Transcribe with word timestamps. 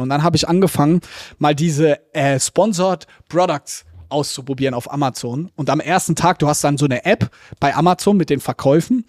Und 0.00 0.08
dann 0.08 0.22
habe 0.22 0.36
ich 0.36 0.48
angefangen, 0.48 1.00
mal 1.38 1.54
diese 1.54 1.98
äh, 2.14 2.38
Sponsored 2.38 3.06
Products 3.28 3.84
auszuprobieren 4.08 4.74
auf 4.74 4.90
Amazon. 4.92 5.50
Und 5.56 5.70
am 5.70 5.80
ersten 5.80 6.16
Tag, 6.16 6.38
du 6.38 6.48
hast 6.48 6.64
dann 6.64 6.78
so 6.78 6.86
eine 6.86 7.04
App 7.04 7.30
bei 7.60 7.74
Amazon 7.74 8.16
mit 8.16 8.30
den 8.30 8.40
Verkäufen. 8.40 9.04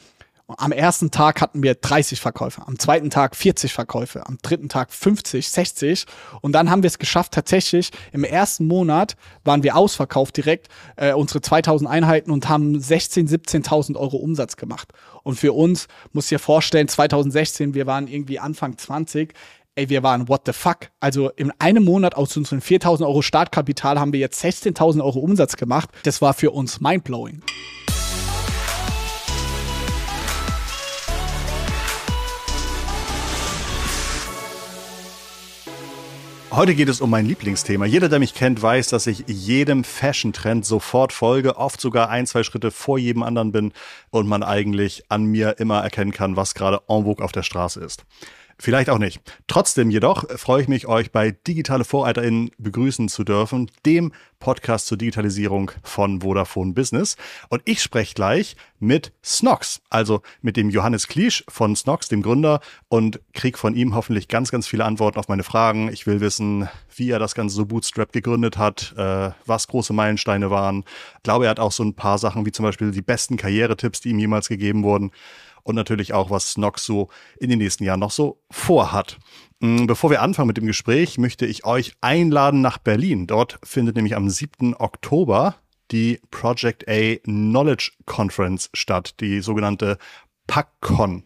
Am 0.57 0.71
ersten 0.71 1.11
Tag 1.11 1.41
hatten 1.41 1.61
wir 1.61 1.75
30 1.75 2.19
Verkäufe, 2.19 2.63
am 2.65 2.79
zweiten 2.79 3.11
Tag 3.11 3.35
40 3.35 3.71
Verkäufe, 3.71 4.25
am 4.25 4.39
dritten 4.41 4.67
Tag 4.67 4.91
50, 4.91 5.47
60. 5.47 6.05
Und 6.41 6.53
dann 6.53 6.71
haben 6.71 6.81
wir 6.81 6.87
es 6.87 6.97
geschafft, 6.97 7.33
tatsächlich 7.33 7.91
im 8.13 8.23
ersten 8.23 8.65
Monat 8.65 9.15
waren 9.43 9.61
wir 9.61 9.75
ausverkauft 9.75 10.37
direkt, 10.37 10.67
äh, 10.95 11.13
unsere 11.13 11.41
2000 11.41 11.87
Einheiten 11.87 12.31
und 12.31 12.49
haben 12.49 12.75
16.000, 12.75 13.29
17.000 13.47 13.95
Euro 13.95 14.17
Umsatz 14.17 14.57
gemacht. 14.57 14.91
Und 15.21 15.35
für 15.35 15.53
uns, 15.53 15.87
muss 16.13 16.29
dir 16.29 16.39
vorstellen, 16.39 16.87
2016, 16.87 17.75
wir 17.75 17.85
waren 17.85 18.07
irgendwie 18.07 18.39
Anfang 18.39 18.75
20, 18.75 19.33
ey, 19.79 19.87
wir 19.87 20.03
waren 20.03 20.27
what 20.27 20.41
the 20.45 20.51
fuck. 20.51 20.89
Also 20.99 21.29
in 21.29 21.51
einem 21.57 21.85
Monat 21.85 22.13
aus 22.15 22.35
unseren 22.35 22.59
4000 22.59 23.07
Euro 23.07 23.21
Startkapital 23.21 23.97
haben 23.97 24.11
wir 24.11 24.19
jetzt 24.19 24.43
16.000 24.43 25.01
Euro 25.01 25.19
Umsatz 25.19 25.55
gemacht. 25.55 25.89
Das 26.03 26.21
war 26.21 26.33
für 26.33 26.51
uns 26.51 26.81
mindblowing. 26.81 27.41
Heute 36.51 36.75
geht 36.75 36.89
es 36.89 36.99
um 36.99 37.11
mein 37.11 37.25
Lieblingsthema. 37.25 37.85
Jeder, 37.85 38.09
der 38.09 38.19
mich 38.19 38.33
kennt, 38.33 38.61
weiß, 38.61 38.89
dass 38.89 39.07
ich 39.07 39.23
jedem 39.27 39.85
Fashion-Trend 39.85 40.65
sofort 40.65 41.13
folge, 41.13 41.55
oft 41.55 41.79
sogar 41.79 42.09
ein, 42.09 42.25
zwei 42.27 42.43
Schritte 42.43 42.71
vor 42.71 42.97
jedem 42.97 43.23
anderen 43.23 43.53
bin 43.53 43.71
und 44.09 44.27
man 44.27 44.43
eigentlich 44.43 45.03
an 45.09 45.25
mir 45.25 45.59
immer 45.59 45.81
erkennen 45.81 46.11
kann, 46.11 46.35
was 46.35 46.55
gerade 46.55 46.81
en 46.89 47.05
vogue 47.05 47.23
auf 47.23 47.31
der 47.31 47.43
Straße 47.43 47.79
ist. 47.79 48.03
Vielleicht 48.61 48.89
auch 48.89 48.97
nicht. 48.97 49.21
Trotzdem 49.47 49.89
jedoch 49.89 50.25
freue 50.37 50.61
ich 50.61 50.67
mich, 50.67 50.85
euch 50.85 51.13
bei 51.13 51.31
Digitale 51.31 51.85
VorreiterInnen 51.85 52.51
begrüßen 52.57 53.07
zu 53.07 53.23
dürfen, 53.23 53.71
dem 53.85 54.11
Podcast 54.39 54.87
zur 54.87 54.97
Digitalisierung 54.97 55.71
von 55.81 56.19
Vodafone 56.19 56.73
Business. 56.73 57.15
Und 57.47 57.61
ich 57.63 57.81
spreche 57.81 58.15
gleich 58.15 58.57
mit 58.77 59.13
Snox, 59.23 59.81
also 59.89 60.21
mit 60.41 60.57
dem 60.57 60.69
Johannes 60.69 61.07
Kliesch 61.07 61.45
von 61.47 61.73
Snox, 61.73 62.09
dem 62.09 62.21
Gründer, 62.21 62.59
und 62.89 63.21
krieg 63.33 63.57
von 63.57 63.75
ihm 63.75 63.95
hoffentlich 63.95 64.27
ganz, 64.27 64.51
ganz 64.51 64.67
viele 64.67 64.83
Antworten 64.83 65.19
auf 65.19 65.29
meine 65.29 65.43
Fragen. 65.43 65.89
Ich 65.93 66.05
will 66.05 66.19
wissen, 66.19 66.67
wie 66.93 67.11
er 67.11 67.19
das 67.19 67.35
Ganze 67.35 67.55
so 67.55 67.65
Bootstrap 67.65 68.11
gegründet 68.11 68.57
hat, 68.57 68.93
äh, 68.97 69.31
was 69.45 69.69
große 69.69 69.93
Meilensteine 69.93 70.51
waren. 70.51 70.83
Ich 71.15 71.23
glaube, 71.23 71.45
er 71.45 71.51
hat 71.51 71.61
auch 71.61 71.71
so 71.71 71.83
ein 71.83 71.93
paar 71.93 72.17
Sachen 72.17 72.45
wie 72.45 72.51
zum 72.51 72.63
Beispiel 72.63 72.91
die 72.91 73.01
besten 73.01 73.37
Karrieretipps, 73.37 74.01
die 74.01 74.09
ihm 74.09 74.19
jemals 74.19 74.49
gegeben 74.49 74.83
wurden 74.83 75.11
und 75.63 75.75
natürlich 75.75 76.13
auch, 76.13 76.29
was 76.29 76.57
Nox 76.57 76.85
so 76.85 77.09
in 77.39 77.49
den 77.49 77.59
nächsten 77.59 77.83
Jahren 77.83 77.99
noch 77.99 78.11
so 78.11 78.41
vorhat. 78.51 79.17
Mm, 79.59 79.85
bevor 79.85 80.09
wir 80.09 80.21
anfangen 80.21 80.47
mit 80.47 80.57
dem 80.57 80.65
Gespräch, 80.65 81.17
möchte 81.17 81.45
ich 81.45 81.65
euch 81.65 81.93
einladen 82.01 82.61
nach 82.61 82.77
Berlin. 82.77 83.27
Dort 83.27 83.59
findet 83.63 83.95
nämlich 83.95 84.15
am 84.15 84.29
7. 84.29 84.75
Oktober 84.75 85.55
die 85.91 86.21
Project 86.31 86.87
A 86.87 87.15
Knowledge 87.23 87.91
Conference 88.05 88.69
statt, 88.73 89.15
die 89.19 89.41
sogenannte 89.41 89.97
PackCon. 90.47 91.23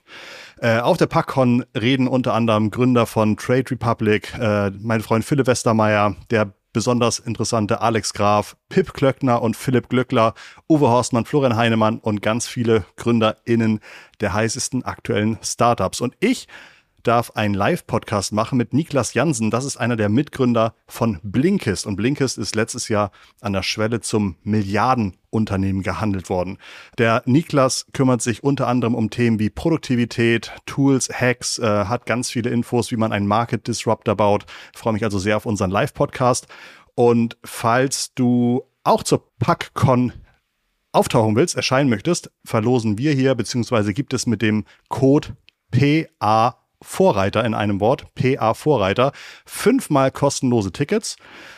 Äh, 0.59 0.79
auf 0.79 0.97
der 0.97 1.07
PackCon 1.07 1.65
reden 1.79 2.07
unter 2.07 2.33
anderem 2.33 2.71
Gründer 2.71 3.05
von 3.05 3.37
Trade 3.37 3.71
Republic, 3.71 4.33
äh, 4.37 4.71
mein 4.71 5.01
Freund 5.01 5.23
Philipp 5.23 5.47
Westermeier, 5.47 6.15
der 6.29 6.53
besonders 6.73 7.19
interessante 7.19 7.81
Alex 7.81 8.13
Graf, 8.13 8.57
Pip 8.67 8.93
Klöckner 8.93 9.41
und 9.41 9.55
Philipp 9.55 9.89
Glöckler, 9.89 10.33
Uwe 10.67 10.89
Horstmann, 10.89 11.25
Florian 11.25 11.55
Heinemann 11.55 11.99
und 11.99 12.21
ganz 12.21 12.47
viele 12.47 12.85
GründerInnen 12.97 13.79
der 14.19 14.33
heißesten 14.33 14.83
aktuellen 14.83 15.37
Startups. 15.41 16.01
Und 16.01 16.15
ich 16.19 16.47
darf 17.03 17.31
einen 17.31 17.53
Live-Podcast 17.53 18.31
machen 18.31 18.57
mit 18.57 18.73
Niklas 18.73 19.13
Jansen. 19.13 19.51
Das 19.51 19.65
ist 19.65 19.77
einer 19.77 19.95
der 19.95 20.09
Mitgründer 20.09 20.73
von 20.87 21.19
Blinkist. 21.21 21.85
Und 21.85 21.95
Blinkist 21.95 22.37
ist 22.37 22.55
letztes 22.55 22.87
Jahr 22.87 23.11
an 23.41 23.53
der 23.53 23.63
Schwelle 23.63 24.01
zum 24.01 24.37
Milliardenunternehmen 24.43 25.83
gehandelt 25.83 26.29
worden. 26.29 26.57
Der 26.97 27.21
Niklas 27.25 27.85
kümmert 27.93 28.21
sich 28.21 28.43
unter 28.43 28.67
anderem 28.67 28.95
um 28.95 29.09
Themen 29.09 29.39
wie 29.39 29.49
Produktivität, 29.49 30.51
Tools, 30.65 31.09
Hacks, 31.09 31.59
äh, 31.59 31.85
hat 31.85 32.05
ganz 32.05 32.31
viele 32.31 32.49
Infos, 32.49 32.91
wie 32.91 32.97
man 32.97 33.11
einen 33.11 33.27
Market 33.27 33.67
Disruptor 33.67 34.15
baut. 34.15 34.45
Ich 34.73 34.79
freue 34.79 34.93
mich 34.93 35.03
also 35.03 35.19
sehr 35.19 35.37
auf 35.37 35.45
unseren 35.45 35.71
Live-Podcast. 35.71 36.47
Und 36.95 37.37
falls 37.43 38.13
du 38.13 38.63
auch 38.83 39.03
zur 39.03 39.29
PackCon 39.39 40.13
auftauchen 40.91 41.35
willst, 41.35 41.55
erscheinen 41.55 41.89
möchtest, 41.89 42.31
verlosen 42.45 42.97
wir 42.97 43.13
hier, 43.13 43.35
beziehungsweise 43.35 43.93
gibt 43.93 44.13
es 44.13 44.27
mit 44.27 44.41
dem 44.41 44.65
Code 44.89 45.35
PA 45.71 46.62
Vorreiter 46.83 47.43
in 47.43 47.53
einem 47.53 47.79
Wort, 47.79 48.05
PA 48.15 48.53
Vorreiter, 48.53 49.11
fünfmal 49.45 50.11
kostenlose 50.11 50.71
Tickets. 50.71 51.15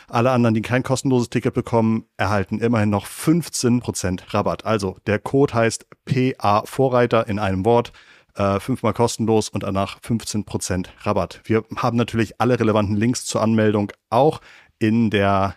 Alle 0.08 0.30
anderen, 0.30 0.54
die 0.54 0.62
kein 0.62 0.82
kostenloses 0.82 1.28
Ticket 1.28 1.52
bekommen, 1.52 2.06
erhalten 2.16 2.60
immerhin 2.60 2.90
noch 2.90 3.06
15% 3.06 4.32
Rabatt. 4.32 4.64
Also 4.64 4.96
der 5.06 5.18
Code 5.18 5.54
heißt 5.54 5.86
PA 6.04 6.62
Vorreiter 6.64 7.26
in 7.28 7.38
einem 7.38 7.64
Wort, 7.64 7.92
äh, 8.36 8.60
fünfmal 8.60 8.92
kostenlos 8.92 9.48
und 9.48 9.62
danach 9.62 10.00
15% 10.00 10.88
Rabatt. 11.02 11.40
Wir 11.44 11.64
haben 11.76 11.96
natürlich 11.96 12.40
alle 12.40 12.58
relevanten 12.58 12.96
Links 12.96 13.24
zur 13.26 13.42
Anmeldung 13.42 13.92
auch 14.10 14.40
in 14.78 15.10
der 15.10 15.56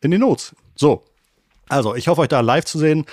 in 0.00 0.10
den 0.10 0.20
Notes. 0.20 0.54
So, 0.74 1.04
also 1.68 1.94
ich 1.94 2.08
hoffe 2.08 2.22
euch 2.22 2.28
da 2.28 2.40
live 2.40 2.64
zu 2.64 2.78
sehen 2.78 3.06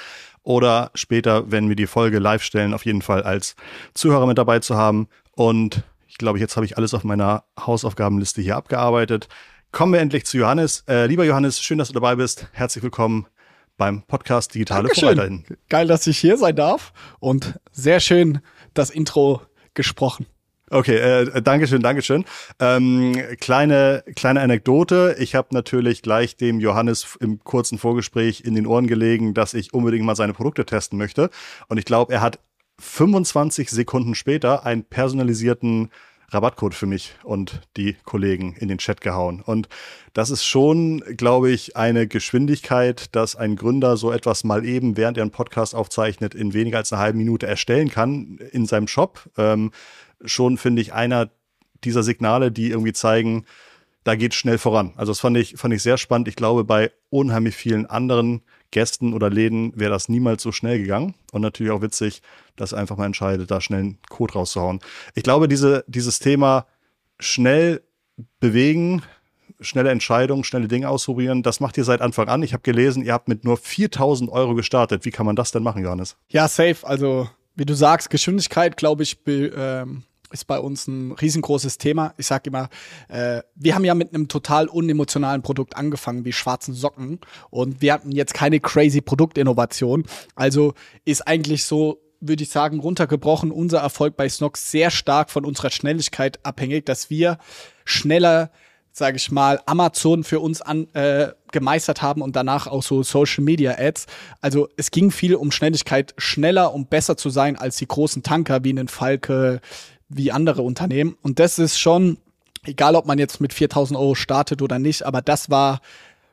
oder 0.44 0.92
später, 0.96 1.52
wenn 1.52 1.70
wir 1.70 1.76
die 1.76 1.88
Folge 1.88 2.20
live 2.20 2.44
stellen, 2.44 2.74
auf 2.74 2.86
jeden 2.86 3.02
Fall 3.02 3.24
als 3.24 3.56
Zuhörer 3.94 4.26
mit 4.26 4.38
dabei 4.38 4.60
zu 4.60 4.76
haben. 4.76 5.08
Und 5.36 5.84
ich 6.12 6.18
glaube, 6.18 6.40
jetzt 6.40 6.58
habe 6.58 6.66
ich 6.66 6.78
alles 6.78 6.94
auf 6.94 7.06
meiner 7.06 7.46
Hausaufgabenliste 7.58 8.42
hier 8.42 8.58
abgearbeitet. 8.58 9.30
Kommen 9.72 9.94
wir 9.94 10.02
endlich 10.02 10.26
zu 10.26 10.38
Johannes. 10.38 10.84
Äh, 10.86 11.06
lieber 11.06 11.24
Johannes, 11.24 11.62
schön, 11.62 11.78
dass 11.78 11.88
du 11.88 11.94
dabei 11.94 12.16
bist. 12.16 12.48
Herzlich 12.52 12.84
willkommen 12.84 13.28
beim 13.78 14.04
Podcast 14.04 14.54
Digitale 14.54 14.90
Vorreiterin. 14.90 15.46
Geil, 15.70 15.88
dass 15.88 16.06
ich 16.08 16.18
hier 16.18 16.36
sein 16.36 16.58
darf 16.58 16.92
und 17.22 17.58
sehr 17.72 18.02
schön 18.02 18.42
das 18.74 18.90
Intro 18.90 19.42
gesprochen. 19.74 20.26
Okay, 20.70 20.98
äh, 20.98 21.42
Dankeschön, 21.42 21.82
Dankeschön. 21.82 22.26
Ähm, 22.60 23.18
kleine, 23.40 24.04
kleine 24.18 24.42
Anekdote. 24.42 25.16
Ich 25.18 25.34
habe 25.34 25.48
natürlich 25.52 26.02
gleich 26.02 26.36
dem 26.36 26.60
Johannes 26.60 27.18
im 27.22 27.42
kurzen 27.42 27.78
Vorgespräch 27.78 28.42
in 28.42 28.54
den 28.54 28.68
Ohren 28.68 28.88
gelegen, 28.88 29.34
dass 29.34 29.54
ich 29.54 29.74
unbedingt 29.74 30.04
mal 30.04 30.18
seine 30.18 30.34
Produkte 30.34 30.66
testen 30.66 30.98
möchte. 30.98 31.30
Und 31.70 31.78
ich 31.78 31.86
glaube, 31.86 32.14
er 32.14 32.20
hat 32.20 32.40
25 32.82 33.70
Sekunden 33.70 34.16
später 34.16 34.66
einen 34.66 34.84
personalisierten 34.84 35.90
Rabattcode 36.30 36.74
für 36.74 36.86
mich 36.86 37.14
und 37.24 37.62
die 37.78 37.96
Kollegen 38.06 38.56
in 38.58 38.70
den 38.70 38.78
Chat 38.78 39.02
gehauen. 39.02 39.42
Und 39.42 39.68
das 40.14 40.30
ist 40.30 40.46
schon, 40.46 41.04
glaube 41.18 41.52
ich, 41.52 41.76
eine 41.76 42.08
Geschwindigkeit, 42.08 43.14
dass 43.16 43.36
ein 43.36 43.56
Gründer 43.56 43.98
so 43.98 44.12
etwas 44.12 44.44
mal 44.44 44.66
eben, 44.66 44.98
während 44.98 45.18
er 45.18 45.24
einen 45.24 45.32
Podcast 45.32 45.76
aufzeichnet, 45.76 46.34
in 46.34 46.54
weniger 46.54 46.78
als 46.78 46.92
einer 46.92 47.02
halben 47.02 47.18
Minute 47.18 47.48
erstellen 47.48 47.90
kann 47.90 48.40
in 48.52 48.66
seinem 48.66 48.88
Shop. 48.88 49.30
Ähm, 49.38 49.72
schon, 50.24 50.58
finde 50.58 50.82
ich, 50.82 50.94
einer 50.94 51.30
dieser 51.84 52.04
Signale, 52.04 52.52
die 52.52 52.70
irgendwie 52.70 52.94
zeigen, 52.94 53.46
da 54.04 54.16
geht 54.16 54.34
schnell 54.34 54.58
voran. 54.58 54.94
Also 54.96 55.12
das 55.12 55.20
fand 55.20 55.38
ich, 55.38 55.56
fand 55.58 55.74
ich 55.74 55.84
sehr 55.84 55.98
spannend. 55.98 56.28
Ich 56.28 56.36
glaube, 56.36 56.64
bei 56.64 56.92
unheimlich 57.10 57.56
vielen 57.56 57.86
anderen 57.86 58.42
Gästen 58.72 59.14
oder 59.14 59.30
Läden 59.30 59.74
wäre 59.78 59.92
das 59.92 60.10
niemals 60.10 60.42
so 60.42 60.52
schnell 60.52 60.80
gegangen. 60.80 61.14
Und 61.32 61.42
natürlich 61.42 61.72
auch 61.72 61.82
witzig, 61.82 62.22
dass 62.56 62.74
einfach 62.74 62.98
mal 62.98 63.06
entscheidet, 63.06 63.52
da 63.52 63.62
schnell 63.62 63.82
einen 63.82 63.98
Code 64.10 64.34
rauszuhauen. 64.34 64.80
Ich 65.14 65.24
glaube, 65.24 65.48
diese, 65.48 65.84
dieses 65.88 66.20
Thema 66.20 66.66
schnell 67.20 67.82
bewegen, 68.40 69.04
schnelle 69.60 69.92
Entscheidungen, 69.92 70.44
schnelle 70.44 70.68
Dinge 70.68 70.90
ausprobieren, 70.90 71.44
das 71.44 71.60
macht 71.60 71.78
ihr 71.78 71.84
seit 71.84 72.02
Anfang 72.02 72.28
an. 72.28 72.44
Ich 72.44 72.54
habe 72.54 72.64
gelesen, 72.64 73.04
ihr 73.04 73.14
habt 73.14 73.28
mit 73.28 73.44
nur 73.44 73.58
4000 73.58 74.32
Euro 74.32 74.56
gestartet. 74.56 75.06
Wie 75.06 75.12
kann 75.12 75.26
man 75.26 75.36
das 75.36 75.52
denn 75.52 75.64
machen, 75.64 75.84
Johannes? 75.84 76.18
Ja, 76.30 76.48
safe. 76.48 76.78
Also, 76.84 77.30
wie 77.56 77.66
du 77.66 77.74
sagst, 77.74 78.10
Geschwindigkeit, 78.10 78.78
glaube 78.78 79.04
ich, 79.04 79.20
ähm, 79.28 80.04
ist 80.32 80.46
bei 80.46 80.60
uns 80.60 80.88
ein 80.88 81.12
riesengroßes 81.12 81.78
Thema. 81.78 82.14
Ich 82.18 82.28
sage 82.28 82.50
immer, 82.50 82.70
äh, 83.08 83.42
wir 83.56 83.76
haben 83.76 83.86
ja 83.86 83.96
mit 83.96 84.14
einem 84.14 84.28
total 84.28 84.68
unemotionalen 84.68 85.42
Produkt 85.42 85.76
angefangen, 85.76 86.26
wie 86.26 86.34
schwarzen 86.34 86.74
Socken. 86.74 87.20
Und 87.50 87.82
wir 87.82 87.94
hatten 87.94 88.12
jetzt 88.12 88.34
keine 88.34 88.60
crazy 88.60 89.02
Produktinnovation. 89.02 90.06
Also 90.36 90.74
ist 91.06 91.28
eigentlich 91.28 91.66
so, 91.66 92.02
würde 92.20 92.44
ich 92.44 92.50
sagen, 92.50 92.80
runtergebrochen 92.80 93.52
unser 93.52 93.80
Erfolg 93.80 94.16
bei 94.16 94.30
Snox 94.30 94.72
sehr 94.72 94.92
stark 94.92 95.30
von 95.30 95.46
unserer 95.46 95.72
Schnelligkeit 95.72 96.40
abhängig, 96.44 96.86
dass 96.86 97.10
wir 97.10 97.38
schneller 97.86 98.52
sage 98.94 99.18
ich 99.18 99.32
mal, 99.32 99.60
Amazon 99.66 100.24
für 100.24 100.40
uns 100.40 100.62
an, 100.62 100.88
äh, 100.94 101.30
gemeistert 101.52 102.02
haben 102.02 102.22
und 102.22 102.36
danach 102.36 102.68
auch 102.68 102.84
so 102.84 103.04
Social 103.04 103.44
Media 103.44 103.76
Ads. 103.78 104.06
Also 104.42 104.68
es 104.76 104.92
ging 104.92 105.12
viel 105.12 105.36
um 105.36 105.52
Schnelligkeit, 105.52 106.14
schneller 106.18 106.74
und 106.74 106.90
besser 106.90 107.18
zu 107.18 107.30
sein 107.30 107.56
als 107.56 107.78
die 107.78 107.88
großen 107.88 108.24
Tanker 108.24 108.64
wie 108.64 108.72
einen 108.72 108.88
Falke, 108.88 109.62
wie 110.14 110.32
andere 110.32 110.62
Unternehmen. 110.62 111.16
Und 111.22 111.40
das 111.40 111.60
ist 111.60 111.80
schon, 111.80 112.18
egal 112.64 112.96
ob 112.96 113.06
man 113.06 113.20
jetzt 113.20 113.42
mit 113.42 113.54
4000 113.54 113.98
Euro 114.00 114.16
startet 114.16 114.62
oder 114.62 114.80
nicht, 114.80 115.04
aber 115.04 115.22
das 115.22 115.50
war 115.50 115.82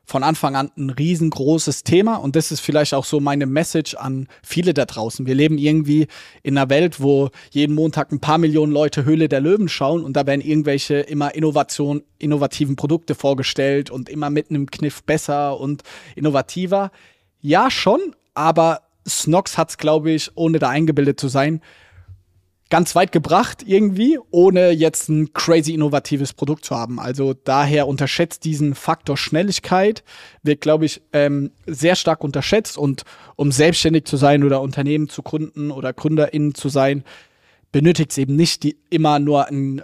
von 0.09 0.23
Anfang 0.23 0.57
an 0.57 0.71
ein 0.79 0.89
riesengroßes 0.89 1.85
Thema 1.85 2.17
und 2.17 2.35
das 2.35 2.51
ist 2.51 2.61
vielleicht 2.61 2.95
auch 2.95 3.05
so 3.05 3.21
meine 3.21 3.45
Message 3.45 3.95
an 3.95 4.27
viele 4.43 4.73
da 4.73 4.87
draußen. 4.87 5.27
Wir 5.27 5.35
leben 5.35 5.59
irgendwie 5.59 6.07
in 6.43 6.57
einer 6.57 6.71
Welt, 6.71 6.99
wo 6.99 7.29
jeden 7.51 7.75
Montag 7.75 8.11
ein 8.11 8.19
paar 8.19 8.39
Millionen 8.39 8.73
Leute 8.73 9.05
Höhle 9.05 9.29
der 9.29 9.41
Löwen 9.41 9.69
schauen 9.69 10.03
und 10.03 10.15
da 10.17 10.27
werden 10.27 10.41
irgendwelche 10.41 11.01
immer 11.01 11.35
Innovation, 11.35 12.03
innovativen 12.19 12.75
Produkte 12.75 13.15
vorgestellt 13.15 13.91
und 13.91 14.09
immer 14.09 14.31
mit 14.31 14.49
einem 14.49 14.71
Kniff 14.71 15.03
besser 15.03 15.61
und 15.61 15.83
innovativer. 16.17 16.91
Ja, 17.43 17.71
schon, 17.71 18.01
aber 18.33 18.81
Snox 19.07 19.59
hat 19.59 19.69
es, 19.69 19.77
glaube 19.77 20.11
ich, 20.11 20.31
ohne 20.37 20.59
da 20.59 20.71
eingebildet 20.71 21.21
zu 21.21 21.29
sein, 21.29 21.61
ganz 22.71 22.95
weit 22.95 23.13
gebracht 23.13 23.63
irgendwie, 23.67 24.19
ohne 24.31 24.71
jetzt 24.71 25.09
ein 25.09 25.33
crazy 25.33 25.73
innovatives 25.73 26.35
Produkt 26.35 26.65
zu 26.65 26.77
haben. 26.77 27.01
Also 27.01 27.33
daher 27.33 27.89
unterschätzt 27.89 28.45
diesen 28.45 28.75
Faktor 28.75 29.17
Schnelligkeit, 29.17 30.05
wird, 30.43 30.61
glaube 30.61 30.85
ich, 30.85 31.01
ähm, 31.13 31.51
sehr 31.67 31.97
stark 31.97 32.23
unterschätzt. 32.23 32.77
Und 32.77 33.05
um 33.37 33.53
selbstständig 33.53 34.05
zu 34.05 34.17
sein 34.17 34.45
oder 34.45 34.61
Unternehmen 34.61 35.09
zu 35.09 35.23
gründen 35.23 35.71
oder 35.71 35.93
GründerInnen 35.93 36.55
zu 36.55 36.69
sein, 36.69 37.05
benötigt 37.73 38.11
es 38.11 38.19
eben 38.19 38.37
nicht 38.37 38.63
die, 38.63 38.77
immer 38.91 39.19
nur 39.19 39.49
ein 39.49 39.83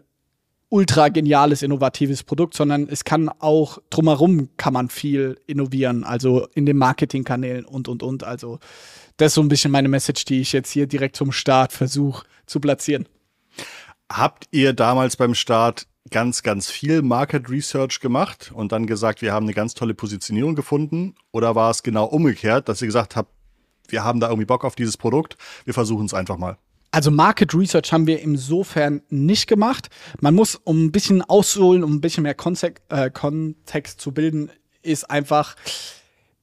ultra 0.69 1.09
geniales, 1.09 1.63
innovatives 1.63 2.23
Produkt, 2.25 2.55
sondern 2.55 2.89
es 2.89 3.05
kann 3.05 3.29
auch 3.29 3.79
drumherum 3.91 4.49
kann 4.57 4.73
man 4.73 4.89
viel 4.89 5.39
innovieren, 5.47 6.03
also 6.05 6.49
in 6.55 6.67
den 6.67 6.77
Marketingkanälen 6.77 7.65
und, 7.65 7.89
und, 7.89 8.03
und. 8.03 8.25
Also 8.25 8.59
das 9.17 9.29
ist 9.29 9.35
so 9.35 9.41
ein 9.41 9.49
bisschen 9.49 9.71
meine 9.71 9.89
Message, 9.89 10.25
die 10.25 10.41
ich 10.41 10.53
jetzt 10.53 10.73
hier 10.73 10.87
direkt 10.87 11.17
zum 11.17 11.31
Start 11.31 11.73
versuche 11.73 12.27
zu 12.46 12.61
platzieren. 12.61 13.08
Habt 14.11 14.49
ihr 14.50 14.73
damals 14.73 15.17
beim 15.17 15.35
Start 15.35 15.87
ganz, 16.11 16.43
ganz 16.43 16.70
viel 16.70 17.02
Market 17.02 17.49
Research 17.49 18.00
gemacht 18.00 18.52
und 18.55 18.73
dann 18.73 18.87
gesagt, 18.87 19.23
wir 19.23 19.32
haben 19.32 19.46
eine 19.46 19.55
ganz 19.55 19.75
tolle 19.75 19.94
Positionierung 19.94 20.55
gefunden? 20.55 21.14
Oder 21.32 21.55
war 21.55 21.70
es 21.70 21.82
genau 21.82 22.05
umgekehrt, 22.05 22.69
dass 22.69 22.82
ihr 22.82 22.87
gesagt 22.87 23.17
habt, 23.17 23.31
wir 23.88 24.05
haben 24.05 24.20
da 24.20 24.29
irgendwie 24.29 24.46
Bock 24.46 24.64
auf 24.64 24.76
dieses 24.76 24.96
Produkt, 24.96 25.37
wir 25.64 25.75
versuchen 25.75 26.06
es 26.06 26.14
einfach 26.14 26.37
mal? 26.37 26.58
Also 26.91 27.11
Market 27.11 27.52
Research 27.55 27.93
haben 27.93 28.06
wir 28.06 28.20
insofern 28.20 29.02
nicht 29.08 29.49
gemacht. 29.49 29.88
Man 30.20 30.35
muss, 30.35 30.55
um 30.55 30.85
ein 30.85 30.93
bisschen 30.93 31.23
auszuholen, 31.23 31.82
um 31.82 31.94
ein 31.94 32.00
bisschen 32.00 32.23
mehr 32.23 32.35
Kontext, 32.35 32.85
äh, 32.88 33.11
Kontext 33.11 34.00
zu 34.00 34.12
bilden, 34.12 34.50
ist 34.82 35.11
einfach, 35.11 35.56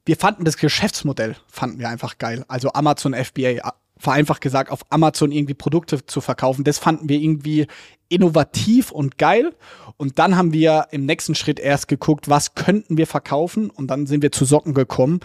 wir 0.06 0.18
fanden 0.18 0.44
das 0.44 0.58
Geschäftsmodell, 0.58 1.38
fanden 1.48 1.80
wir 1.80 1.88
einfach 1.88 2.18
geil. 2.18 2.44
Also 2.50 2.74
Amazon 2.74 3.14
FBA, 3.14 3.74
vereinfacht 4.02 4.42
gesagt, 4.42 4.72
auf 4.72 4.82
Amazon 4.90 5.32
irgendwie 5.32 5.54
Produkte 5.54 6.06
zu 6.06 6.22
verkaufen. 6.22 6.64
Das 6.64 6.80
fanden 6.80 7.08
wir 7.08 7.20
irgendwie 7.20 7.68
innovativ 8.10 8.92
und 8.92 9.18
geil. 9.18 9.54
Und 9.98 10.20
dann 10.20 10.36
haben 10.36 10.54
wir 10.54 10.88
im 10.92 11.06
nächsten 11.06 11.36
Schritt 11.36 11.60
erst 11.60 11.88
geguckt, 11.88 12.28
was 12.28 12.56
könnten 12.56 12.98
wir 12.98 13.08
verkaufen. 13.08 13.70
Und 13.70 13.88
dann 13.88 14.08
sind 14.08 14.24
wir 14.24 14.32
zu 14.32 14.44
Socken 14.44 14.74
gekommen. 14.74 15.20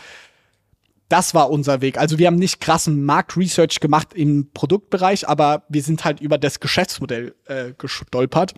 Das 1.08 1.34
war 1.34 1.50
unser 1.50 1.80
Weg. 1.80 1.98
Also 1.98 2.18
wir 2.18 2.26
haben 2.26 2.36
nicht 2.36 2.60
krassen 2.60 3.04
Marktresearch 3.04 3.80
gemacht 3.80 4.12
im 4.12 4.50
Produktbereich, 4.52 5.28
aber 5.28 5.64
wir 5.68 5.82
sind 5.82 6.04
halt 6.04 6.20
über 6.20 6.36
das 6.36 6.60
Geschäftsmodell 6.60 7.34
äh, 7.46 7.72
gestolpert. 7.78 8.54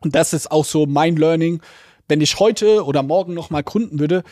Und 0.00 0.14
das 0.14 0.32
ist 0.32 0.50
auch 0.50 0.64
so 0.64 0.86
mein 0.86 1.16
Learning. 1.16 1.60
Wenn 2.06 2.20
ich 2.20 2.38
heute 2.38 2.84
oder 2.84 3.02
morgen 3.02 3.34
noch 3.34 3.50
mal 3.50 3.62
gründen 3.62 3.98
würde, 3.98 4.22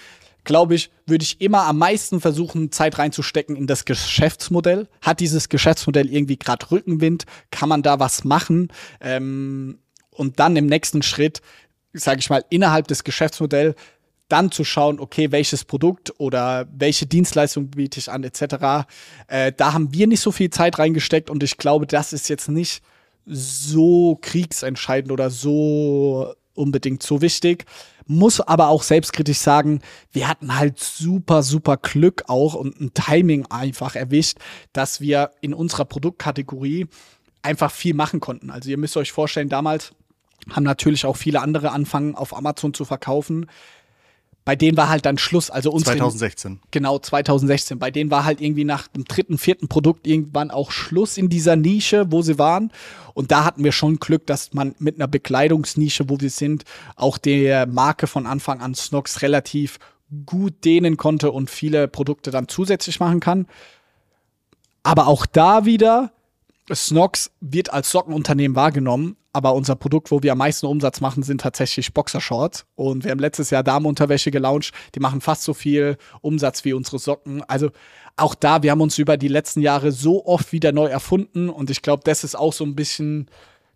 glaube 0.47 0.75
ich, 0.75 0.91
würde 1.05 1.25
ich 1.25 1.41
immer 1.43 1.65
am 1.67 1.79
meisten 1.79 2.21
versuchen, 2.21 2.73
Zeit 2.73 2.99
reinzustecken 2.99 3.55
in 3.55 3.67
das 3.67 3.85
Geschäftsmodell. 3.85 4.89
Hat 5.03 5.21
dieses 5.21 5.51
Geschäftsmodell 5.51 6.11
irgendwie 6.11 6.39
gerade 6.39 6.71
Rückenwind? 6.71 7.27
Kann 7.51 7.69
man 7.69 7.83
da 7.83 8.01
was 8.01 8.25
machen? 8.25 8.73
Ähm, 9.01 9.79
und 10.11 10.41
dann 10.41 10.57
im 10.57 10.67
nächsten 10.67 11.03
Schritt, 11.03 11.43
sage 11.93 12.21
ich 12.21 12.31
mal, 12.31 12.45
innerhalb 12.49 12.89
des 12.89 13.05
Geschäftsmodells 13.05 13.75
dann 14.29 14.51
zu 14.51 14.65
schauen, 14.65 14.99
okay, 14.99 15.31
welches 15.31 15.65
Produkt 15.65 16.13
oder 16.19 16.67
welche 16.73 17.07
Dienstleistung 17.07 17.69
biete 17.69 18.01
ich 18.01 18.11
an, 18.11 18.25
etc. 18.25 18.87
Äh, 19.29 19.53
da 19.57 19.73
haben 19.73 19.93
wir 19.93 20.07
nicht 20.07 20.21
so 20.21 20.33
viel 20.33 20.51
Zeit 20.51 20.79
reingesteckt 20.79 21.31
und 21.31 21.43
ich 21.43 21.59
glaube, 21.59 21.87
das 21.87 22.13
ist 22.13 22.29
jetzt 22.29 22.49
nicht 22.49 22.83
so 23.25 24.19
kriegsentscheidend 24.21 25.13
oder 25.13 25.31
so 25.31 26.35
unbedingt 26.57 27.03
so 27.03 27.21
wichtig 27.21 27.67
muss 28.07 28.41
aber 28.41 28.69
auch 28.69 28.83
selbstkritisch 28.83 29.39
sagen, 29.39 29.81
wir 30.13 30.29
hatten 30.29 30.57
halt 30.57 30.79
super, 30.79 31.43
super 31.43 31.77
Glück 31.77 32.25
auch 32.29 32.55
und 32.55 32.81
ein 32.81 32.95
Timing 32.95 33.47
einfach 33.47 33.97
erwischt, 33.97 34.39
dass 34.73 35.01
wir 35.01 35.33
in 35.41 35.53
unserer 35.53 35.85
Produktkategorie 35.85 36.87
einfach 37.43 37.71
viel 37.71 37.95
machen 37.95 38.21
konnten. 38.21 38.51
Also 38.51 38.71
ihr 38.71 38.79
müsst 38.79 38.97
euch 38.97 39.13
vorstellen, 39.13 39.49
damals 39.49 39.93
haben 40.51 40.63
natürlich 40.63 41.05
auch 41.05 41.17
viele 41.17 41.43
andere 41.43 41.73
anfangen, 41.73 42.15
auf 42.15 42.37
Amazon 42.37 42.73
zu 42.73 42.85
verkaufen 42.85 43.47
bei 44.47 44.55
denen 44.55 44.77
war 44.77 44.89
halt 44.89 45.05
dann 45.05 45.19
Schluss. 45.19 45.51
Also 45.51 45.73
unsere, 45.73 45.97
2016. 45.97 46.61
Genau, 46.71 47.01
2016. 47.01 47.81
Bei 47.81 47.91
denen 47.91 48.13
war 48.13 48.25
halt 48.25 48.41
irgendwie 48.41 48.63
nach 48.63 48.87
dem 48.87 49.05
dritten, 49.05 49.39
vierten 49.39 49.67
Produkt 49.67 50.07
irgendwann 50.07 50.53
auch 50.53 50.71
Schluss 50.71 51.19
in 51.19 51.29
dieser 51.29 51.57
Nische, 51.57 52.13
wo 52.13 52.23
sie 52.23 52.39
waren. 52.39 52.71
Und 53.13 53.33
da 53.33 53.43
hatten 53.45 53.65
wir 53.65 53.73
schon 53.73 53.97
Glück, 53.97 54.25
dass 54.29 54.55
man 54.55 54.77
mit 54.79 54.95
einer 54.95 55.09
Bekleidungsnische, 55.09 56.09
wo 56.09 56.21
wir 56.21 56.31
sind, 56.31 56.65
auch 56.95 57.19
der 57.19 57.67
Marke 57.67 58.07
von 58.07 58.25
Anfang 58.25 58.61
an 58.61 58.77
Snox 58.77 59.21
relativ 59.23 59.81
gut 60.27 60.65
dehnen 60.65 60.97
konnte 60.97 61.33
und 61.33 61.51
viele 61.51 61.89
Produkte 61.89 62.31
dann 62.31 62.47
zusätzlich 62.47 63.01
machen 63.01 63.19
kann. 63.19 63.49
Aber 64.85 65.09
auch 65.09 65.27
da 65.27 65.65
wieder, 65.65 66.13
Snox 66.73 67.33
wird 67.41 67.73
als 67.73 67.91
Sockenunternehmen 67.91 68.55
wahrgenommen, 68.55 69.17
aber 69.37 69.53
unser 69.53 69.77
Produkt, 69.77 70.11
wo 70.11 70.23
wir 70.23 70.33
am 70.33 70.39
meisten 70.39 70.65
Umsatz 70.65 71.03
machen, 71.03 71.23
sind 71.23 71.43
tatsächlich 71.43 71.93
Boxershorts. 71.93 72.65
Und 72.75 73.05
wir 73.05 73.11
haben 73.11 73.19
letztes 73.19 73.51
Jahr 73.51 73.63
Damenunterwäsche 73.63 74.31
gelauncht. 74.31 74.73
Die 74.95 75.01
machen 75.01 75.21
fast 75.21 75.43
so 75.43 75.53
viel 75.53 75.99
Umsatz 76.23 76.65
wie 76.65 76.73
unsere 76.73 76.99
Socken. 76.99 77.43
Also 77.43 77.69
auch 78.17 78.35
da, 78.35 78.63
wir 78.63 78.71
haben 78.71 78.81
uns 78.81 78.97
über 78.97 79.19
die 79.19 79.29
letzten 79.29 79.61
Jahre 79.61 79.93
so 79.93 80.25
oft 80.25 80.53
wieder 80.53 80.73
neu 80.73 80.87
erfunden. 80.87 81.51
Und 81.51 81.69
ich 81.69 81.83
glaube, 81.83 82.03
das 82.03 82.25
ist 82.25 82.35
auch 82.35 82.55
so 82.55 82.65
ein 82.65 82.75
bisschen 82.75 83.29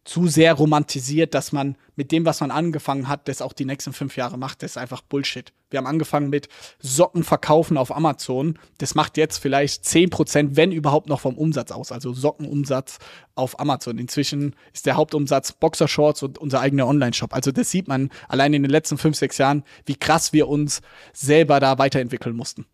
zu 0.05 0.29
sehr 0.29 0.55
romantisiert, 0.55 1.35
dass 1.35 1.53
man 1.53 1.77
mit 1.95 2.11
dem, 2.11 2.25
was 2.25 2.41
man 2.41 2.51
angefangen 2.51 3.07
hat, 3.07 3.29
das 3.29 3.43
auch 3.43 3.53
die 3.53 3.67
nächsten 3.67 3.93
fünf 3.93 4.17
Jahre 4.17 4.39
macht. 4.39 4.63
Das 4.63 4.73
ist 4.73 4.77
einfach 4.79 5.03
Bullshit. 5.03 5.53
Wir 5.71 5.79
haben 5.79 5.87
angefangen 5.87 6.31
mit 6.31 6.49
Socken 6.81 7.25
verkaufen 7.25 7.77
auf 7.77 7.95
Amazon. 7.95 8.59
Das 8.79 8.95
macht 8.95 9.17
jetzt 9.17 9.39
vielleicht 9.39 9.85
zehn 9.85 10.11
Prozent, 10.11 10.57
wenn 10.57 10.73
überhaupt 10.73 11.09
noch 11.09 11.21
vom 11.21 11.39
Umsatz 11.39 11.71
aus. 11.71 11.93
Also 11.93 12.13
Sockenumsatz 12.13 12.99
auf 13.35 13.59
Amazon. 13.61 13.99
Inzwischen 13.99 14.55
ist 14.73 14.87
der 14.87 14.97
Hauptumsatz 14.97 15.53
Boxershorts 15.53 16.23
und 16.23 16.39
unser 16.39 16.61
eigener 16.61 16.87
Online-Shop. 16.87 17.33
Also 17.33 17.53
das 17.53 17.71
sieht 17.71 17.89
man 17.89 18.11
allein 18.29 18.53
in 18.53 18.63
den 18.63 18.71
letzten 18.71 18.99
fünf, 18.99 19.17
sechs 19.17 19.39
Jahren, 19.39 19.65
wie 19.87 19.97
krass 19.97 20.33
wir 20.33 20.49
uns 20.49 20.83
selber 21.13 21.61
da 21.61 21.79
weiterentwickeln 21.79 22.37
mussten. 22.37 22.67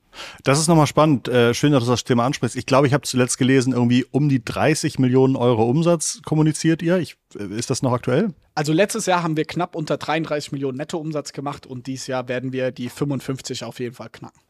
Das 0.44 0.58
ist 0.58 0.68
nochmal 0.68 0.86
spannend. 0.86 1.28
Äh, 1.28 1.54
schön, 1.54 1.72
dass 1.72 1.84
du 1.84 1.90
das 1.90 2.04
Thema 2.04 2.24
ansprichst. 2.24 2.56
Ich 2.56 2.66
glaube, 2.66 2.86
ich 2.86 2.94
habe 2.94 3.02
zuletzt 3.02 3.38
gelesen, 3.38 3.72
irgendwie 3.72 4.04
um 4.10 4.28
die 4.28 4.44
30 4.44 4.98
Millionen 4.98 5.36
Euro 5.36 5.64
Umsatz 5.68 6.20
kommuniziert 6.24 6.82
ihr. 6.82 6.98
Ich, 6.98 7.16
äh, 7.38 7.44
ist 7.44 7.70
das 7.70 7.82
noch 7.82 7.92
aktuell? 7.92 8.32
Also 8.56 8.72
letztes 8.72 9.04
Jahr 9.04 9.22
haben 9.22 9.36
wir 9.36 9.44
knapp 9.44 9.76
unter 9.76 9.98
33 9.98 10.50
Millionen 10.50 10.78
Nettoumsatz 10.78 11.34
gemacht 11.34 11.66
und 11.66 11.86
dieses 11.86 12.06
Jahr 12.06 12.26
werden 12.26 12.54
wir 12.54 12.72
die 12.72 12.88
55 12.88 13.64
auf 13.64 13.78
jeden 13.80 13.94
Fall 13.94 14.08
knacken. 14.08 14.40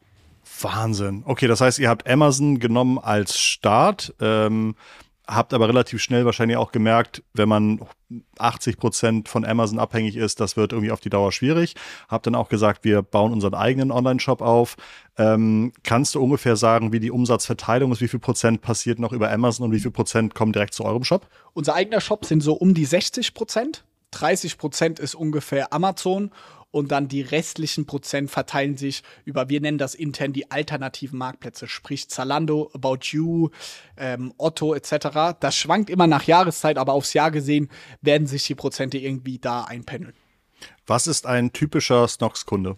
Wahnsinn. 0.61 1.23
Okay, 1.25 1.47
das 1.47 1.59
heißt, 1.59 1.77
ihr 1.77 1.89
habt 1.89 2.09
Amazon 2.09 2.59
genommen 2.59 2.99
als 2.99 3.37
Start. 3.37 4.15
Ähm, 4.21 4.75
habt 5.27 5.53
aber 5.53 5.67
relativ 5.67 6.01
schnell 6.01 6.23
wahrscheinlich 6.23 6.55
auch 6.55 6.71
gemerkt, 6.71 7.21
wenn 7.33 7.49
man 7.49 7.81
80 8.39 8.77
Prozent 8.77 9.27
von 9.27 9.43
Amazon 9.43 9.77
abhängig 9.77 10.15
ist, 10.15 10.39
das 10.39 10.55
wird 10.55 10.71
irgendwie 10.71 10.93
auf 10.93 11.01
die 11.01 11.09
Dauer 11.09 11.33
schwierig. 11.33 11.75
Habt 12.07 12.27
dann 12.27 12.35
auch 12.35 12.47
gesagt, 12.47 12.85
wir 12.85 13.01
bauen 13.01 13.33
unseren 13.33 13.55
eigenen 13.55 13.91
Online-Shop 13.91 14.41
auf. 14.41 14.77
Ähm, 15.17 15.73
kannst 15.83 16.15
du 16.15 16.23
ungefähr 16.23 16.55
sagen, 16.55 16.93
wie 16.93 17.01
die 17.01 17.11
Umsatzverteilung 17.11 17.91
ist? 17.91 17.99
Wie 17.99 18.07
viel 18.07 18.21
Prozent 18.21 18.61
passiert 18.61 18.99
noch 18.99 19.11
über 19.11 19.29
Amazon 19.29 19.65
und 19.65 19.73
wie 19.73 19.81
viel 19.81 19.91
Prozent 19.91 20.33
kommen 20.33 20.53
direkt 20.53 20.73
zu 20.73 20.85
eurem 20.85 21.03
Shop? 21.03 21.27
Unser 21.53 21.75
eigener 21.75 21.99
Shop 21.99 22.23
sind 22.23 22.39
so 22.39 22.53
um 22.53 22.73
die 22.73 22.85
60 22.85 23.33
Prozent. 23.33 23.83
30 24.11 24.57
Prozent 24.57 24.99
ist 24.99 25.15
ungefähr 25.15 25.73
Amazon 25.73 26.31
und 26.71 26.91
dann 26.91 27.07
die 27.07 27.21
restlichen 27.21 27.85
Prozent 27.85 28.29
verteilen 28.29 28.77
sich 28.77 29.03
über, 29.25 29.49
wir 29.49 29.61
nennen 29.61 29.77
das 29.77 29.95
intern 29.95 30.33
die 30.33 30.51
alternativen 30.51 31.17
Marktplätze, 31.17 31.67
sprich 31.67 32.09
Zalando, 32.09 32.69
About 32.73 32.99
You, 33.01 33.49
ähm, 33.97 34.33
Otto 34.37 34.73
etc. 34.73 35.37
Das 35.39 35.55
schwankt 35.55 35.89
immer 35.89 36.07
nach 36.07 36.23
Jahreszeit, 36.23 36.77
aber 36.77 36.93
aufs 36.93 37.13
Jahr 37.13 37.31
gesehen 37.31 37.69
werden 38.01 38.27
sich 38.27 38.45
die 38.45 38.55
Prozente 38.55 38.97
irgendwie 38.97 39.39
da 39.39 39.63
einpendeln. 39.63 40.13
Was 40.85 41.07
ist 41.07 41.25
ein 41.25 41.53
typischer 41.53 42.07
Snox-Kunde? 42.07 42.77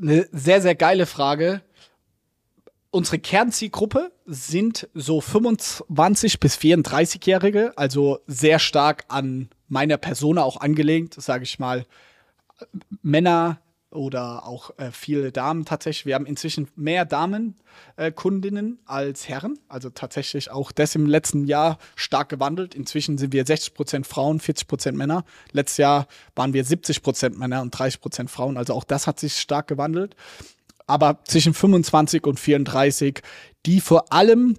Eine 0.00 0.28
sehr, 0.32 0.60
sehr 0.60 0.74
geile 0.74 1.06
Frage. 1.06 1.62
Unsere 2.90 3.18
Kernzielgruppe 3.18 4.12
sind 4.24 4.88
so 4.94 5.20
25 5.20 6.38
bis 6.38 6.56
34-Jährige, 6.56 7.72
also 7.76 8.20
sehr 8.26 8.58
stark 8.58 9.04
an 9.08 9.48
meiner 9.74 9.96
Persona 9.96 10.44
auch 10.44 10.60
angelegt, 10.60 11.14
sage 11.20 11.42
ich 11.42 11.58
mal, 11.58 11.84
Männer 13.02 13.58
oder 13.90 14.46
auch 14.46 14.70
äh, 14.78 14.92
viele 14.92 15.32
Damen 15.32 15.64
tatsächlich. 15.64 16.06
Wir 16.06 16.14
haben 16.14 16.26
inzwischen 16.26 16.68
mehr 16.76 17.04
Damenkundinnen 17.04 18.74
äh, 18.74 18.90
als 18.90 19.28
Herren. 19.28 19.58
Also 19.68 19.90
tatsächlich 19.90 20.50
auch 20.50 20.70
das 20.70 20.94
im 20.94 21.06
letzten 21.06 21.44
Jahr 21.44 21.78
stark 21.96 22.28
gewandelt. 22.28 22.76
Inzwischen 22.76 23.18
sind 23.18 23.32
wir 23.32 23.44
60 23.44 23.74
Prozent 23.74 24.06
Frauen, 24.06 24.38
40 24.38 24.68
Prozent 24.68 24.96
Männer. 24.96 25.24
Letztes 25.50 25.78
Jahr 25.78 26.06
waren 26.36 26.54
wir 26.54 26.64
70 26.64 27.02
Prozent 27.02 27.36
Männer 27.36 27.60
und 27.60 27.70
30 27.72 28.00
Prozent 28.00 28.30
Frauen. 28.30 28.56
Also 28.56 28.74
auch 28.74 28.84
das 28.84 29.08
hat 29.08 29.18
sich 29.18 29.36
stark 29.36 29.66
gewandelt. 29.66 30.14
Aber 30.86 31.18
zwischen 31.24 31.52
25 31.52 32.24
und 32.26 32.38
34, 32.38 33.22
die 33.66 33.80
vor 33.80 34.12
allem, 34.12 34.56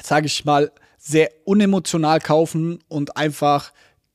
sage 0.00 0.26
ich 0.26 0.44
mal, 0.44 0.70
sehr 0.98 1.30
unemotional 1.44 2.20
kaufen 2.20 2.78
und 2.86 3.16
einfach 3.16 3.72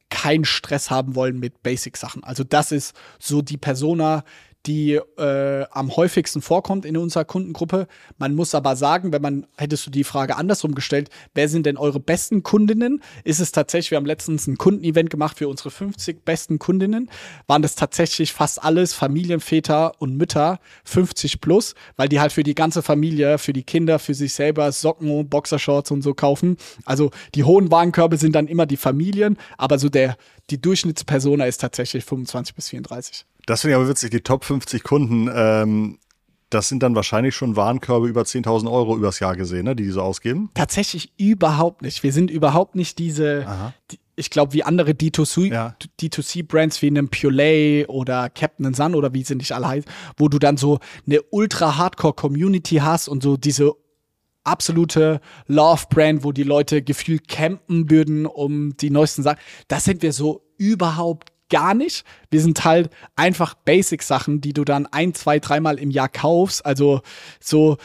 keinen 0.09 0.45
Stress 0.45 0.89
haben 0.89 1.15
wollen 1.15 1.39
mit 1.39 1.63
Basic-Sachen. 1.63 2.23
Also 2.23 2.43
das 2.43 2.71
ist 2.71 2.95
so 3.19 3.41
die 3.41 3.57
Persona, 3.57 4.23
die 4.67 4.99
äh, 5.17 5.65
am 5.71 5.95
häufigsten 5.95 6.41
vorkommt 6.41 6.85
in 6.85 6.97
unserer 6.97 7.25
Kundengruppe. 7.25 7.87
Man 8.17 8.35
muss 8.35 8.53
aber 8.53 8.75
sagen, 8.75 9.13
wenn 9.13 9.21
man, 9.21 9.47
hättest 9.57 9.87
du 9.87 9.91
die 9.91 10.03
Frage 10.03 10.35
andersrum 10.35 10.75
gestellt, 10.75 11.09
wer 11.33 11.47
sind 11.47 11.65
denn 11.65 11.77
eure 11.77 11.99
besten 11.99 12.43
Kundinnen? 12.43 13.01
Ist 13.23 13.39
es 13.39 13.51
tatsächlich, 13.51 13.91
wir 13.91 13.95
haben 13.95 14.05
letztens 14.05 14.45
ein 14.47 14.57
Kundenevent 14.57 15.09
gemacht 15.09 15.37
für 15.37 15.47
unsere 15.47 15.71
50 15.71 16.25
besten 16.25 16.59
Kundinnen, 16.59 17.09
waren 17.47 17.61
das 17.61 17.75
tatsächlich 17.75 18.33
fast 18.33 18.61
alles 18.61 18.93
Familienväter 18.93 19.93
und 19.99 20.17
Mütter 20.17 20.59
50 20.83 21.39
plus, 21.39 21.73
weil 21.95 22.09
die 22.09 22.19
halt 22.19 22.33
für 22.33 22.43
die 22.43 22.55
ganze 22.55 22.81
Familie, 22.81 23.37
für 23.37 23.53
die 23.53 23.63
Kinder, 23.63 23.99
für 23.99 24.13
sich 24.13 24.33
selber 24.33 24.71
Socken, 24.71 25.29
Boxershorts 25.29 25.91
und 25.91 26.01
so 26.01 26.13
kaufen. 26.13 26.57
Also 26.85 27.11
die 27.35 27.43
hohen 27.45 27.71
Warenkörbe 27.71 28.17
sind 28.17 28.35
dann 28.35 28.47
immer 28.47 28.65
die 28.65 28.77
Familien, 28.77 29.37
aber 29.57 29.79
so 29.79 29.87
der, 29.87 30.17
die 30.49 30.61
Durchschnittspersona 30.61 31.45
ist 31.45 31.59
tatsächlich 31.59 32.05
25 32.05 32.55
bis 32.55 32.69
34. 32.69 33.25
Das 33.45 33.61
finde 33.61 33.73
ich 33.73 33.75
aber 33.77 33.89
witzig, 33.89 34.11
die 34.11 34.21
Top 34.21 34.43
50 34.43 34.83
Kunden, 34.83 35.29
ähm, 35.33 35.99
das 36.49 36.69
sind 36.69 36.81
dann 36.83 36.95
wahrscheinlich 36.95 37.35
schon 37.35 37.55
Warenkörbe 37.55 38.07
über 38.07 38.21
10.000 38.21 38.71
Euro 38.71 38.95
übers 38.95 39.19
Jahr 39.19 39.35
gesehen, 39.35 39.65
ne, 39.65 39.75
die 39.75 39.83
die 39.83 39.91
so 39.91 40.01
ausgeben? 40.01 40.49
Tatsächlich 40.53 41.11
überhaupt 41.17 41.81
nicht. 41.81 42.03
Wir 42.03 42.13
sind 42.13 42.31
überhaupt 42.31 42.75
nicht 42.75 42.99
diese, 42.99 43.45
die, 43.91 43.99
ich 44.15 44.29
glaube, 44.29 44.53
wie 44.53 44.63
andere 44.63 44.91
D2C, 44.91 45.51
Ja. 45.51 45.75
D2C-Brands 45.99 46.81
wie 46.81 46.87
einem 46.87 47.09
Purelay 47.09 47.85
oder 47.87 48.29
Captain 48.29 48.73
Sun 48.73 48.95
oder 48.95 49.13
wie 49.13 49.23
sie 49.23 49.35
nicht 49.35 49.51
alle 49.51 49.67
heißen, 49.67 49.91
wo 50.15 50.29
du 50.29 50.39
dann 50.39 50.55
so 50.57 50.79
eine 51.05 51.21
ultra-Hardcore-Community 51.31 52.75
hast 52.77 53.09
und 53.09 53.23
so 53.23 53.37
diese 53.37 53.73
absolute 54.47 55.21
Love-Brand, 55.47 56.23
wo 56.23 56.31
die 56.31 56.43
Leute 56.43 56.81
gefühlt 56.81 57.27
campen 57.27 57.89
würden, 57.89 58.25
um 58.25 58.75
die 58.77 58.89
neuesten 58.89 59.23
Sachen. 59.23 59.39
Das 59.67 59.83
sind 59.83 60.01
wir 60.01 60.13
so 60.13 60.43
überhaupt 60.57 61.31
gar 61.49 61.73
nicht. 61.73 62.03
Wir 62.29 62.41
sind 62.41 62.63
halt 62.65 62.89
einfach 63.15 63.53
Basic-Sachen, 63.53 64.41
die 64.41 64.53
du 64.53 64.63
dann 64.63 64.85
ein, 64.87 65.13
zwei, 65.13 65.39
dreimal 65.39 65.79
im 65.79 65.91
Jahr 65.91 66.09
kaufst. 66.09 66.65
Also 66.65 67.01
so, 67.39 67.77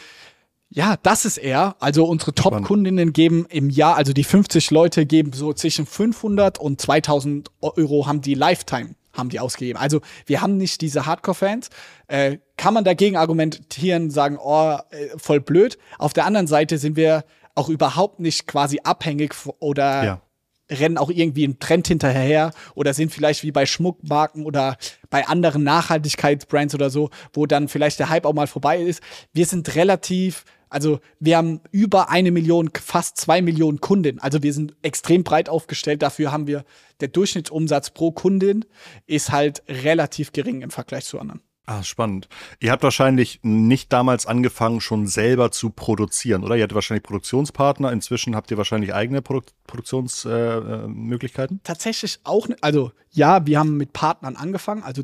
ja, 0.69 0.97
das 1.03 1.25
ist 1.25 1.37
er. 1.37 1.75
Also 1.79 2.05
unsere 2.05 2.33
Top-Kundinnen 2.33 3.13
geben 3.13 3.45
im 3.49 3.69
Jahr, 3.69 3.95
also 3.95 4.11
die 4.11 4.23
50 4.23 4.71
Leute 4.71 5.05
geben 5.05 5.31
so 5.33 5.53
zwischen 5.53 5.85
500 5.85 6.59
und 6.59 6.81
2000 6.81 7.51
Euro 7.61 8.07
haben 8.07 8.21
die 8.21 8.33
Lifetime 8.33 8.95
haben 9.13 9.29
die 9.29 9.39
ausgegeben. 9.39 9.79
Also 9.79 10.01
wir 10.25 10.41
haben 10.41 10.57
nicht 10.57 10.81
diese 10.81 11.05
Hardcore-Fans. 11.05 11.69
Äh, 12.07 12.37
kann 12.57 12.73
man 12.73 12.83
dagegen 12.83 13.15
argumentieren, 13.15 14.09
sagen, 14.09 14.37
oh, 14.41 14.77
äh, 14.89 15.09
voll 15.17 15.39
blöd. 15.39 15.77
Auf 15.97 16.13
der 16.13 16.25
anderen 16.25 16.47
Seite 16.47 16.77
sind 16.77 16.95
wir 16.95 17.23
auch 17.55 17.69
überhaupt 17.69 18.19
nicht 18.19 18.47
quasi 18.47 18.79
abhängig 18.83 19.35
oder 19.59 20.03
Ja. 20.03 20.21
Rennen 20.69 20.97
auch 20.97 21.09
irgendwie 21.09 21.43
einen 21.43 21.59
Trend 21.59 21.87
hinterher 21.87 22.51
oder 22.75 22.93
sind 22.93 23.11
vielleicht 23.11 23.43
wie 23.43 23.51
bei 23.51 23.65
Schmuckmarken 23.65 24.45
oder 24.45 24.77
bei 25.09 25.27
anderen 25.27 25.63
Nachhaltigkeitsbrands 25.63 26.73
oder 26.73 26.89
so, 26.89 27.09
wo 27.33 27.45
dann 27.45 27.67
vielleicht 27.67 27.99
der 27.99 28.09
Hype 28.09 28.25
auch 28.25 28.33
mal 28.33 28.47
vorbei 28.47 28.81
ist. 28.81 29.01
Wir 29.33 29.45
sind 29.45 29.75
relativ, 29.75 30.45
also 30.69 30.99
wir 31.19 31.37
haben 31.37 31.61
über 31.71 32.09
eine 32.09 32.31
Million, 32.31 32.69
fast 32.73 33.17
zwei 33.17 33.41
Millionen 33.41 33.81
Kunden. 33.81 34.19
Also 34.19 34.41
wir 34.43 34.53
sind 34.53 34.75
extrem 34.81 35.23
breit 35.23 35.49
aufgestellt. 35.49 36.01
Dafür 36.01 36.31
haben 36.31 36.47
wir, 36.47 36.63
der 36.99 37.09
Durchschnittsumsatz 37.09 37.91
pro 37.91 38.11
Kundin 38.11 38.65
ist 39.05 39.31
halt 39.31 39.63
relativ 39.67 40.31
gering 40.31 40.61
im 40.61 40.71
Vergleich 40.71 41.05
zu 41.05 41.19
anderen. 41.19 41.41
Ah, 41.65 41.81
spannend. 41.81 42.27
Ihr 42.59 42.71
habt 42.71 42.83
wahrscheinlich 42.83 43.39
nicht 43.41 43.93
damals 43.93 44.25
angefangen, 44.25 44.81
schon 44.81 45.07
selber 45.07 45.49
zu 45.49 45.69
produzieren, 45.69 46.43
oder? 46.43 46.57
Ihr 46.57 46.63
hattet 46.63 46.75
wahrscheinlich 46.75 47.03
Produktionspartner. 47.03 47.89
Inzwischen 47.93 48.35
habt 48.35 48.51
ihr 48.51 48.57
wahrscheinlich 48.57 48.93
eigene 48.93 49.21
Produk 49.21 49.45
Produktionsmöglichkeiten. 49.65 50.85
Äh, 50.85 50.87
Möglichkeiten? 50.89 51.61
tatsächlich 51.63 52.19
auch, 52.25 52.49
also 52.59 52.91
ja, 53.11 53.45
wir 53.45 53.59
haben 53.59 53.77
mit 53.77 53.93
Partnern 53.93 54.35
angefangen, 54.35 54.83
also 54.83 55.03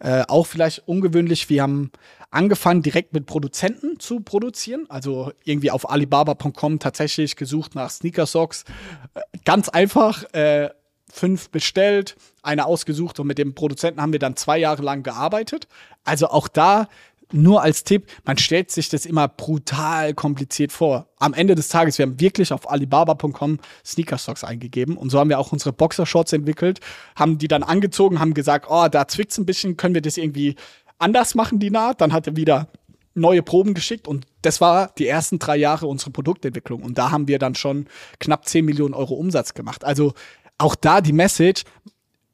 äh, 0.00 0.24
auch 0.26 0.48
vielleicht 0.48 0.88
ungewöhnlich, 0.88 1.48
wir 1.48 1.62
haben 1.62 1.92
angefangen 2.30 2.82
direkt 2.82 3.12
mit 3.12 3.26
Produzenten 3.26 4.00
zu 4.00 4.20
produzieren, 4.20 4.86
also 4.88 5.32
irgendwie 5.44 5.70
auf 5.70 5.88
alibaba.com 5.88 6.80
tatsächlich 6.80 7.36
gesucht 7.36 7.76
nach 7.76 7.90
Sneaker-Socks, 7.90 8.64
äh, 9.14 9.20
ganz 9.44 9.68
einfach, 9.68 10.24
äh, 10.32 10.70
fünf 11.12 11.50
bestellt, 11.50 12.16
eine 12.42 12.66
ausgesucht 12.66 13.20
und 13.20 13.26
mit 13.26 13.38
dem 13.38 13.54
Produzenten 13.54 14.00
haben 14.00 14.12
wir 14.12 14.18
dann 14.18 14.36
zwei 14.36 14.58
Jahre 14.58 14.82
lang 14.82 15.02
gearbeitet. 15.02 15.68
Also 16.04 16.28
auch 16.28 16.48
da 16.48 16.88
nur 17.32 17.62
als 17.62 17.84
Tipp, 17.84 18.06
man 18.24 18.38
stellt 18.38 18.70
sich 18.70 18.88
das 18.88 19.06
immer 19.06 19.28
brutal 19.28 20.14
kompliziert 20.14 20.72
vor. 20.72 21.08
Am 21.18 21.34
Ende 21.34 21.54
des 21.54 21.68
Tages, 21.68 21.98
wir 21.98 22.06
haben 22.06 22.20
wirklich 22.20 22.52
auf 22.52 22.68
alibaba.com 22.68 23.58
Sneaker-Stocks 23.84 24.44
eingegeben 24.44 24.96
und 24.96 25.10
so 25.10 25.18
haben 25.18 25.30
wir 25.30 25.38
auch 25.38 25.52
unsere 25.52 25.72
Boxershorts 25.72 26.32
entwickelt, 26.32 26.80
haben 27.16 27.38
die 27.38 27.48
dann 27.48 27.62
angezogen, 27.62 28.18
haben 28.18 28.34
gesagt, 28.34 28.66
oh, 28.68 28.88
da 28.88 29.06
zwickt's 29.06 29.38
ein 29.38 29.46
bisschen, 29.46 29.76
können 29.76 29.94
wir 29.94 30.02
das 30.02 30.16
irgendwie 30.16 30.56
anders 30.98 31.34
machen, 31.34 31.58
die 31.58 31.70
Naht? 31.70 32.00
Dann 32.00 32.12
hat 32.12 32.26
er 32.26 32.36
wieder 32.36 32.68
neue 33.14 33.42
Proben 33.42 33.74
geschickt 33.74 34.06
und 34.06 34.26
das 34.42 34.60
war 34.60 34.92
die 34.98 35.06
ersten 35.06 35.38
drei 35.38 35.56
Jahre 35.56 35.86
unsere 35.86 36.10
Produktentwicklung 36.10 36.82
und 36.82 36.96
da 36.96 37.10
haben 37.10 37.28
wir 37.28 37.38
dann 37.38 37.54
schon 37.54 37.86
knapp 38.18 38.46
10 38.46 38.64
Millionen 38.64 38.94
Euro 38.94 39.14
Umsatz 39.14 39.54
gemacht. 39.54 39.84
Also 39.84 40.14
auch 40.60 40.74
da 40.74 41.00
die 41.00 41.12
Message, 41.12 41.64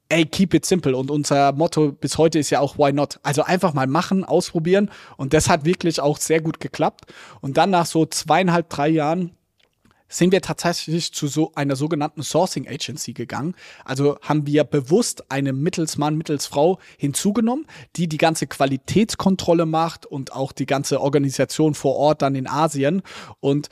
ey, 0.09 0.25
keep 0.25 0.53
it 0.53 0.65
simple. 0.65 0.95
Und 0.95 1.11
unser 1.11 1.51
Motto 1.53 1.91
bis 1.91 2.17
heute 2.17 2.39
ist 2.39 2.49
ja 2.49 2.59
auch 2.59 2.77
why 2.77 2.93
not? 2.93 3.19
Also 3.23 3.43
einfach 3.43 3.73
mal 3.73 3.87
machen, 3.87 4.23
ausprobieren. 4.23 4.91
Und 5.17 5.33
das 5.33 5.49
hat 5.49 5.65
wirklich 5.65 5.99
auch 5.99 6.17
sehr 6.17 6.41
gut 6.41 6.59
geklappt. 6.59 7.13
Und 7.41 7.57
dann 7.57 7.69
nach 7.69 7.85
so 7.85 8.05
zweieinhalb, 8.05 8.69
drei 8.69 8.89
Jahren 8.89 9.31
sind 10.09 10.31
wir 10.31 10.41
tatsächlich 10.41 11.13
zu 11.13 11.27
so 11.27 11.51
einer 11.55 11.75
sogenannten 11.75 12.23
Sourcing 12.23 12.65
Agency 12.67 13.11
gegangen. 13.11 13.55
Also 13.83 14.17
haben 14.21 14.47
wir 14.47 14.63
bewusst 14.63 15.29
eine 15.29 15.51
Mittelsmann, 15.51 16.15
Mittelsfrau 16.15 16.79
hinzugenommen, 16.97 17.65
die 17.97 18.07
die 18.07 18.17
ganze 18.17 18.47
Qualitätskontrolle 18.47 19.65
macht 19.65 20.05
und 20.05 20.31
auch 20.31 20.53
die 20.53 20.65
ganze 20.65 21.01
Organisation 21.01 21.73
vor 21.73 21.97
Ort 21.97 22.21
dann 22.21 22.35
in 22.35 22.47
Asien. 22.47 23.01
Und 23.41 23.67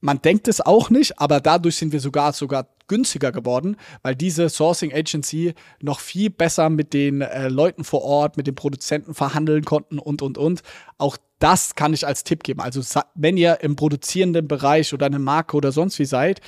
man 0.00 0.20
denkt 0.22 0.48
es 0.48 0.60
auch 0.60 0.90
nicht, 0.90 1.18
aber 1.18 1.40
dadurch 1.40 1.76
sind 1.76 1.92
wir 1.92 2.00
sogar 2.00 2.32
sogar 2.32 2.68
günstiger 2.88 3.32
geworden, 3.32 3.76
weil 4.02 4.14
diese 4.14 4.48
Sourcing 4.48 4.92
Agency 4.92 5.54
noch 5.80 6.00
viel 6.00 6.30
besser 6.30 6.70
mit 6.70 6.92
den 6.92 7.20
äh, 7.20 7.48
Leuten 7.48 7.84
vor 7.84 8.02
Ort, 8.02 8.36
mit 8.36 8.46
den 8.46 8.54
Produzenten 8.54 9.14
verhandeln 9.14 9.64
konnten 9.64 9.98
und 9.98 10.22
und 10.22 10.38
und. 10.38 10.62
Auch 10.98 11.16
das 11.38 11.74
kann 11.74 11.92
ich 11.92 12.06
als 12.06 12.24
Tipp 12.24 12.44
geben. 12.44 12.60
Also 12.60 12.80
wenn 13.14 13.36
ihr 13.36 13.60
im 13.60 13.76
produzierenden 13.76 14.48
Bereich 14.48 14.94
oder 14.94 15.06
eine 15.06 15.18
Marke 15.18 15.56
oder 15.56 15.72
sonst 15.72 15.98
wie 15.98 16.04
seid, 16.04 16.40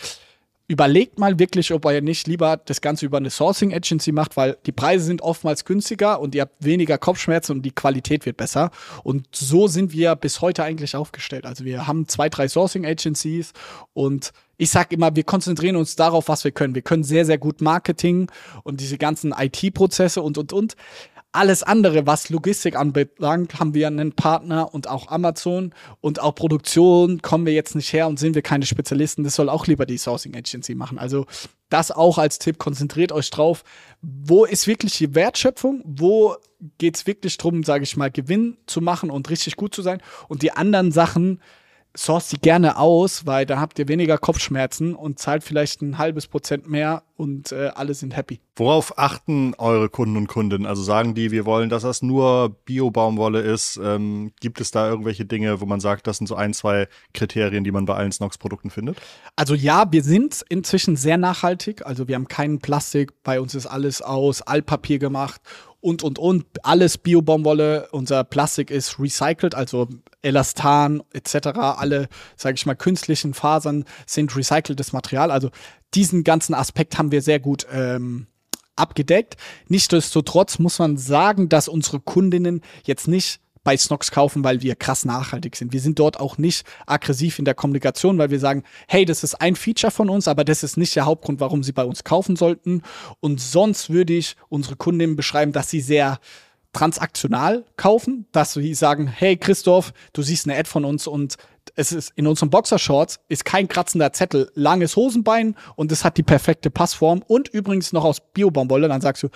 überlegt 0.69 1.19
mal 1.19 1.39
wirklich, 1.39 1.73
ob 1.73 1.87
ihr 1.87 2.03
nicht 2.03 2.27
lieber 2.27 2.59
das 2.59 2.83
Ganze 2.83 3.07
über 3.07 3.17
eine 3.17 3.31
Sourcing 3.31 3.73
Agency 3.73 4.13
macht, 4.13 4.37
weil 4.37 4.59
die 4.67 4.73
Preise 4.73 5.07
sind 5.07 5.23
oftmals 5.23 5.65
günstiger 5.65 6.21
und 6.21 6.35
ihr 6.35 6.43
habt 6.43 6.63
weniger 6.63 6.99
Kopfschmerzen 6.99 7.53
und 7.53 7.63
die 7.63 7.71
Qualität 7.71 8.27
wird 8.27 8.37
besser. 8.37 8.71
Und 9.03 9.27
so 9.35 9.67
sind 9.67 9.93
wir 9.93 10.15
bis 10.15 10.43
heute 10.43 10.63
eigentlich 10.63 10.95
aufgestellt. 10.95 11.47
Also 11.47 11.65
wir 11.65 11.87
haben 11.87 12.07
zwei, 12.07 12.29
drei 12.29 12.49
Sourcing 12.49 12.85
Agencies 12.85 13.53
und 13.95 14.33
ich 14.59 14.71
sag 14.71 14.93
immer, 14.93 15.17
wir 15.17 15.25
konzentrieren 15.25 15.77
uns 15.77 15.97
darauf, 15.97 16.29
was 16.29 16.45
wir 16.45 16.51
können. 16.51 16.75
Wir 16.75 16.83
können 16.83 17.05
sehr, 17.05 17.25
sehr 17.25 17.39
gut 17.39 17.63
Marketing 17.63 18.31
und 18.63 18.81
diese 18.81 18.99
ganzen 18.99 19.33
IT-Prozesse 19.33 20.21
und, 20.21 20.37
und, 20.37 20.53
und. 20.53 20.77
Alles 21.33 21.63
andere, 21.63 22.07
was 22.07 22.31
Logistik 22.31 22.75
anbelangt, 22.75 23.61
haben 23.61 23.75
wir 23.75 23.87
einen 23.87 24.13
Partner 24.13 24.73
und 24.73 24.89
auch 24.89 25.09
Amazon 25.09 25.75
und 26.01 26.21
auch 26.21 26.35
Produktion 26.35 27.21
kommen 27.21 27.45
wir 27.45 27.53
jetzt 27.53 27.75
nicht 27.75 27.93
her 27.93 28.09
und 28.09 28.19
sind 28.19 28.35
wir 28.35 28.43
keine 28.43 28.65
Spezialisten. 28.65 29.25
Das 29.25 29.35
soll 29.35 29.51
auch 29.51 29.67
lieber 29.67 29.85
die 29.85 29.99
Sourcing 29.99 30.35
Agency 30.35 30.75
machen. 30.75 30.99
Also 30.99 31.27
das 31.69 31.91
auch 31.91 32.17
als 32.17 32.39
Tipp, 32.39 32.59
konzentriert 32.59 33.13
euch 33.13 33.31
drauf. 33.31 33.63
Wo 34.01 34.47
ist 34.47 34.67
wirklich 34.67 34.97
die 34.97 35.15
Wertschöpfung? 35.15 35.83
Wo 35.85 36.37
geht's 36.79 37.07
wirklich 37.07 37.37
drum, 37.37 37.63
sage 37.63 37.85
ich 37.85 37.97
mal, 37.97 38.11
Gewinn 38.11 38.57
zu 38.67 38.81
machen 38.81 39.11
und 39.11 39.29
richtig 39.29 39.57
gut 39.57 39.75
zu 39.75 39.83
sein? 39.83 40.01
Und 40.29 40.43
die 40.43 40.53
anderen 40.53 40.93
Sachen, 40.93 41.41
source 41.97 42.29
die 42.29 42.39
gerne 42.39 42.77
aus, 42.77 43.27
weil 43.27 43.47
da 43.47 43.61
habt 43.61 43.79
ihr 43.79 43.89
weniger 43.89 44.19
Kopfschmerzen 44.19 44.95
und 44.95 45.19
zahlt 45.19 45.43
vielleicht 45.43 45.83
ein 45.83 45.99
halbes 45.99 46.27
Prozent 46.27 46.69
mehr 46.69 47.03
und 47.17 47.51
äh, 47.51 47.71
alle 47.75 47.95
sind 47.95 48.17
happy. 48.17 48.41
Worauf 48.55 48.99
achten 48.99 49.55
eure 49.59 49.89
Kunden 49.89 50.17
und 50.17 50.29
Kundinnen? 50.29 50.67
Also 50.67 50.83
sagen 50.83 51.15
die, 51.15 51.31
wir 51.31 51.45
wollen, 51.45 51.69
dass 51.69 51.83
das 51.83 52.03
nur 52.03 52.57
Bio-Baumwolle 52.65 53.41
ist? 53.41 53.81
Ähm, 53.83 54.33
gibt 54.41 54.61
es 54.61 54.71
da 54.71 54.89
irgendwelche 54.89 55.25
Dinge, 55.25 55.61
wo 55.61 55.67
man 55.67 55.81
sagt, 55.81 56.07
das 56.07 56.19
sind 56.19 56.29
so 56.29 56.37
ein, 56.37 56.55
zwei 56.55 56.89
Kriterien, 57.15 57.65
die 57.65 57.73
man 57.73 57.87
bei 57.87 57.95
allen 57.95 58.13
Snox-Produkten 58.13 58.71
findet? 58.71 58.99
Also 59.35 59.55
ja, 59.55 59.91
wir 59.91 60.03
sind 60.05 60.45
inzwischen 60.49 60.97
sehr 60.97 61.19
nachhaltig. 61.19 61.85
Also 61.85 62.07
wir 62.07 62.15
haben 62.15 62.29
keinen 62.29 62.61
Plastik. 62.61 63.23
Bei 63.25 63.41
uns 63.41 63.55
ist 63.55 63.67
alles 63.67 64.03
aus 64.03 64.43
Altpapier 64.43 64.99
gemacht 64.99 65.41
und, 65.81 66.03
und, 66.03 66.19
und. 66.19 66.47
Alles 66.63 66.99
Bio-Baumwolle. 66.99 67.89
Unser 67.93 68.25
Plastik 68.25 68.71
ist 68.71 68.99
recycelt, 68.99 69.55
also 69.55 69.89
Elastan 70.23 71.03
etc. 71.13 71.49
Alle, 71.55 72.09
sage 72.37 72.57
ich 72.57 72.67
mal, 72.67 72.75
künstlichen 72.75 73.35
Fasern 73.35 73.85
sind 74.07 74.37
recyceltes 74.37 74.93
Material. 74.93 75.31
Also 75.31 75.51
diesen 75.95 76.25
ganzen 76.25 76.55
Aspekt 76.55 76.99
haben 76.99 77.13
wir 77.13 77.23
sehr 77.23 77.41
gut 77.41 77.67
ähm, 77.73 78.27
abgedeckt. 78.77 79.37
Nichtsdestotrotz 79.69 80.59
muss 80.59 80.79
man 80.79 80.97
sagen, 80.97 81.49
dass 81.49 81.69
unsere 81.69 82.01
Kundinnen 82.01 82.63
jetzt 82.85 83.09
nicht 83.09 83.41
bei 83.69 83.77
Snox 83.77 84.11
kaufen, 84.11 84.45
weil 84.45 84.63
wir 84.63 84.77
krass 84.77 85.05
nachhaltig 85.05 85.55
sind. 85.55 85.75
Wir 85.75 85.81
sind 85.83 85.99
dort 85.99 86.19
auch 86.19 86.39
nicht 86.39 86.67
aggressiv 86.87 87.39
in 87.39 87.45
der 87.45 87.53
Kommunikation, 87.53 88.17
weil 88.17 88.31
wir 88.31 88.41
sagen, 88.41 88.63
hey, 88.87 89.05
das 89.05 89.23
ist 89.23 89.35
ein 89.43 89.57
Feature 89.57 89.91
von 89.91 90.09
uns, 90.09 90.27
aber 90.27 90.43
das 90.43 90.63
ist 90.63 90.79
nicht 90.79 90.97
der 90.97 91.05
Hauptgrund, 91.05 91.39
warum 91.39 91.63
sie 91.63 91.73
bei 91.73 91.85
uns 91.85 92.03
kaufen 92.03 92.35
sollten. 92.35 92.81
Und 93.21 93.43
sonst 93.43 93.91
würde 93.91 94.15
ich 94.15 94.37
unsere 94.49 94.77
Kundinnen 94.77 95.17
beschreiben, 95.17 95.53
dass 95.53 95.69
sie 95.69 95.83
sehr 95.83 96.19
transaktional 96.73 97.67
kaufen, 97.77 98.25
dass 98.33 98.55
sie 98.55 98.73
sagen, 98.73 99.07
hey 99.07 99.37
Christoph, 99.37 99.93
du 100.15 100.23
siehst 100.23 100.49
eine 100.49 100.59
Ad 100.59 100.71
von 100.71 100.87
uns 100.87 101.07
und 101.07 101.37
es 101.77 101.93
ist 101.93 102.15
in 102.17 102.27
unseren 102.27 102.49
Boxershorts 102.49 103.21
ist 103.29 103.45
kein 103.45 103.69
kratzender 103.69 104.15
Zettel, 104.15 104.51
langes 104.55 104.97
Hosenbein 104.97 105.57
und 105.77 105.93
es 105.93 106.05
hat 106.05 106.17
die 106.17 106.23
perfekte 106.23 106.71
Passform 106.71 107.23
und 107.27 107.49
übrigens 107.49 107.93
noch 107.93 108.05
aus 108.07 108.23
Biobaumwolle, 108.33 108.89
dann 108.89 109.03
sagst 109.03 109.25
du, 109.25 109.29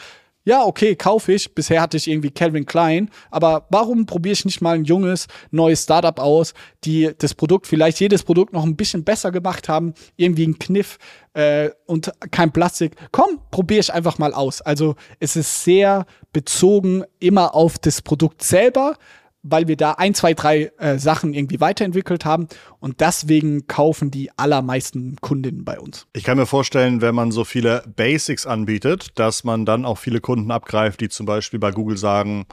ja, 0.44 0.64
okay, 0.64 0.96
kaufe 0.96 1.32
ich. 1.32 1.54
Bisher 1.54 1.80
hatte 1.80 1.96
ich 1.96 2.08
irgendwie 2.08 2.30
Calvin 2.30 2.66
Klein, 2.66 3.10
aber 3.30 3.66
warum 3.70 4.06
probiere 4.06 4.32
ich 4.32 4.44
nicht 4.44 4.60
mal 4.60 4.74
ein 4.74 4.84
junges, 4.84 5.26
neues 5.50 5.84
Startup 5.84 6.18
aus, 6.18 6.54
die 6.84 7.10
das 7.16 7.34
Produkt, 7.34 7.66
vielleicht 7.66 8.00
jedes 8.00 8.22
Produkt 8.22 8.52
noch 8.52 8.64
ein 8.64 8.76
bisschen 8.76 9.04
besser 9.04 9.30
gemacht 9.30 9.68
haben, 9.68 9.94
irgendwie 10.16 10.46
ein 10.46 10.58
Kniff 10.58 10.98
äh, 11.34 11.70
und 11.86 12.12
kein 12.30 12.52
Plastik. 12.52 12.96
Komm, 13.12 13.38
probiere 13.50 13.80
ich 13.80 13.92
einfach 13.92 14.18
mal 14.18 14.34
aus. 14.34 14.60
Also 14.60 14.96
es 15.20 15.36
ist 15.36 15.64
sehr 15.64 16.06
bezogen 16.32 17.04
immer 17.20 17.54
auf 17.54 17.78
das 17.78 18.02
Produkt 18.02 18.42
selber, 18.42 18.96
weil 19.42 19.68
wir 19.68 19.76
da 19.76 19.92
ein, 19.92 20.14
zwei, 20.14 20.34
drei 20.34 20.72
äh, 20.78 20.98
Sachen 20.98 21.34
irgendwie 21.34 21.60
weiterentwickelt 21.60 22.24
haben 22.24 22.48
und 22.80 23.00
deswegen 23.00 23.66
kaufen 23.66 24.10
die 24.10 24.30
allermeisten 24.36 25.16
Kundinnen 25.20 25.64
bei 25.64 25.78
uns. 25.78 26.06
Ich 26.12 26.24
kann 26.24 26.38
mir 26.38 26.46
vorstellen, 26.46 27.00
wenn 27.00 27.14
man 27.14 27.32
so 27.32 27.44
viele 27.44 27.82
Basics 27.96 28.46
anbietet, 28.46 29.18
dass 29.18 29.44
man 29.44 29.66
dann 29.66 29.84
auch 29.84 29.98
viele 29.98 30.20
Kunden 30.20 30.50
abgreift, 30.50 31.00
die 31.00 31.08
zum 31.08 31.26
Beispiel 31.26 31.58
bei 31.58 31.72
Google 31.72 31.96
sagen, 31.96 32.46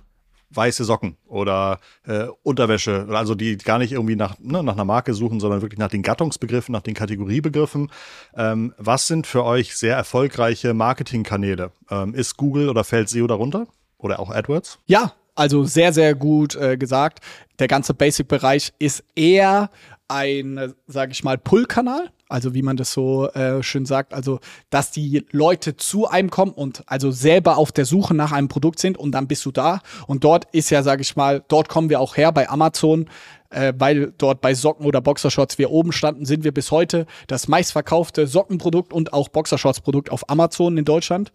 weiße 0.51 0.83
Socken 0.83 1.17
oder 1.27 1.79
äh, 2.05 2.25
Unterwäsche, 2.43 3.07
also 3.09 3.35
die 3.35 3.57
gar 3.57 3.77
nicht 3.77 3.91
irgendwie 3.91 4.15
nach, 4.15 4.37
ne, 4.39 4.63
nach 4.63 4.73
einer 4.73 4.85
Marke 4.85 5.13
suchen, 5.13 5.39
sondern 5.39 5.61
wirklich 5.61 5.79
nach 5.79 5.89
den 5.89 6.01
Gattungsbegriffen, 6.01 6.73
nach 6.73 6.81
den 6.81 6.95
Kategoriebegriffen. 6.95 7.91
Ähm, 8.35 8.73
was 8.77 9.07
sind 9.07 9.27
für 9.27 9.43
euch 9.43 9.75
sehr 9.75 9.95
erfolgreiche 9.95 10.73
Marketingkanäle? 10.73 11.71
Ähm, 11.89 12.13
ist 12.15 12.37
Google 12.37 12.69
oder 12.69 12.83
fällt 12.83 13.09
SEO 13.09 13.27
darunter? 13.27 13.67
Oder 13.97 14.19
auch 14.19 14.29
AdWords? 14.29 14.79
Ja, 14.85 15.13
also 15.39 15.63
sehr, 15.63 15.93
sehr 15.93 16.15
gut 16.15 16.55
äh, 16.55 16.77
gesagt. 16.77 17.19
Der 17.59 17.69
ganze 17.69 17.93
Basic-Bereich 17.93 18.73
ist 18.77 19.03
eher 19.15 19.69
ein, 20.09 20.73
sage 20.87 21.13
ich 21.13 21.23
mal, 21.23 21.37
Pull-Kanal. 21.37 22.09
Also 22.27 22.53
wie 22.53 22.61
man 22.61 22.77
das 22.77 22.91
so 22.93 23.27
äh, 23.29 23.63
schön 23.63 23.87
sagt, 23.87 24.13
also 24.13 24.39
dass 24.69 24.91
die 24.91 25.25
Leute 25.31 25.77
zu 25.77 26.07
einem 26.07 26.29
kommen 26.29 26.51
und 26.51 26.83
also 26.85 27.09
selber 27.09 27.57
auf 27.57 27.71
der 27.71 27.85
Suche 27.85 28.13
nach 28.13 28.31
einem 28.31 28.49
Produkt 28.49 28.79
sind 28.79 28.97
und 28.99 29.13
dann 29.13 29.27
bist 29.27 29.45
du 29.45 29.51
da. 29.51 29.79
Und 30.05 30.23
dort 30.23 30.45
ist 30.51 30.69
ja, 30.69 30.83
sage 30.83 31.01
ich 31.01 31.15
mal, 31.15 31.43
dort 31.47 31.69
kommen 31.69 31.89
wir 31.89 31.99
auch 31.99 32.17
her 32.17 32.31
bei 32.31 32.47
Amazon, 32.47 33.09
äh, 33.49 33.73
weil 33.77 34.13
dort 34.17 34.41
bei 34.41 34.53
Socken 34.53 34.85
oder 34.85 35.01
Boxershorts 35.01 35.57
wir 35.57 35.71
oben 35.71 35.91
standen, 35.91 36.25
sind 36.25 36.43
wir 36.43 36.53
bis 36.53 36.69
heute 36.69 37.07
das 37.25 37.47
meistverkaufte 37.47 38.27
Sockenprodukt 38.27 38.93
und 38.93 39.13
auch 39.13 39.29
Boxershorts-Produkt 39.29 40.11
auf 40.11 40.29
Amazon 40.29 40.77
in 40.77 40.85
Deutschland. 40.85 41.31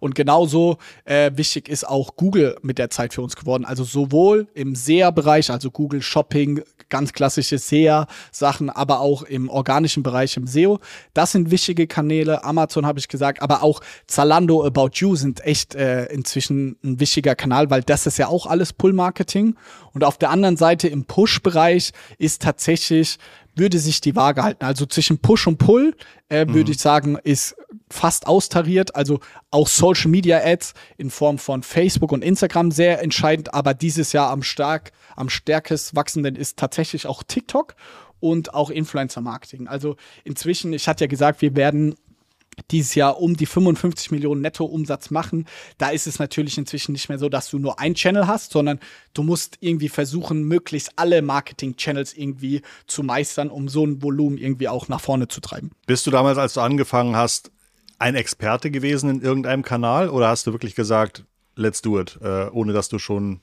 Und 0.00 0.14
genauso 0.14 0.78
äh, 1.04 1.30
wichtig 1.34 1.68
ist 1.68 1.88
auch 1.88 2.16
Google 2.16 2.56
mit 2.62 2.78
der 2.78 2.90
Zeit 2.90 3.14
für 3.14 3.22
uns 3.22 3.36
geworden. 3.36 3.64
Also 3.64 3.84
sowohl 3.84 4.46
im 4.54 4.74
SEA-Bereich, 4.74 5.50
also 5.50 5.70
Google 5.70 6.02
Shopping, 6.02 6.62
ganz 6.88 7.12
klassische 7.12 7.58
SEA-Sachen, 7.58 8.70
aber 8.70 9.00
auch 9.00 9.22
im 9.22 9.48
organischen 9.48 10.02
Bereich, 10.02 10.36
im 10.36 10.46
SEO. 10.46 10.78
Das 11.12 11.32
sind 11.32 11.50
wichtige 11.50 11.86
Kanäle. 11.86 12.44
Amazon 12.44 12.86
habe 12.86 12.98
ich 12.98 13.08
gesagt, 13.08 13.42
aber 13.42 13.62
auch 13.62 13.80
Zalando, 14.06 14.64
About 14.64 14.90
You 14.94 15.16
sind 15.16 15.44
echt 15.44 15.74
äh, 15.74 16.06
inzwischen 16.06 16.76
ein 16.84 17.00
wichtiger 17.00 17.34
Kanal, 17.34 17.70
weil 17.70 17.82
das 17.82 18.06
ist 18.06 18.18
ja 18.18 18.28
auch 18.28 18.46
alles 18.46 18.72
Pull-Marketing. 18.72 19.56
Und 19.92 20.04
auf 20.04 20.18
der 20.18 20.30
anderen 20.30 20.56
Seite 20.56 20.88
im 20.88 21.04
Push-Bereich 21.04 21.92
ist 22.18 22.42
tatsächlich 22.42 23.18
würde 23.56 23.78
sich 23.78 24.00
die 24.00 24.16
Waage 24.16 24.42
halten. 24.42 24.64
Also 24.64 24.86
zwischen 24.86 25.18
Push 25.18 25.46
und 25.46 25.58
Pull 25.58 25.94
äh, 26.28 26.46
würde 26.48 26.64
mhm. 26.64 26.70
ich 26.72 26.78
sagen, 26.78 27.18
ist 27.22 27.54
fast 27.94 28.26
austariert. 28.26 28.96
Also 28.96 29.20
auch 29.50 29.68
Social 29.68 30.10
Media 30.10 30.40
Ads 30.44 30.74
in 30.96 31.10
Form 31.10 31.38
von 31.38 31.62
Facebook 31.62 32.12
und 32.12 32.22
Instagram 32.22 32.70
sehr 32.70 33.00
entscheidend. 33.02 33.54
Aber 33.54 33.72
dieses 33.72 34.12
Jahr 34.12 34.30
am 34.30 34.42
stark, 34.42 34.92
am 35.16 35.30
stärkest 35.30 35.94
wachsenden 35.94 36.36
ist 36.36 36.58
tatsächlich 36.58 37.06
auch 37.06 37.22
TikTok 37.22 37.76
und 38.20 38.54
auch 38.54 38.70
Influencer 38.70 39.20
Marketing. 39.20 39.68
Also 39.68 39.96
inzwischen, 40.24 40.72
ich 40.72 40.88
hatte 40.88 41.04
ja 41.04 41.08
gesagt, 41.08 41.40
wir 41.40 41.54
werden 41.56 41.94
dieses 42.70 42.94
Jahr 42.94 43.20
um 43.20 43.36
die 43.36 43.46
55 43.46 44.10
Millionen 44.10 44.40
Nettoumsatz 44.40 45.10
machen. 45.10 45.46
Da 45.78 45.90
ist 45.90 46.06
es 46.06 46.18
natürlich 46.18 46.58
inzwischen 46.58 46.92
nicht 46.92 47.08
mehr 47.08 47.18
so, 47.18 47.28
dass 47.28 47.50
du 47.50 47.58
nur 47.58 47.80
ein 47.80 47.94
Channel 47.94 48.26
hast, 48.26 48.52
sondern 48.52 48.80
du 49.12 49.22
musst 49.22 49.58
irgendwie 49.60 49.88
versuchen, 49.88 50.44
möglichst 50.44 50.92
alle 50.96 51.22
Marketing-Channels 51.22 52.14
irgendwie 52.14 52.62
zu 52.86 53.02
meistern, 53.02 53.50
um 53.50 53.68
so 53.68 53.84
ein 53.84 54.02
Volumen 54.02 54.38
irgendwie 54.38 54.68
auch 54.68 54.88
nach 54.88 55.00
vorne 55.00 55.28
zu 55.28 55.40
treiben. 55.40 55.72
Bist 55.86 56.06
du 56.06 56.10
damals, 56.10 56.38
als 56.38 56.54
du 56.54 56.60
angefangen 56.60 57.16
hast, 57.16 57.50
ein 57.98 58.14
Experte 58.14 58.70
gewesen 58.70 59.10
in 59.10 59.20
irgendeinem 59.22 59.62
Kanal 59.62 60.08
oder 60.08 60.28
hast 60.28 60.46
du 60.46 60.52
wirklich 60.52 60.74
gesagt, 60.74 61.24
let's 61.56 61.82
do 61.82 62.00
it, 62.00 62.18
äh, 62.22 62.48
ohne 62.50 62.72
dass 62.72 62.88
du 62.88 62.98
schon 62.98 63.40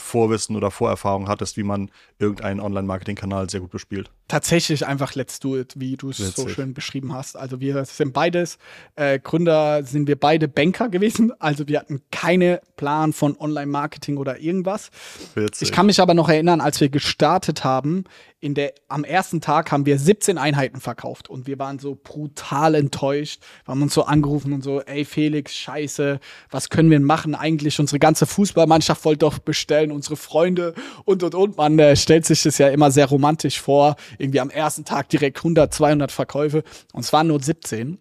Vorwissen 0.00 0.56
oder 0.56 0.70
Vorerfahrung 0.70 1.28
hattest, 1.28 1.56
wie 1.56 1.62
man 1.62 1.90
irgendeinen 2.18 2.60
Online-Marketing-Kanal 2.60 3.48
sehr 3.50 3.60
gut 3.60 3.70
bespielt? 3.70 4.10
Tatsächlich 4.28 4.86
einfach 4.86 5.14
Let's 5.14 5.40
Do 5.40 5.56
It, 5.56 5.74
wie 5.76 5.96
du 5.96 6.10
es 6.10 6.18
so 6.18 6.48
schön 6.48 6.74
beschrieben 6.74 7.12
hast. 7.12 7.36
Also 7.36 7.60
wir 7.60 7.84
sind 7.84 8.12
beides 8.12 8.58
äh, 8.96 9.18
Gründer, 9.18 9.84
sind 9.84 10.08
wir 10.08 10.18
beide 10.18 10.48
Banker 10.48 10.88
gewesen. 10.88 11.32
Also 11.38 11.68
wir 11.68 11.80
hatten 11.80 12.02
keine 12.10 12.60
Plan 12.76 13.12
von 13.12 13.36
Online-Marketing 13.38 14.16
oder 14.16 14.38
irgendwas. 14.38 14.90
Witzig. 15.34 15.68
Ich 15.68 15.74
kann 15.74 15.86
mich 15.86 16.00
aber 16.00 16.14
noch 16.14 16.28
erinnern, 16.28 16.60
als 16.60 16.80
wir 16.80 16.88
gestartet 16.88 17.64
haben, 17.64 18.04
in 18.40 18.54
der, 18.54 18.74
am 18.88 19.02
ersten 19.04 19.40
Tag 19.40 19.72
haben 19.72 19.86
wir 19.86 19.98
17 19.98 20.36
Einheiten 20.36 20.80
verkauft 20.80 21.30
und 21.30 21.46
wir 21.46 21.58
waren 21.58 21.78
so 21.78 21.98
brutal 22.02 22.74
enttäuscht. 22.74 23.40
Wir 23.64 23.72
haben 23.72 23.82
uns 23.82 23.94
so 23.94 24.04
angerufen 24.04 24.52
und 24.52 24.62
so, 24.62 24.80
ey 24.82 25.04
Felix, 25.04 25.54
scheiße, 25.54 26.20
was 26.50 26.68
können 26.68 26.90
wir 26.90 27.00
machen? 27.00 27.34
Eigentlich 27.34 27.80
unsere 27.80 27.98
ganze 27.98 28.26
Fußballmannschaft 28.26 29.04
wollte 29.04 29.20
doch 29.20 29.38
bestellen, 29.38 29.90
unsere 29.90 30.16
Freunde 30.16 30.74
und 31.04 31.22
und 31.22 31.34
und. 31.34 31.56
Man 31.56 31.78
äh, 31.78 31.96
stellt 31.96 32.26
sich 32.26 32.42
das 32.42 32.58
ja 32.58 32.68
immer 32.68 32.90
sehr 32.90 33.06
romantisch 33.06 33.60
vor. 33.60 33.96
Irgendwie 34.18 34.40
am 34.40 34.50
ersten 34.50 34.84
Tag 34.84 35.08
direkt 35.08 35.38
100, 35.38 35.72
200 35.72 36.12
Verkäufe 36.12 36.62
und 36.92 37.04
es 37.04 37.12
waren 37.12 37.28
nur 37.28 37.42
17. 37.42 37.98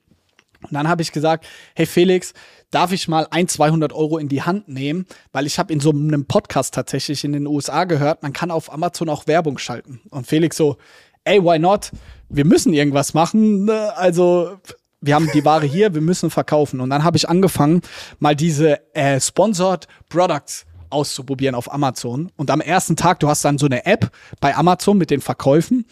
Und 0.66 0.74
dann 0.74 0.88
habe 0.88 1.02
ich 1.02 1.12
gesagt, 1.12 1.46
hey 1.76 1.86
Felix, 1.86 2.34
darf 2.72 2.92
ich 2.92 3.08
mal 3.08 3.28
ein, 3.32 3.48
200 3.48 3.94
Euro 3.94 4.18
in 4.18 4.28
die 4.28 4.42
Hand 4.42 4.68
nehmen? 4.68 5.06
Weil 5.32 5.46
ich 5.46 5.60
habe 5.60 5.72
in 5.72 5.80
so 5.80 5.92
einem 5.92 6.26
Podcast 6.26 6.74
tatsächlich 6.74 7.24
in 7.24 7.34
den 7.34 7.48
USA 7.48 7.86
gehört, 7.86 8.24
man 8.24 8.34
kann 8.34 8.52
auf 8.52 8.72
Amazon 8.72 9.10
auch 9.10 9.28
Werbung 9.28 9.58
schalten. 9.58 10.02
Und 10.10 10.28
Felix 10.28 10.58
so, 10.58 10.78
ey, 11.24 11.44
why 11.44 11.60
not? 11.60 11.92
Wir 12.30 12.46
müssen 12.46 12.74
irgendwas 12.74 13.14
machen. 13.14 13.66
Ne? 13.66 13.96
Also 13.96 14.58
wir 15.02 15.16
haben 15.16 15.30
die 15.34 15.46
Ware 15.46 15.66
hier, 15.66 15.94
wir 15.94 16.02
müssen 16.02 16.30
verkaufen. 16.30 16.80
Und 16.80 16.90
dann 16.90 17.04
habe 17.04 17.18
ich 17.18 17.30
angefangen, 17.30 17.82
mal 18.20 18.36
diese 18.36 18.80
äh, 18.96 19.20
Sponsored 19.20 19.88
Products 20.10 20.66
auszuprobieren 20.90 21.56
auf 21.56 21.72
Amazon. 21.72 22.32
Und 22.36 22.50
am 22.50 22.62
ersten 22.62 22.96
Tag, 22.96 23.20
du 23.20 23.28
hast 23.28 23.46
dann 23.46 23.58
so 23.58 23.66
eine 23.66 23.86
App 23.86 24.12
bei 24.40 24.56
Amazon 24.56 24.98
mit 24.98 25.12
den 25.12 25.22
Verkäufen 25.22 25.86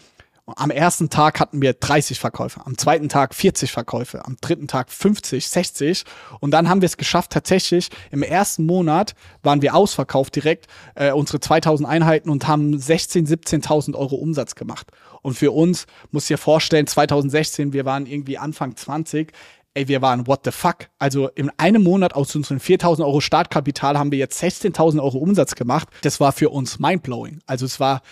am 0.46 0.70
ersten 0.70 1.08
Tag 1.08 1.40
hatten 1.40 1.62
wir 1.62 1.72
30 1.72 2.20
Verkäufe, 2.20 2.60
am 2.66 2.76
zweiten 2.76 3.08
Tag 3.08 3.34
40 3.34 3.72
Verkäufe, 3.72 4.24
am 4.24 4.36
dritten 4.40 4.68
Tag 4.68 4.90
50, 4.90 5.48
60 5.48 6.04
und 6.40 6.50
dann 6.50 6.68
haben 6.68 6.82
wir 6.82 6.86
es 6.86 6.98
geschafft, 6.98 7.32
tatsächlich 7.32 7.88
im 8.10 8.22
ersten 8.22 8.66
Monat 8.66 9.14
waren 9.42 9.62
wir 9.62 9.74
ausverkauft 9.74 10.36
direkt, 10.36 10.66
äh, 10.96 11.12
unsere 11.12 11.40
2000 11.40 11.88
Einheiten 11.88 12.28
und 12.28 12.46
haben 12.46 12.78
16, 12.78 13.26
17.000 13.26 13.94
Euro 13.94 14.16
Umsatz 14.16 14.54
gemacht. 14.54 14.90
Und 15.22 15.34
für 15.34 15.52
uns, 15.52 15.86
muss 16.10 16.26
dir 16.26 16.36
vorstellen, 16.36 16.86
2016, 16.86 17.72
wir 17.72 17.86
waren 17.86 18.04
irgendwie 18.04 18.36
Anfang 18.36 18.76
20, 18.76 19.32
ey, 19.72 19.88
wir 19.88 20.02
waren 20.02 20.26
what 20.26 20.40
the 20.44 20.50
fuck. 20.52 20.88
Also 20.98 21.28
in 21.28 21.50
einem 21.56 21.82
Monat 21.82 22.14
aus 22.14 22.34
unseren 22.36 22.60
4000 22.60 23.06
Euro 23.06 23.20
Startkapital 23.20 23.98
haben 23.98 24.12
wir 24.12 24.18
jetzt 24.18 24.42
16.000 24.42 25.02
Euro 25.02 25.18
Umsatz 25.18 25.54
gemacht. 25.54 25.88
Das 26.02 26.20
war 26.20 26.32
für 26.32 26.50
uns 26.50 26.78
mindblowing. 26.78 27.40
Also 27.46 27.64
es 27.64 27.80
war 27.80 28.02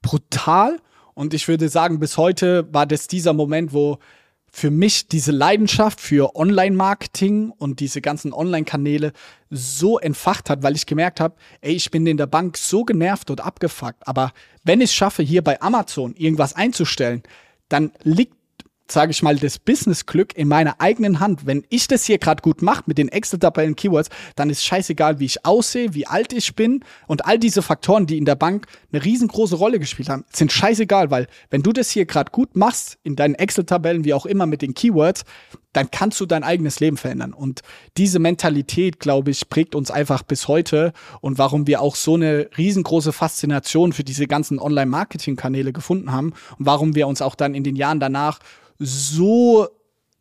brutal 0.00 0.78
und 1.14 1.34
ich 1.34 1.48
würde 1.48 1.68
sagen, 1.68 1.98
bis 1.98 2.16
heute 2.16 2.72
war 2.72 2.86
das 2.86 3.08
dieser 3.08 3.32
Moment, 3.32 3.72
wo 3.72 3.98
für 4.54 4.70
mich 4.70 5.08
diese 5.08 5.32
Leidenschaft 5.32 5.98
für 5.98 6.36
Online-Marketing 6.36 7.52
und 7.56 7.80
diese 7.80 8.02
ganzen 8.02 8.34
Online-Kanäle 8.34 9.12
so 9.48 9.98
entfacht 9.98 10.50
hat, 10.50 10.62
weil 10.62 10.76
ich 10.76 10.84
gemerkt 10.84 11.20
habe, 11.20 11.36
ey, 11.62 11.72
ich 11.72 11.90
bin 11.90 12.06
in 12.06 12.18
der 12.18 12.26
Bank 12.26 12.58
so 12.58 12.84
genervt 12.84 13.30
und 13.30 13.40
abgefuckt. 13.40 14.06
Aber 14.06 14.32
wenn 14.62 14.82
ich 14.82 14.90
es 14.90 14.94
schaffe, 14.94 15.22
hier 15.22 15.42
bei 15.42 15.60
Amazon 15.62 16.14
irgendwas 16.14 16.54
einzustellen, 16.54 17.22
dann 17.70 17.92
liegt 18.02 18.36
sage 18.88 19.12
ich 19.12 19.22
mal, 19.22 19.36
das 19.36 19.58
Business-Glück 19.58 20.36
in 20.36 20.48
meiner 20.48 20.80
eigenen 20.80 21.20
Hand. 21.20 21.46
Wenn 21.46 21.64
ich 21.68 21.88
das 21.88 22.04
hier 22.04 22.18
gerade 22.18 22.42
gut 22.42 22.62
mache 22.62 22.84
mit 22.86 22.98
den 22.98 23.08
Excel-Tabellen, 23.08 23.76
Keywords, 23.76 24.10
dann 24.36 24.50
ist 24.50 24.64
scheißegal, 24.64 25.18
wie 25.18 25.26
ich 25.26 25.44
aussehe, 25.44 25.94
wie 25.94 26.06
alt 26.06 26.32
ich 26.32 26.54
bin 26.54 26.84
und 27.06 27.24
all 27.26 27.38
diese 27.38 27.62
Faktoren, 27.62 28.06
die 28.06 28.18
in 28.18 28.24
der 28.24 28.34
Bank 28.34 28.66
eine 28.92 29.04
riesengroße 29.04 29.56
Rolle 29.56 29.78
gespielt 29.78 30.08
haben, 30.08 30.24
sind 30.32 30.52
scheißegal, 30.52 31.10
weil 31.10 31.26
wenn 31.50 31.62
du 31.62 31.72
das 31.72 31.90
hier 31.90 32.06
gerade 32.06 32.30
gut 32.30 32.56
machst 32.56 32.98
in 33.02 33.16
deinen 33.16 33.34
Excel-Tabellen, 33.34 34.04
wie 34.04 34.14
auch 34.14 34.26
immer 34.26 34.46
mit 34.46 34.62
den 34.62 34.74
Keywords, 34.74 35.24
dann 35.72 35.90
kannst 35.90 36.20
du 36.20 36.26
dein 36.26 36.44
eigenes 36.44 36.80
Leben 36.80 36.96
verändern. 36.96 37.32
Und 37.32 37.62
diese 37.96 38.18
Mentalität, 38.18 39.00
glaube 39.00 39.30
ich, 39.30 39.48
prägt 39.48 39.74
uns 39.74 39.90
einfach 39.90 40.22
bis 40.22 40.48
heute 40.48 40.92
und 41.20 41.38
warum 41.38 41.66
wir 41.66 41.80
auch 41.80 41.96
so 41.96 42.14
eine 42.14 42.48
riesengroße 42.56 43.12
Faszination 43.12 43.92
für 43.92 44.04
diese 44.04 44.26
ganzen 44.26 44.58
Online-Marketing-Kanäle 44.58 45.72
gefunden 45.72 46.12
haben 46.12 46.32
und 46.58 46.66
warum 46.66 46.94
wir 46.94 47.06
uns 47.06 47.22
auch 47.22 47.34
dann 47.34 47.54
in 47.54 47.64
den 47.64 47.76
Jahren 47.76 48.00
danach 48.00 48.38
so 48.78 49.68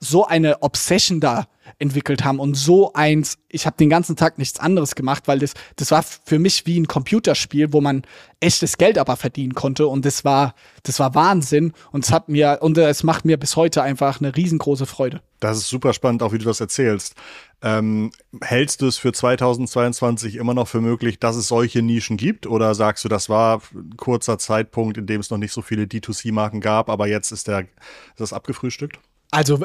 so 0.02 0.26
eine 0.26 0.62
Obsession 0.64 1.20
da 1.20 1.48
entwickelt 1.78 2.24
haben 2.24 2.40
und 2.40 2.56
so 2.56 2.94
eins, 2.94 3.38
ich 3.48 3.66
habe 3.66 3.78
den 3.78 3.90
ganzen 3.90 4.16
Tag 4.16 4.38
nichts 4.38 4.60
anderes 4.60 4.96
gemacht, 4.96 5.24
weil 5.28 5.40
das, 5.40 5.54
das 5.76 5.92
war 5.92 6.04
für 6.04 6.40
mich 6.40 6.66
wie 6.66 6.80
ein 6.80 6.88
Computerspiel, 6.88 7.72
wo 7.72 7.82
man 7.82 8.02
echtes 8.40 8.78
Geld 8.78 8.98
aber 8.98 9.16
verdienen 9.16 9.54
konnte 9.54 9.88
und 9.88 10.04
das 10.04 10.26
war, 10.26 10.56
das 10.84 11.00
war 11.00 11.14
Wahnsinn 11.16 11.74
und 11.92 12.04
es 12.04 12.12
hat 12.12 12.30
mir, 12.30 12.58
und 12.62 12.78
es 12.78 13.04
macht 13.04 13.26
mir 13.26 13.38
bis 13.38 13.56
heute 13.56 13.84
einfach 13.84 14.20
eine 14.20 14.36
riesengroße 14.36 14.88
Freude. 14.88 15.22
Das 15.40 15.58
ist 15.58 15.70
super 15.70 15.94
spannend, 15.94 16.24
auch 16.24 16.34
wie 16.34 16.40
du 16.40 16.46
das 16.46 16.60
erzählst. 16.60 17.16
Ähm, 17.62 18.12
hältst 18.42 18.82
du 18.82 18.88
es 18.88 18.98
für 18.98 19.14
2022 19.14 20.36
immer 20.36 20.56
noch 20.56 20.68
für 20.68 20.82
möglich, 20.82 21.20
dass 21.20 21.36
es 21.36 21.48
solche 21.48 21.84
Nischen 21.84 22.18
gibt? 22.18 22.48
Oder 22.48 22.74
sagst 22.74 23.06
du, 23.06 23.10
das 23.10 23.30
war 23.30 23.62
ein 23.74 23.98
kurzer 23.98 24.40
Zeitpunkt, 24.40 24.98
in 24.98 25.06
dem 25.06 25.22
es 25.22 25.30
noch 25.30 25.38
nicht 25.38 25.54
so 25.54 25.62
viele 25.62 25.84
D2C-Marken 25.84 26.60
gab, 26.60 26.90
aber 26.90 27.08
jetzt 27.08 27.32
ist, 27.32 27.48
der, 27.48 27.62
ist 27.62 27.70
das 28.18 28.34
abgefrühstückt? 28.34 29.00
Also 29.32 29.64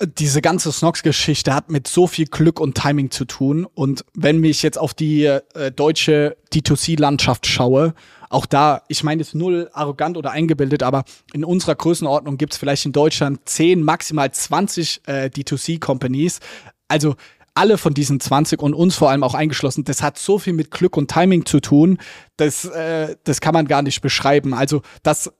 diese 0.00 0.42
ganze 0.42 0.72
Snox-Geschichte 0.72 1.54
hat 1.54 1.70
mit 1.70 1.86
so 1.86 2.06
viel 2.06 2.26
Glück 2.26 2.60
und 2.60 2.76
Timing 2.76 3.10
zu 3.10 3.24
tun. 3.24 3.66
Und 3.74 4.04
wenn 4.14 4.42
ich 4.44 4.62
jetzt 4.62 4.78
auf 4.78 4.94
die 4.94 5.24
äh, 5.24 5.70
deutsche 5.70 6.36
D2C-Landschaft 6.52 7.46
schaue, 7.46 7.94
auch 8.30 8.46
da, 8.46 8.82
ich 8.88 9.04
meine 9.04 9.22
jetzt 9.22 9.34
null 9.34 9.70
arrogant 9.72 10.16
oder 10.16 10.30
eingebildet, 10.30 10.82
aber 10.82 11.04
in 11.34 11.44
unserer 11.44 11.74
Größenordnung 11.74 12.38
gibt 12.38 12.54
es 12.54 12.58
vielleicht 12.58 12.86
in 12.86 12.92
Deutschland 12.92 13.40
10, 13.44 13.82
maximal 13.82 14.30
20 14.32 15.02
äh, 15.06 15.30
D2C-Companies. 15.32 16.40
Also 16.88 17.14
alle 17.54 17.76
von 17.76 17.92
diesen 17.92 18.20
20 18.20 18.62
und 18.62 18.72
uns 18.72 18.96
vor 18.96 19.10
allem 19.10 19.22
auch 19.22 19.34
eingeschlossen, 19.34 19.84
das 19.84 20.02
hat 20.02 20.18
so 20.18 20.38
viel 20.38 20.54
mit 20.54 20.70
Glück 20.70 20.96
und 20.96 21.10
Timing 21.10 21.44
zu 21.44 21.60
tun, 21.60 21.98
das, 22.38 22.64
äh, 22.64 23.16
das 23.24 23.42
kann 23.42 23.52
man 23.52 23.68
gar 23.68 23.82
nicht 23.82 24.00
beschreiben. 24.00 24.54
Also 24.54 24.80
das 25.02 25.30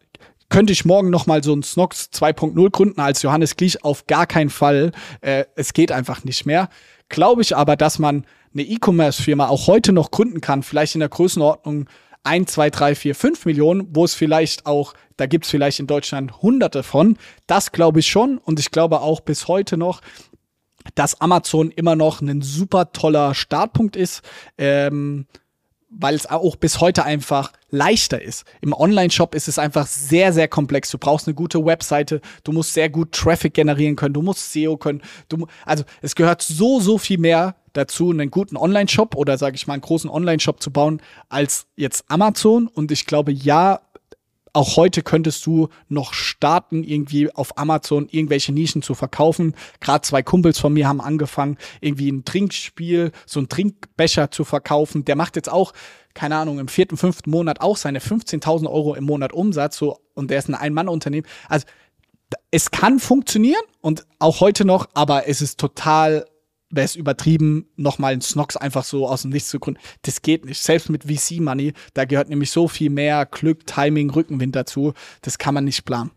könnte 0.53 0.75
ich 0.75 0.85
morgen 0.85 1.09
noch 1.09 1.27
mal 1.27 1.43
so 1.43 1.55
ein 1.55 1.63
Snox 1.63 2.11
2.0 2.13 2.71
gründen 2.71 3.01
als 3.01 3.23
Johannes 3.23 3.57
Glich? 3.57 3.85
Auf 3.85 4.07
gar 4.07 4.27
keinen 4.27 4.51
Fall. 4.51 4.93
Äh, 5.23 5.47
es 5.57 5.73
geht 5.73 5.91
einfach 5.91 6.25
nicht 6.25 6.45
mehr. 6.45 6.69
Glaube 7.09 7.41
ich 7.41 7.57
aber, 7.57 7.75
dass 7.75 7.99
man 7.99 8.27
eine 8.53 8.63
E-Commerce-Firma 8.63 9.49
auch 9.49 9.67
heute 9.67 9.93
noch 9.93 10.11
gründen 10.11 10.43
kann, 10.43 10.63
vielleicht 10.63 10.95
in 10.95 11.01
der 11.01 11.09
Größenordnung 11.09 11.89
1, 12.25 12.53
2, 12.53 12.69
3, 12.69 12.95
4, 12.95 13.15
5 13.15 13.47
Millionen, 13.47 13.97
wo 13.97 14.05
es 14.05 14.13
vielleicht 14.13 14.67
auch, 14.67 14.93
da 15.17 15.25
gibt 15.25 15.47
es 15.47 15.51
vielleicht 15.51 15.81
in 15.81 15.87
Deutschland 15.87 16.43
hunderte 16.43 16.83
von. 16.83 17.17
Das 17.47 17.73
glaube 17.73 18.01
ich 18.01 18.09
schon. 18.09 18.37
Und 18.37 18.61
ich 18.61 18.71
glaube 18.71 19.01
auch 19.01 19.21
bis 19.21 19.49
heute 19.49 19.79
noch, 19.79 20.03
dass 20.95 21.19
Amazon 21.19 21.71
immer 21.71 21.97
noch 21.97 22.21
ein 22.21 22.43
super 22.43 22.93
toller 22.93 23.35
Startpunkt 23.35 23.97
ist. 23.97 24.21
Ähm, 24.59 25.27
weil 25.95 26.15
es 26.15 26.27
auch 26.27 26.57
bis 26.57 26.81
heute 26.81 27.05
einfach 27.05 27.53
leichter 27.71 28.21
ist. 28.21 28.45
Im 28.61 28.73
Online-Shop 28.73 29.35
ist 29.35 29.49
es 29.49 29.59
einfach 29.59 29.87
sehr, 29.87 30.33
sehr 30.33 30.49
komplex. 30.49 30.91
Du 30.91 30.99
brauchst 30.99 31.27
eine 31.27 31.35
gute 31.35 31.65
Webseite, 31.65 32.21
du 32.45 32.53
musst 32.53 32.75
sehr 32.75 32.89
gut 32.89 33.13
Traffic 33.13 33.55
generieren 33.55 33.97
können, 33.97 34.15
du 34.15 34.23
musst 34.23 34.53
SEO 34.53 34.77
können. 34.77 35.03
Du, 35.29 35.47
also 35.65 35.85
es 36.01 36.15
gehört 36.15 36.43
so, 36.43 36.81
so 36.81 36.99
viel 36.99 37.19
mehr 37.19 37.57
dazu, 37.73 38.11
einen 38.11 38.31
guten 38.31 38.57
Online-Shop 38.57 39.15
oder 39.15 39.39
sage 39.39 39.57
ich 39.57 39.67
mal 39.67 39.75
einen 39.75 39.83
großen 39.83 40.11
Online-Shop 40.11 40.63
zu 40.63 40.71
bauen, 40.71 41.01
als 41.29 41.67
jetzt 41.77 42.05
Amazon. 42.09 42.69
Und 42.69 42.91
ich 42.93 43.07
glaube, 43.07 43.33
ja, 43.33 43.81
auch 44.53 44.77
heute 44.77 45.03
könntest 45.03 45.47
du 45.47 45.69
noch 45.89 46.13
starten, 46.13 46.85
irgendwie 46.85 47.35
auf 47.35 47.57
Amazon 47.59 48.09
irgendwelche 48.11 48.53
Nischen 48.53 48.83
zu 48.83 48.95
verkaufen. 48.95 49.55
Gerade 49.81 50.03
zwei 50.03 50.23
Kumpels 50.23 50.59
von 50.59 50.73
mir 50.73 50.87
haben 50.87 51.01
angefangen, 51.01 51.57
irgendwie 51.81 52.11
ein 52.11 52.25
Trinkspiel, 52.25 53.13
so 53.27 53.41
ein 53.41 53.49
Trinkbecher 53.49 54.31
zu 54.31 54.45
verkaufen. 54.45 55.05
Der 55.05 55.17
macht 55.17 55.37
jetzt 55.37 55.51
auch, 55.51 55.73
keine 56.15 56.37
Ahnung, 56.37 56.59
im 56.59 56.69
vierten, 56.69 56.97
fünften 56.97 57.31
Monat 57.31 57.61
auch 57.61 57.77
seine 57.77 58.01
15.000 58.01 58.67
Euro 58.71 58.95
im 58.95 59.05
Monat 59.05 59.33
Umsatz. 59.33 59.79
So, 59.79 59.99
und 60.15 60.31
der 60.31 60.39
ist 60.39 60.49
ein 60.49 60.55
Ein-Mann-Unternehmen. 60.55 61.27
Also 61.49 61.67
es 62.51 62.71
kann 62.71 62.99
funktionieren 62.99 63.63
und 63.81 64.07
auch 64.19 64.41
heute 64.41 64.65
noch, 64.65 64.89
aber 64.95 65.29
es 65.29 65.41
ist 65.41 65.59
total 65.59 66.27
wäre 66.73 66.85
es 66.85 66.97
übertrieben, 66.97 67.67
nochmal 67.77 68.15
einen 68.15 68.23
Snox 68.23 68.57
einfach 68.57 68.83
so 68.83 69.07
aus 69.07 69.23
dem 69.23 69.31
Nichts 69.31 69.51
zu 69.51 69.61
gründen. 69.61 69.81
Das 70.03 70.23
geht 70.23 70.45
nicht. 70.45 70.61
Selbst 70.61 70.91
mit 70.91 71.05
VC-Money, 71.05 71.75
da 71.95 72.05
gehört 72.05 72.29
nämlich 72.29 72.51
so 72.51 72.67
viel 72.67 72.91
mehr 72.91 73.27
Glück, 73.27 73.67
Timing, 73.67 74.11
Rückenwind 74.11 74.57
dazu. 74.57 74.95
Das 75.21 75.39
kann 75.39 75.55
man 75.55 75.65
nicht 75.65 75.85
planen. 75.85 76.11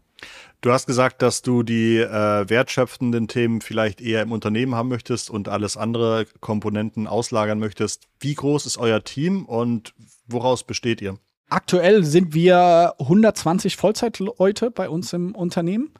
Du 0.61 0.71
hast 0.71 0.87
gesagt, 0.87 1.21
dass 1.21 1.43
du 1.43 1.61
die 1.61 1.97
äh, 1.97 2.49
wertschöpfenden 2.49 3.27
Themen 3.27 3.61
vielleicht 3.61 4.01
eher 4.01 4.23
im 4.23 4.31
Unternehmen 4.31 4.73
haben 4.73 4.89
möchtest 4.89 5.29
und 5.29 5.47
alles 5.47 5.77
andere 5.77 6.25
Komponenten 6.39 7.05
auslagern 7.05 7.59
möchtest. 7.59 8.07
Wie 8.19 8.33
groß 8.33 8.65
ist 8.65 8.77
euer 8.77 9.03
Team 9.03 9.45
und 9.45 9.93
woraus 10.25 10.63
besteht 10.63 11.01
ihr? 11.01 11.19
Aktuell 11.49 12.03
sind 12.03 12.33
wir 12.33 12.95
120 12.97 13.75
Vollzeitleute 13.75 14.71
bei 14.71 14.89
uns 14.89 15.13
im 15.13 15.35
Unternehmen 15.35 15.91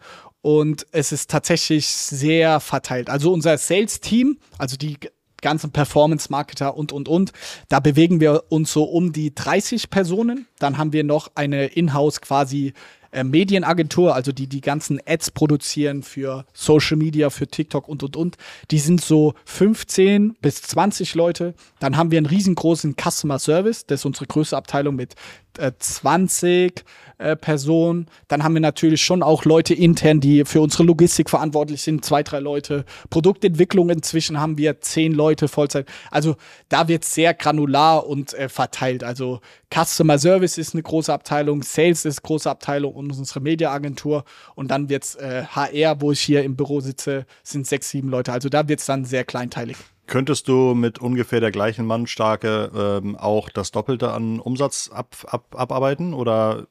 und 0.45 0.86
es 0.91 1.12
ist 1.12 1.31
tatsächlich 1.31 1.88
sehr 1.88 2.60
verteilt. 2.60 3.10
Also 3.10 3.34
unser 3.34 3.58
Sales-Team, 3.58 4.38
also 4.60 4.77
die 4.77 4.95
ganzen 5.41 5.71
Performance-Marketer 5.71 6.77
und, 6.77 6.91
und, 6.91 7.10
und, 7.10 7.31
da 7.67 7.79
bewegen 7.79 8.19
wir 8.19 8.43
uns 8.49 8.71
so 8.71 8.84
um 8.84 9.12
die 9.12 9.34
30 9.34 9.89
Personen. 9.89 10.45
Dann 10.60 10.77
haben 10.77 10.93
wir 10.93 11.03
noch 11.03 11.31
eine 11.34 11.65
Inhouse 11.65 12.21
quasi 12.21 12.73
äh, 13.12 13.23
Medienagentur, 13.23 14.13
also 14.13 14.31
die 14.31 14.45
die 14.45 14.62
ganzen 14.62 14.99
Ads 15.03 15.31
produzieren 15.31 16.03
für 16.03 16.45
Social 16.53 16.97
Media, 16.97 17.31
für 17.31 17.47
TikTok 17.47 17.88
und, 17.88 18.03
und, 18.03 18.15
und. 18.15 18.38
Die 18.69 18.79
sind 18.79 19.01
so 19.01 19.34
15 19.45 20.36
bis 20.41 20.62
20 20.62 21.15
Leute. 21.15 21.55
Dann 21.79 21.97
haben 21.97 22.12
wir 22.12 22.19
einen 22.19 22.27
riesengroßen 22.27 22.95
Customer 23.01 23.39
Service, 23.39 23.88
das 23.88 24.01
ist 24.01 24.05
unsere 24.05 24.27
größte 24.27 24.55
Abteilung 24.55 24.95
mit 24.95 25.15
äh, 25.60 25.72
20 25.78 26.84
äh, 27.18 27.36
Personen. 27.38 28.08
Dann 28.28 28.44
haben 28.44 28.56
wir 28.56 28.62
natürlich 28.62 29.02
schon 29.02 29.24
auch 29.24 29.46
Leute 29.46 29.74
intern, 29.74 30.20
die 30.20 30.44
für 30.44 30.60
unsere 30.60 30.84
Logistik 30.84 31.30
verantwortlich 31.30 31.82
sind, 31.82 32.04
zwei, 32.04 32.24
drei 32.24 32.39
Leute. 32.39 32.84
Produktentwicklung 33.10 33.89
inzwischen 33.89 34.39
haben 34.39 34.58
wir 34.58 34.82
zehn 34.82 35.13
Leute 35.13 35.48
Vollzeit. 35.48 35.88
Also 36.12 36.36
da 36.68 36.88
wird 36.89 37.06
sehr 37.06 37.34
granular 37.34 38.06
und 38.06 38.34
äh, 38.34 38.50
verteilt. 38.50 39.04
Also 39.04 39.39
Customer 39.74 40.20
Service 40.20 40.58
ist 40.58 40.74
eine 40.74 40.84
große 40.84 41.13
Abteilung, 41.13 41.63
Sales 41.63 42.04
ist 42.04 42.20
eine 42.20 42.28
große 42.28 42.50
Abteilung 42.50 42.94
und 42.94 43.18
unsere 43.18 43.39
Mediaagentur. 43.39 44.26
Und 44.56 44.70
dann 44.70 44.89
wird's 44.89 45.15
äh, 45.15 45.46
HR, 45.46 46.02
wo 46.02 46.12
ich 46.12 46.20
hier 46.20 46.44
im 46.44 46.58
Büro 46.58 46.82
sitze, 46.82 47.26
sind 47.44 47.65
sechs, 47.65 47.89
sieben 47.89 48.10
Leute. 48.10 48.34
Also 48.34 48.50
da 48.50 48.68
wird's 48.68 48.86
dann 48.86 49.06
sehr 49.06 49.24
kleinteilig. 49.24 49.78
Könntest 50.08 50.48
du 50.48 50.76
mit 50.76 51.00
ungefähr 51.00 51.39
der 51.39 51.52
gleichen 51.52 51.86
Mannstärke 51.86 52.72
ähm, 52.76 53.15
auch 53.15 53.50
das 53.50 53.72
Doppelte 53.72 54.12
an 54.12 54.39
Umsatz 54.39 54.89
ab, 54.94 55.15
ab, 55.28 55.56
abarbeiten? 55.56 56.13
Oder 56.13 56.68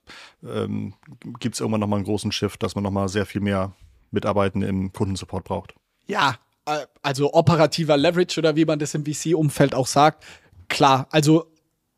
ähm, 0.46 0.94
gibt 1.40 1.54
es 1.54 1.60
irgendwann 1.60 1.80
nochmal 1.80 1.98
einen 1.98 2.06
großen 2.06 2.32
Shift, 2.32 2.62
dass 2.62 2.74
man 2.74 2.84
nochmal 2.84 3.08
sehr 3.08 3.26
viel 3.26 3.40
mehr 3.40 3.72
Mitarbeitende 4.12 4.66
im 4.68 4.92
Kundensupport 4.92 5.44
braucht? 5.44 5.74
Ja, 6.06 6.36
äh, 6.66 6.86
also 7.02 7.32
operativer 7.34 7.96
Leverage 7.96 8.38
oder 8.38 8.56
wie 8.56 8.64
man 8.64 8.78
das 8.78 8.94
im 8.94 9.04
VC-Umfeld 9.04 9.74
auch 9.74 9.86
sagt. 9.86 10.24
Klar, 10.68 11.08
also 11.10 11.46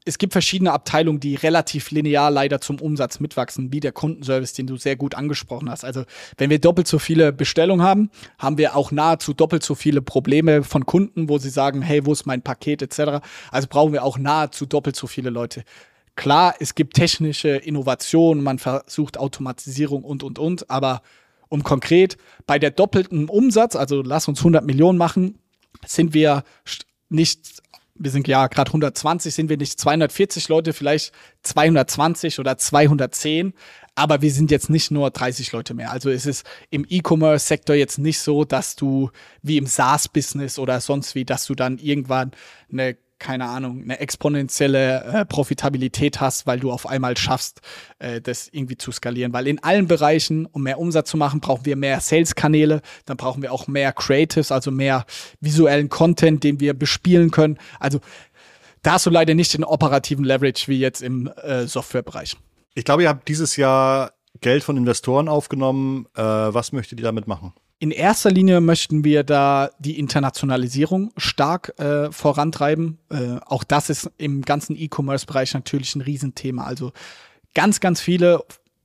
es 0.07 0.19
gibt 0.19 0.33
verschiedene 0.33 0.73
Abteilungen, 0.73 1.19
die 1.19 1.35
relativ 1.35 1.91
linear 1.91 2.31
leider 2.31 2.61
zum 2.61 2.81
Umsatz 2.81 3.19
mitwachsen, 3.19 3.73
wie 3.73 3.81
der 3.81 3.91
Kundenservice, 3.91 4.53
den 4.53 4.69
du 4.69 4.77
sehr 4.77 4.95
gut 4.95 5.17
angesprochen 5.17 5.69
hast. 5.69 5.85
Also 5.85 6.05
wenn 6.39 6.49
wir 6.49 6.61
doppelt 6.61 6.87
so 6.87 7.01
viele 7.01 7.33
Bestellungen 7.33 7.85
haben, 7.85 8.11
haben 8.39 8.57
wir 8.57 8.77
auch 8.77 8.93
nahezu 8.93 9.35
doppelt 9.35 9.65
so 9.65 9.75
viele 9.75 10.01
Probleme 10.03 10.63
von 10.63 10.87
Kunden, 10.87 11.29
wo 11.29 11.39
sie 11.39 11.51
sagen, 11.51 11.83
hey, 11.83 12.07
wo 12.07 12.13
ist 12.13 12.25
mein 12.25 12.41
Paket 12.41 12.83
etc. 12.83 13.21
Also 13.51 13.67
brauchen 13.69 13.93
wir 13.93 14.05
auch 14.05 14.17
nahezu 14.17 14.65
doppelt 14.65 14.95
so 14.95 15.09
viele 15.09 15.31
Leute. 15.31 15.65
Klar, 16.15 16.55
es 16.61 16.77
gibt 16.77 16.95
technische 16.95 17.49
Innovationen, 17.49 18.45
man 18.45 18.61
versucht 18.61 19.19
Automatisierung 19.19 20.05
und, 20.05 20.23
und, 20.23 20.39
und, 20.39 20.71
aber 20.71 21.03
um 21.49 21.65
konkret 21.65 22.17
bei 22.47 22.61
der 22.61 22.71
doppelten 22.71 23.29
Umsatz, 23.29 23.75
also 23.75 24.03
lass 24.03 24.29
uns 24.29 24.39
100 24.39 24.65
Millionen 24.65 24.99
machen, 24.99 25.41
sind 25.85 26.15
wir 26.15 26.45
nicht 27.09 27.63
wir 27.99 28.11
sind 28.11 28.29
ja 28.29 28.47
gerade 28.47 28.71
120, 28.71 29.35
sind 29.35 29.49
wir 29.49 29.57
nicht 29.57 29.79
240 29.79 30.49
Leute, 30.49 30.73
vielleicht 30.73 31.13
220 31.43 32.39
oder 32.39 32.59
210, 32.59 33.55
aber 33.95 34.23
wir 34.23 34.31
sind 34.31 34.51
jetzt 34.51 34.71
nicht 34.71 34.91
nur 34.91 35.11
30 35.11 35.53
Leute 35.53 35.75
mehr. 35.75 35.91
Also 35.91 36.11
es 36.11 36.27
ist 36.27 36.47
im 36.71 36.85
E-Commerce-Sektor 36.89 37.75
jetzt 37.77 37.99
nicht 37.99 38.19
so, 38.19 38.45
dass 38.45 38.77
du 38.77 39.11
wie 39.43 39.57
im 39.57 39.67
SaaS-Business 39.67 40.59
oder 40.59 40.81
sonst 40.81 41.15
wie, 41.15 41.25
dass 41.25 41.47
du 41.47 41.55
dann 41.55 41.79
irgendwann 41.79 42.33
eine 42.71 42.97
keine 43.19 43.47
Ahnung, 43.47 43.83
eine 43.83 43.99
exponentielle 43.99 45.05
äh, 45.05 45.25
Profitabilität 45.25 46.21
hast, 46.21 46.47
weil 46.47 46.61
du 46.61 46.71
auf 46.71 46.87
einmal 46.87 47.17
schaffst, 47.17 47.61
äh, 47.99 48.21
das 48.21 48.49
irgendwie 48.53 48.77
zu 48.77 48.93
skalieren. 48.93 49.33
Weil 49.33 49.47
in 49.47 49.63
allen 49.63 49.89
Bereichen, 49.89 50.47
um 50.47 50.63
mehr 50.63 50.79
Umsatz 50.79 51.11
zu 51.11 51.17
machen, 51.17 51.41
brauchen 51.41 51.65
wir 51.65 51.77
mehr 51.77 52.01
Sales-Kanäle, 52.01 52.83
dann 53.07 53.17
brauchen 53.17 53.43
wir 53.43 53.53
auch 53.53 53.67
mehr 53.69 53.93
Creatives, 53.93 54.53
also 54.53 54.71
mehr 54.71 55.07
visuellen 55.41 55.89
Content, 55.89 56.45
den 56.45 56.61
wir 56.61 56.75
bespielen 56.75 57.31
können. 57.31 57.59
Also 57.81 58.01
da 58.83 58.93
hast 58.93 59.07
du 59.07 59.11
leider 59.11 59.35
nicht 59.35 59.55
den 59.55 59.65
operativen 59.65 60.25
Leverage 60.25 60.69
wie 60.69 60.79
jetzt 60.79 61.03
im 61.03 61.29
äh, 61.43 61.67
Softwarebereich. 61.67 62.37
Ich 62.75 62.85
glaube, 62.85 63.03
ihr 63.03 63.09
habt 63.09 63.27
dieses 63.29 63.57
Jahr 63.57 64.13
Geld 64.41 64.63
von 64.63 64.77
Investoren 64.77 65.29
aufgenommen. 65.29 66.07
Äh, 66.15 66.23
was 66.23 66.73
möchtet 66.73 67.01
ihr 67.01 67.05
damit 67.05 67.27
machen? 67.27 67.53
In 67.79 67.91
erster 67.91 68.31
Linie 68.31 68.63
möchten 68.63 69.05
wir 69.05 69.23
da 69.23 69.71
die 69.79 69.99
Internationalisierung 69.99 71.13
stark 71.19 71.79
äh, 71.79 72.11
vorantreiben. 72.11 72.99
Äh, 73.11 73.37
auch 73.45 73.65
das 73.65 73.91
ist 73.91 74.11
im 74.17 74.43
ganzen 74.43 74.77
E-Commerce-Bereich 74.77 75.53
natürlich 75.53 75.95
ein 75.95 76.01
Riesenthema. 76.01 76.65
Also 76.65 76.93
ganz, 77.55 77.81
ganz 77.81 78.01
viele 78.01 78.43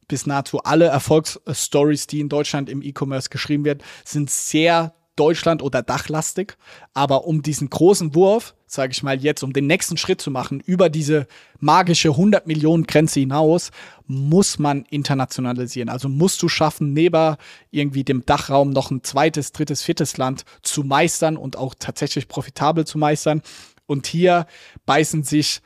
bis 0.10 0.26
nahezu 0.26 0.60
alle 0.64 0.88
Erfolgsstories, 0.88 2.06
die 2.06 2.20
in 2.20 2.28
Deutschland 2.28 2.70
im 2.70 2.82
E-Commerce 2.82 3.30
geschrieben 3.30 3.64
werden, 3.64 3.80
sind 4.04 4.30
sehr 4.30 4.94
Deutschland 5.16 5.62
oder 5.62 5.82
Dachlastig. 5.82 6.58
Aber 6.94 7.26
um 7.26 7.42
diesen 7.42 7.70
großen 7.70 8.16
Wurf, 8.16 8.56
sage 8.66 8.92
ich 8.94 9.04
mal 9.04 9.22
jetzt, 9.22 9.44
um 9.44 9.54
den 9.54 9.68
nächsten 9.68 9.98
Schritt 9.98 10.22
zu 10.22 10.32
machen, 10.32 10.62
über 10.62 10.90
diese 10.90 11.28
magische 11.60 12.10
100 12.10 12.48
Millionen 12.48 12.86
Grenze 12.86 13.20
hinaus, 13.20 13.72
muss 14.08 14.60
man 14.60 14.86
internationalisieren. 14.90 15.90
Also 15.90 16.10
musst 16.10 16.42
du 16.42 16.48
schaffen, 16.48 16.94
neben 16.94 17.36
irgendwie 17.70 18.04
dem 18.04 18.26
Dachraum 18.26 18.70
noch 18.72 18.92
ein 18.92 19.04
zweites, 19.04 19.52
drittes, 19.52 19.84
viertes 19.84 20.18
Land 20.18 20.44
zu 20.62 20.84
meistern 20.84 21.38
und 21.38 21.58
auch 21.58 21.76
tatsächlich 21.78 22.28
profitabel 22.28 22.86
zu 22.86 22.98
meistern. 22.98 23.42
Und 23.86 24.08
hier 24.08 24.46
beißen 24.86 25.24
sich 25.24 25.62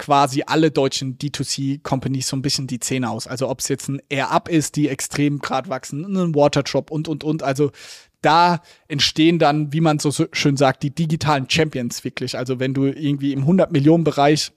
quasi 0.00 0.44
alle 0.46 0.70
deutschen 0.70 1.18
D2C-Companies 1.18 2.28
so 2.28 2.36
ein 2.36 2.40
bisschen 2.40 2.66
die 2.66 2.80
Zähne 2.80 3.10
aus. 3.10 3.26
Also 3.26 3.50
ob 3.50 3.60
es 3.60 3.68
jetzt 3.68 3.88
ein 3.88 4.00
Air 4.08 4.30
Up 4.30 4.48
ist, 4.48 4.76
die 4.76 4.88
extrem 4.88 5.40
grad 5.40 5.68
wachsen, 5.68 6.04
ein 6.04 6.34
Waterdrop 6.34 6.90
und, 6.90 7.06
und, 7.06 7.22
und. 7.22 7.42
Also 7.42 7.70
da 8.22 8.60
entstehen 8.88 9.38
dann, 9.38 9.72
wie 9.72 9.80
man 9.80 9.98
so 9.98 10.10
schön 10.32 10.56
sagt, 10.56 10.82
die 10.82 10.94
digitalen 10.94 11.48
Champions 11.48 12.04
wirklich. 12.04 12.36
Also 12.36 12.60
wenn 12.60 12.74
du 12.74 12.86
irgendwie 12.86 13.32
im 13.32 13.40
100 13.40 13.72
Millionen 13.72 14.04
Bereich 14.04 14.52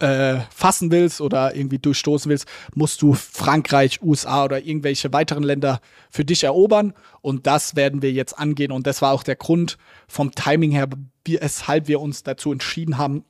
äh, 0.00 0.40
fassen 0.50 0.90
willst 0.90 1.20
oder 1.20 1.54
irgendwie 1.54 1.78
durchstoßen 1.78 2.28
willst, 2.28 2.46
musst 2.74 3.02
du 3.02 3.14
Frankreich, 3.14 4.02
USA 4.02 4.44
oder 4.44 4.64
irgendwelche 4.64 5.12
weiteren 5.12 5.44
Länder 5.44 5.80
für 6.10 6.24
dich 6.24 6.44
erobern. 6.44 6.92
Und 7.20 7.46
das 7.46 7.76
werden 7.76 8.02
wir 8.02 8.12
jetzt 8.12 8.38
angehen. 8.38 8.72
Und 8.72 8.86
das 8.86 9.02
war 9.02 9.12
auch 9.12 9.22
der 9.22 9.36
Grund 9.36 9.78
vom 10.08 10.32
Timing 10.32 10.72
her, 10.72 10.88
weshalb 11.26 11.88
wir 11.88 12.00
uns 12.00 12.22
dazu 12.22 12.52
entschieden 12.52 12.98
haben, 12.98 13.24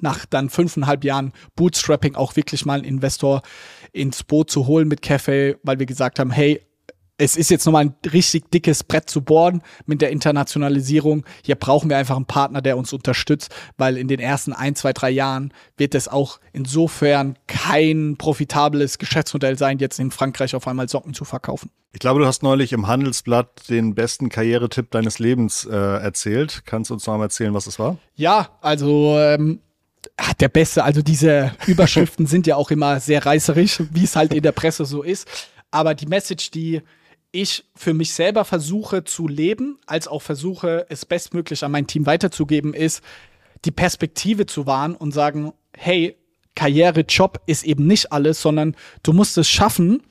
nach 0.00 0.26
dann 0.26 0.50
fünfeinhalb 0.50 1.04
Jahren 1.04 1.32
Bootstrapping 1.54 2.14
auch 2.14 2.34
wirklich 2.34 2.64
mal 2.64 2.78
einen 2.78 2.84
Investor 2.84 3.42
ins 3.92 4.22
Boot 4.24 4.50
zu 4.50 4.66
holen 4.66 4.88
mit 4.88 5.02
Cafe, 5.02 5.58
weil 5.62 5.78
wir 5.78 5.86
gesagt 5.86 6.18
haben, 6.18 6.30
hey, 6.30 6.62
es 7.22 7.36
ist 7.36 7.50
jetzt 7.50 7.64
nochmal 7.66 7.84
ein 7.84 7.94
richtig 8.12 8.50
dickes 8.50 8.82
Brett 8.82 9.08
zu 9.08 9.22
bohren 9.22 9.62
mit 9.86 10.02
der 10.02 10.10
Internationalisierung. 10.10 11.24
Hier 11.44 11.54
brauchen 11.54 11.88
wir 11.88 11.96
einfach 11.96 12.16
einen 12.16 12.26
Partner, 12.26 12.60
der 12.60 12.76
uns 12.76 12.92
unterstützt, 12.92 13.54
weil 13.78 13.96
in 13.96 14.08
den 14.08 14.18
ersten 14.18 14.52
ein, 14.52 14.74
zwei, 14.74 14.92
drei 14.92 15.10
Jahren 15.10 15.54
wird 15.76 15.94
es 15.94 16.08
auch 16.08 16.40
insofern 16.52 17.38
kein 17.46 18.16
profitables 18.18 18.98
Geschäftsmodell 18.98 19.56
sein, 19.56 19.78
jetzt 19.78 20.00
in 20.00 20.10
Frankreich 20.10 20.56
auf 20.56 20.66
einmal 20.66 20.88
Socken 20.88 21.14
zu 21.14 21.24
verkaufen. 21.24 21.70
Ich 21.92 22.00
glaube, 22.00 22.18
du 22.18 22.26
hast 22.26 22.42
neulich 22.42 22.72
im 22.72 22.88
Handelsblatt 22.88 23.68
den 23.68 23.94
besten 23.94 24.28
Karrieretipp 24.28 24.90
deines 24.90 25.20
Lebens 25.20 25.64
äh, 25.64 25.76
erzählt. 25.76 26.62
Kannst 26.64 26.90
du 26.90 26.94
uns 26.94 27.06
noch 27.06 27.16
mal 27.16 27.24
erzählen, 27.24 27.54
was 27.54 27.68
es 27.68 27.78
war? 27.78 27.98
Ja, 28.16 28.48
also 28.62 29.16
ähm, 29.18 29.60
der 30.40 30.48
Beste, 30.48 30.82
also 30.82 31.02
diese 31.02 31.52
Überschriften 31.66 32.26
sind 32.26 32.48
ja 32.48 32.56
auch 32.56 32.72
immer 32.72 32.98
sehr 32.98 33.24
reißerisch, 33.24 33.82
wie 33.92 34.04
es 34.04 34.16
halt 34.16 34.34
in 34.34 34.42
der 34.42 34.52
Presse 34.52 34.84
so 34.84 35.02
ist. 35.02 35.28
Aber 35.70 35.94
die 35.94 36.06
Message, 36.06 36.50
die 36.50 36.82
ich 37.32 37.64
für 37.74 37.94
mich 37.94 38.12
selber 38.12 38.44
versuche 38.44 39.04
zu 39.04 39.26
leben, 39.26 39.78
als 39.86 40.06
auch 40.06 40.22
versuche, 40.22 40.86
es 40.88 41.06
bestmöglich 41.06 41.64
an 41.64 41.72
mein 41.72 41.86
Team 41.86 42.06
weiterzugeben, 42.06 42.74
ist, 42.74 43.02
die 43.64 43.70
Perspektive 43.70 44.46
zu 44.46 44.66
wahren 44.66 44.94
und 44.94 45.12
sagen, 45.12 45.52
hey, 45.76 46.16
Karriere, 46.54 47.00
Job 47.00 47.40
ist 47.46 47.64
eben 47.64 47.86
nicht 47.86 48.12
alles, 48.12 48.42
sondern 48.42 48.76
du 49.02 49.12
musst 49.12 49.38
es 49.38 49.48
schaffen, 49.48 50.02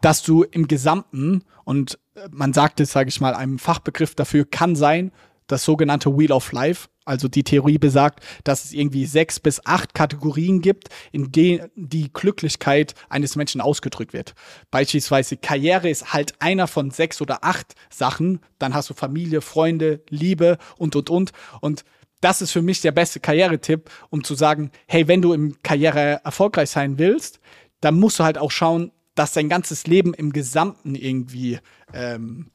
dass 0.00 0.22
du 0.22 0.42
im 0.42 0.66
Gesamten, 0.68 1.44
und 1.64 1.98
man 2.30 2.52
sagt 2.52 2.80
es, 2.80 2.92
sage 2.92 3.08
ich 3.08 3.20
mal, 3.20 3.34
einem 3.34 3.58
Fachbegriff 3.58 4.14
dafür 4.14 4.44
kann 4.44 4.74
sein, 4.74 5.12
das 5.46 5.64
sogenannte 5.64 6.16
Wheel 6.16 6.32
of 6.32 6.52
Life. 6.52 6.88
Also 7.08 7.26
die 7.26 7.42
Theorie 7.42 7.78
besagt, 7.78 8.22
dass 8.44 8.66
es 8.66 8.72
irgendwie 8.72 9.06
sechs 9.06 9.40
bis 9.40 9.64
acht 9.64 9.94
Kategorien 9.94 10.60
gibt, 10.60 10.88
in 11.10 11.32
denen 11.32 11.70
die 11.74 12.12
Glücklichkeit 12.12 12.94
eines 13.08 13.34
Menschen 13.34 13.60
ausgedrückt 13.60 14.12
wird. 14.12 14.34
Beispielsweise 14.70 15.38
Karriere 15.38 15.88
ist 15.88 16.12
halt 16.12 16.34
einer 16.40 16.66
von 16.66 16.90
sechs 16.90 17.22
oder 17.22 17.44
acht 17.44 17.74
Sachen. 17.88 18.40
Dann 18.58 18.74
hast 18.74 18.90
du 18.90 18.94
Familie, 18.94 19.40
Freunde, 19.40 20.02
Liebe 20.10 20.58
und, 20.76 20.96
und, 20.96 21.08
und. 21.08 21.32
Und 21.62 21.84
das 22.20 22.42
ist 22.42 22.52
für 22.52 22.62
mich 22.62 22.82
der 22.82 22.92
beste 22.92 23.20
Karrieretipp, 23.20 23.90
um 24.10 24.22
zu 24.22 24.34
sagen, 24.34 24.70
hey, 24.86 25.08
wenn 25.08 25.22
du 25.22 25.32
im 25.32 25.62
Karriere 25.62 26.20
erfolgreich 26.24 26.68
sein 26.68 26.98
willst, 26.98 27.40
dann 27.80 27.98
musst 27.98 28.18
du 28.18 28.24
halt 28.24 28.36
auch 28.36 28.50
schauen, 28.50 28.92
dass 29.14 29.32
dein 29.32 29.48
ganzes 29.48 29.86
Leben 29.86 30.12
im 30.14 30.32
Gesamten 30.32 30.94
irgendwie 30.94 31.58
ähm, 31.94 32.50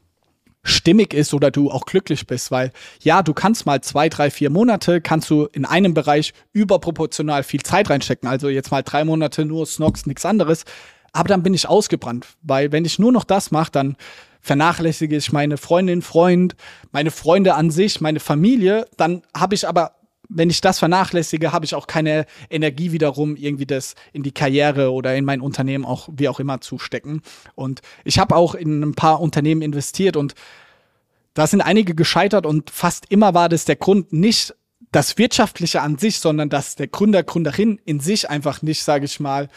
stimmig 0.63 1.13
ist 1.13 1.33
oder 1.33 1.51
du 1.51 1.69
auch 1.69 1.85
glücklich 1.85 2.25
bist, 2.25 2.49
weil 2.49 2.71
ja, 3.01 3.21
du 3.21 3.33
kannst 3.33 3.65
mal 3.65 3.81
zwei, 3.81 4.09
drei, 4.09 4.31
vier 4.31 4.49
Monate, 4.49 5.01
kannst 5.01 5.29
du 5.29 5.45
in 5.51 5.65
einem 5.65 5.93
Bereich 5.93 6.33
überproportional 6.53 7.43
viel 7.43 7.63
Zeit 7.63 7.89
reinstecken. 7.89 8.29
Also 8.29 8.49
jetzt 8.49 8.71
mal 8.71 8.81
drei 8.81 9.03
Monate 9.03 9.45
nur 9.45 9.65
Snox, 9.65 10.05
nichts 10.05 10.25
anderes. 10.25 10.63
Aber 11.11 11.27
dann 11.27 11.43
bin 11.43 11.53
ich 11.53 11.67
ausgebrannt, 11.67 12.27
weil 12.41 12.71
wenn 12.71 12.85
ich 12.85 12.97
nur 12.97 13.11
noch 13.11 13.23
das 13.23 13.51
mache, 13.51 13.71
dann 13.71 13.97
vernachlässige 14.41 15.15
ich 15.15 15.31
meine 15.31 15.57
Freundin, 15.57 16.01
Freund, 16.01 16.55
meine 16.91 17.11
Freunde 17.11 17.55
an 17.55 17.69
sich, 17.69 18.01
meine 18.01 18.19
Familie, 18.19 18.87
dann 18.97 19.21
habe 19.35 19.55
ich 19.55 19.67
aber 19.67 19.93
wenn 20.35 20.49
ich 20.49 20.61
das 20.61 20.79
vernachlässige, 20.79 21.51
habe 21.51 21.65
ich 21.65 21.75
auch 21.75 21.87
keine 21.87 22.25
Energie 22.49 22.91
wiederum, 22.91 23.35
irgendwie 23.35 23.65
das 23.65 23.95
in 24.11 24.23
die 24.23 24.31
Karriere 24.31 24.91
oder 24.91 25.15
in 25.15 25.25
mein 25.25 25.41
Unternehmen 25.41 25.85
auch 25.85 26.09
wie 26.11 26.27
auch 26.27 26.39
immer 26.39 26.61
zu 26.61 26.79
stecken. 26.79 27.21
Und 27.55 27.81
ich 28.03 28.19
habe 28.19 28.35
auch 28.35 28.55
in 28.55 28.81
ein 28.81 28.95
paar 28.95 29.21
Unternehmen 29.21 29.61
investiert 29.61 30.17
und 30.17 30.35
da 31.33 31.47
sind 31.47 31.61
einige 31.61 31.95
gescheitert 31.95 32.45
und 32.45 32.69
fast 32.69 33.05
immer 33.09 33.33
war 33.33 33.49
das 33.49 33.65
der 33.65 33.75
Grund 33.75 34.13
nicht 34.13 34.53
das 34.91 35.17
Wirtschaftliche 35.17 35.81
an 35.81 35.97
sich, 35.97 36.19
sondern 36.19 36.49
dass 36.49 36.75
der 36.75 36.87
Gründer, 36.87 37.23
Gründerin 37.23 37.79
in 37.83 37.99
sich 37.99 38.29
einfach 38.29 38.61
nicht, 38.61 38.83
sage 38.83 39.05
ich 39.05 39.19
mal, 39.19 39.49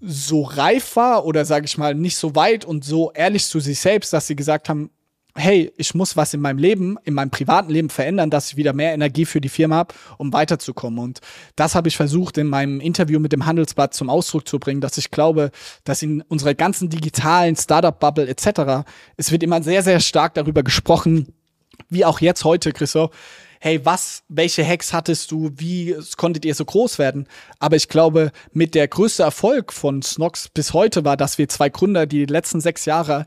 so 0.00 0.42
reif 0.42 0.96
war 0.96 1.24
oder 1.24 1.46
sage 1.46 1.64
ich 1.64 1.78
mal 1.78 1.94
nicht 1.94 2.18
so 2.18 2.34
weit 2.34 2.64
und 2.66 2.84
so 2.84 3.10
ehrlich 3.12 3.46
zu 3.46 3.60
sich 3.60 3.80
selbst, 3.80 4.12
dass 4.12 4.26
sie 4.26 4.36
gesagt 4.36 4.68
haben, 4.68 4.90
hey, 5.36 5.72
ich 5.76 5.94
muss 5.94 6.16
was 6.16 6.32
in 6.32 6.40
meinem 6.40 6.58
Leben, 6.58 6.96
in 7.04 7.14
meinem 7.14 7.30
privaten 7.30 7.70
Leben 7.70 7.90
verändern, 7.90 8.30
dass 8.30 8.50
ich 8.50 8.56
wieder 8.56 8.72
mehr 8.72 8.94
Energie 8.94 9.24
für 9.24 9.40
die 9.40 9.48
Firma 9.48 9.76
habe, 9.76 9.94
um 10.16 10.32
weiterzukommen. 10.32 11.00
Und 11.00 11.20
das 11.56 11.74
habe 11.74 11.88
ich 11.88 11.96
versucht 11.96 12.38
in 12.38 12.46
meinem 12.46 12.80
Interview 12.80 13.18
mit 13.18 13.32
dem 13.32 13.44
Handelsblatt 13.44 13.94
zum 13.94 14.10
Ausdruck 14.10 14.46
zu 14.46 14.58
bringen, 14.58 14.80
dass 14.80 14.96
ich 14.96 15.10
glaube, 15.10 15.50
dass 15.82 16.02
in 16.02 16.22
unserer 16.22 16.54
ganzen 16.54 16.88
digitalen 16.88 17.56
Startup-Bubble 17.56 18.28
etc., 18.28 18.86
es 19.16 19.32
wird 19.32 19.42
immer 19.42 19.62
sehr, 19.62 19.82
sehr 19.82 20.00
stark 20.00 20.34
darüber 20.34 20.62
gesprochen, 20.62 21.32
wie 21.88 22.04
auch 22.04 22.20
jetzt 22.20 22.44
heute, 22.44 22.72
Christoph, 22.72 23.10
hey, 23.60 23.84
was, 23.84 24.22
welche 24.28 24.64
Hacks 24.64 24.92
hattest 24.92 25.30
du, 25.30 25.50
wie 25.56 25.96
konntet 26.16 26.44
ihr 26.44 26.54
so 26.54 26.64
groß 26.64 26.98
werden? 26.98 27.26
Aber 27.58 27.76
ich 27.76 27.88
glaube, 27.88 28.30
mit 28.52 28.74
der 28.74 28.86
größte 28.86 29.22
Erfolg 29.22 29.72
von 29.72 30.02
Snox 30.02 30.48
bis 30.50 30.74
heute 30.74 31.04
war, 31.04 31.16
dass 31.16 31.38
wir 31.38 31.48
zwei 31.48 31.70
Gründer, 31.70 32.06
die, 32.06 32.26
die 32.26 32.32
letzten 32.32 32.60
sechs 32.60 32.84
Jahre 32.84 33.26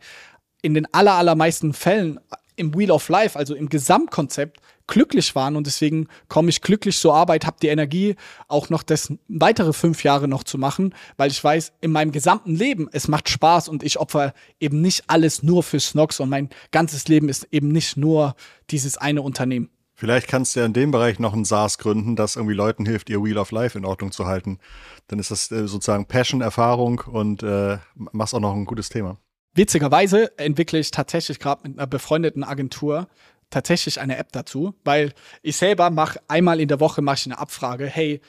in 0.61 0.73
den 0.73 0.91
aller, 0.93 1.13
allermeisten 1.13 1.73
Fällen 1.73 2.19
im 2.55 2.75
Wheel 2.75 2.91
of 2.91 3.07
Life, 3.09 3.37
also 3.37 3.55
im 3.55 3.69
Gesamtkonzept, 3.69 4.59
glücklich 4.87 5.35
waren 5.35 5.55
und 5.55 5.67
deswegen 5.67 6.07
komme 6.29 6.49
ich 6.49 6.61
glücklich 6.61 6.97
zur 6.97 7.13
Arbeit, 7.13 7.45
habe 7.45 7.57
die 7.61 7.67
Energie, 7.67 8.15
auch 8.47 8.69
noch 8.69 8.83
das 8.83 9.13
weitere 9.27 9.73
fünf 9.73 10.03
Jahre 10.03 10.27
noch 10.27 10.43
zu 10.43 10.57
machen, 10.57 10.95
weil 11.17 11.29
ich 11.29 11.43
weiß, 11.43 11.73
in 11.81 11.91
meinem 11.91 12.11
gesamten 12.11 12.55
Leben, 12.55 12.89
es 12.91 13.07
macht 13.07 13.29
Spaß 13.29 13.69
und 13.69 13.83
ich 13.83 13.99
opfer 13.99 14.33
eben 14.59 14.81
nicht 14.81 15.03
alles 15.07 15.43
nur 15.43 15.61
für 15.61 15.79
Snox 15.79 16.19
und 16.19 16.29
mein 16.29 16.49
ganzes 16.71 17.07
Leben 17.07 17.29
ist 17.29 17.47
eben 17.51 17.67
nicht 17.67 17.97
nur 17.97 18.35
dieses 18.69 18.97
eine 18.97 19.21
Unternehmen. 19.21 19.69
Vielleicht 19.93 20.27
kannst 20.27 20.55
du 20.55 20.59
ja 20.59 20.65
in 20.65 20.73
dem 20.73 20.91
Bereich 20.91 21.17
noch 21.19 21.33
ein 21.33 21.43
SaaS 21.43 21.79
gründen, 21.79 22.15
das 22.15 22.35
irgendwie 22.35 22.53
Leuten 22.53 22.85
hilft, 22.85 23.09
ihr 23.09 23.23
Wheel 23.23 23.39
of 23.39 23.51
Life 23.51 23.77
in 23.77 23.83
Ordnung 23.83 24.11
zu 24.11 24.27
halten. 24.27 24.59
Dann 25.07 25.17
ist 25.17 25.31
das 25.31 25.51
äh, 25.51 25.67
sozusagen 25.67 26.05
Passion, 26.05 26.41
Erfahrung 26.41 26.99
und 26.99 27.41
äh, 27.41 27.79
machst 27.95 28.35
auch 28.35 28.39
noch 28.39 28.53
ein 28.53 28.65
gutes 28.65 28.89
Thema. 28.89 29.17
Witzigerweise 29.57 30.37
entwickle 30.37 30.77
ich 30.77 30.91
tatsächlich 30.91 31.39
gerade 31.39 31.67
mit 31.67 31.79
einer 31.79 31.87
befreundeten 31.87 32.43
Agentur 32.43 33.07
tatsächlich 33.49 33.99
eine 33.99 34.17
App 34.17 34.31
dazu, 34.31 34.75
weil 34.83 35.13
ich 35.41 35.57
selber 35.57 35.89
mache 35.89 36.19
einmal 36.27 36.59
in 36.59 36.67
der 36.67 36.79
Woche 36.79 37.01
mache 37.01 37.17
ich 37.17 37.25
eine 37.25 37.39
Abfrage, 37.39 37.87
hey, 37.87 38.21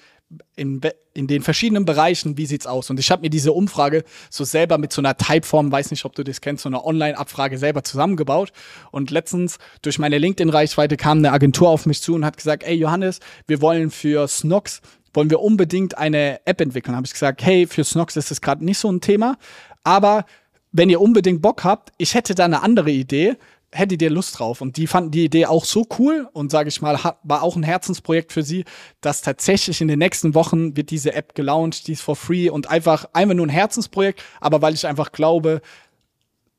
in, 0.57 0.81
in 1.13 1.27
den 1.27 1.43
verschiedenen 1.43 1.85
Bereichen, 1.85 2.39
wie 2.39 2.47
sieht's 2.47 2.67
aus? 2.67 2.89
Und 2.89 2.99
ich 2.99 3.11
habe 3.11 3.23
mir 3.23 3.31
diese 3.31 3.53
Umfrage 3.53 4.05
so 4.31 4.45
selber 4.45 4.79
mit 4.79 4.91
so 4.91 5.03
einer 5.03 5.17
Typeform, 5.19 5.71
weiß 5.71 5.91
nicht, 5.91 6.07
ob 6.07 6.15
du 6.15 6.25
das 6.25 6.41
kennst, 6.41 6.63
so 6.63 6.71
einer 6.71 6.85
Online-Abfrage 6.85 7.59
selber 7.59 7.85
zusammengebaut. 7.85 8.53
Und 8.91 9.11
letztens 9.11 9.59
durch 9.83 9.99
meine 9.99 10.17
LinkedIn-Reichweite 10.17 10.97
kam 10.97 11.19
eine 11.19 11.33
Agentur 11.33 11.69
auf 11.69 11.85
mich 11.85 12.01
zu 12.01 12.15
und 12.15 12.25
hat 12.25 12.39
gesagt, 12.39 12.63
ey 12.63 12.75
Johannes, 12.75 13.21
wir 13.47 13.61
wollen 13.61 13.91
für 13.91 14.27
Snox 14.29 14.81
wollen 15.15 15.31
wir 15.31 15.41
unbedingt 15.41 15.97
eine 15.97 16.41
App 16.45 16.61
entwickeln. 16.61 16.95
Habe 16.95 17.07
ich 17.07 17.13
gesagt, 17.13 17.43
hey, 17.43 17.67
für 17.67 17.83
Snox 17.83 18.17
ist 18.17 18.31
das 18.31 18.41
gerade 18.43 18.65
nicht 18.65 18.79
so 18.79 18.91
ein 18.93 19.01
Thema, 19.01 19.39
aber 19.83 20.27
wenn 20.73 20.91
ihr 20.91 21.01
unbedingt 21.01 21.43
Bock 21.43 21.65
habt, 21.65 21.93
ich 21.99 22.15
hätte 22.15 22.35
da 22.35 22.45
eine 22.45 22.63
andere 22.63 22.91
Idee, 22.91 23.37
hättet 23.71 24.03
ihr 24.03 24.11
Lust 24.11 24.39
drauf? 24.39 24.61
Und 24.61 24.77
die 24.77 24.87
fanden 24.87 25.11
die 25.11 25.25
Idee 25.25 25.47
auch 25.47 25.65
so 25.65 25.87
cool 25.99 26.29
und 26.33 26.51
sage 26.51 26.69
ich 26.69 26.81
mal, 26.81 26.99
war 27.23 27.43
auch 27.43 27.57
ein 27.57 27.63
Herzensprojekt 27.63 28.33
für 28.33 28.43
sie, 28.43 28.65
dass 29.01 29.23
tatsächlich 29.23 29.81
in 29.81 29.89
den 29.89 29.99
nächsten 29.99 30.35
Wochen 30.35 30.77
wird 30.77 30.91
diese 30.91 31.15
App 31.15 31.35
gelauncht, 31.35 31.87
die 31.87 31.93
ist 31.93 32.03
for 32.03 32.17
free 32.17 32.49
und 32.51 32.71
einfach, 32.71 33.07
einfach 33.13 33.35
nur 33.35 33.47
ein 33.47 33.51
Herzensprojekt, 33.51 34.23
aber 34.41 34.63
weil 34.63 34.75
ich 34.75 34.87
einfach 34.87 35.13
glaube, 35.13 35.61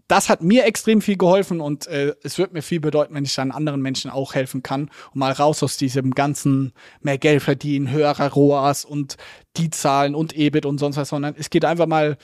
das 0.08 0.28
hat 0.28 0.41
mir 0.41 0.65
extrem 0.65 1.02
viel 1.02 1.17
geholfen 1.17 1.62
und 1.62 1.86
äh, 1.86 2.15
es 2.24 2.39
wird 2.39 2.52
mir 2.52 2.63
viel 2.63 2.80
bedeuten, 2.80 3.13
wenn 3.13 3.26
ich 3.26 3.36
dann 3.36 3.52
anderen 3.52 3.80
Menschen 3.80 4.10
auch 4.10 4.34
helfen 4.34 4.63
kann 4.63 4.89
und 5.13 5.19
mal 5.19 5.32
raus 5.32 5.62
aus 5.62 5.78
diesem 5.78 6.15
ganzen 6.15 6.74
mehr 7.02 7.19
Geld 7.19 7.43
verdienen, 7.43 7.91
höherer 7.91 8.32
ROAS 8.32 8.86
und 8.86 9.17
die 9.56 9.69
Zahlen 9.69 10.15
und 10.15 10.36
EBIT 10.36 10.65
und 10.65 10.80
sonst 10.80 10.98
was, 10.98 11.10
sondern 11.10 11.36
es 11.38 11.52
geht 11.52 11.63
einfach 11.63 11.86
mal 11.86 12.17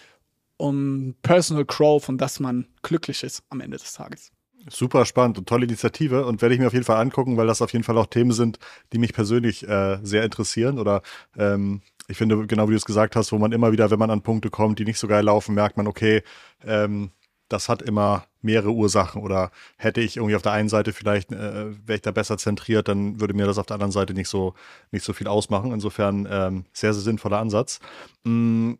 um 0.58 1.16
Personal 1.22 1.66
Growth 1.66 2.10
und 2.10 2.20
dass 2.20 2.40
man 2.40 2.68
glücklich 2.82 3.24
ist 3.24 3.44
am 3.50 3.62
Ende 3.62 3.78
des 3.78 3.94
Tages. 3.94 4.32
Super 4.70 5.06
spannend 5.06 5.38
und 5.38 5.48
tolle 5.48 5.66
Initiative 5.66 6.26
und 6.26 6.42
werde 6.42 6.56
ich 6.56 6.62
mir 6.62 6.68
auf 6.68 6.74
jeden 6.74 6.86
Fall 6.86 6.98
angucken, 6.98 7.38
weil 7.38 7.46
das 7.46 7.62
auf 7.62 7.72
jeden 7.72 7.84
Fall 7.84 7.98
auch 7.98 8.08
Themen 8.08 8.32
sind, 8.32 8.58
die 8.94 8.98
mich 8.98 9.14
persönlich 9.14 9.68
äh, 9.68 10.00
sehr 10.02 10.24
interessieren 10.24 10.80
oder 10.80 11.04
ähm, 11.38 11.82
ich 12.08 12.18
finde, 12.18 12.48
genau 12.48 12.68
wie 12.68 12.72
du 12.72 12.78
es 12.78 12.86
gesagt 12.86 13.16
hast, 13.16 13.32
wo 13.32 13.38
man 13.38 13.52
immer 13.52 13.72
wieder, 13.72 13.92
wenn 13.92 14.00
man 14.00 14.10
an 14.10 14.22
Punkte 14.22 14.50
kommt, 14.50 14.80
die 14.80 14.86
nicht 14.86 15.00
so 15.00 15.08
geil 15.08 15.24
laufen, 15.24 15.56
merkt 15.56 15.78
man, 15.78 15.88
okay, 15.88 16.24
ähm, 16.64 17.12
das 17.48 17.70
hat 17.70 17.82
immer 17.82 18.26
mehrere 18.46 18.72
Ursachen 18.72 19.22
oder 19.22 19.52
hätte 19.76 20.00
ich 20.00 20.18
irgendwie 20.18 20.36
auf 20.36 20.42
der 20.42 20.54
einen 20.54 20.70
Seite 20.70 20.94
vielleicht, 20.94 21.32
äh, 21.32 21.72
wäre 21.88 21.96
ich 21.96 22.02
da 22.02 22.12
besser 22.12 22.38
zentriert, 22.38 22.88
dann 22.88 23.20
würde 23.20 23.34
mir 23.34 23.46
das 23.46 23.58
auf 23.58 23.66
der 23.66 23.74
anderen 23.76 23.92
Seite 23.92 24.14
nicht 24.14 24.30
so, 24.30 24.54
nicht 24.92 25.04
so 25.04 25.12
viel 25.12 25.28
ausmachen. 25.28 25.74
Insofern 25.74 26.28
ähm, 26.30 26.66
sehr, 26.72 26.94
sehr 26.94 27.04
sinnvoller 27.04 27.40
Ansatz. 27.40 27.80
Mhm. 28.24 28.78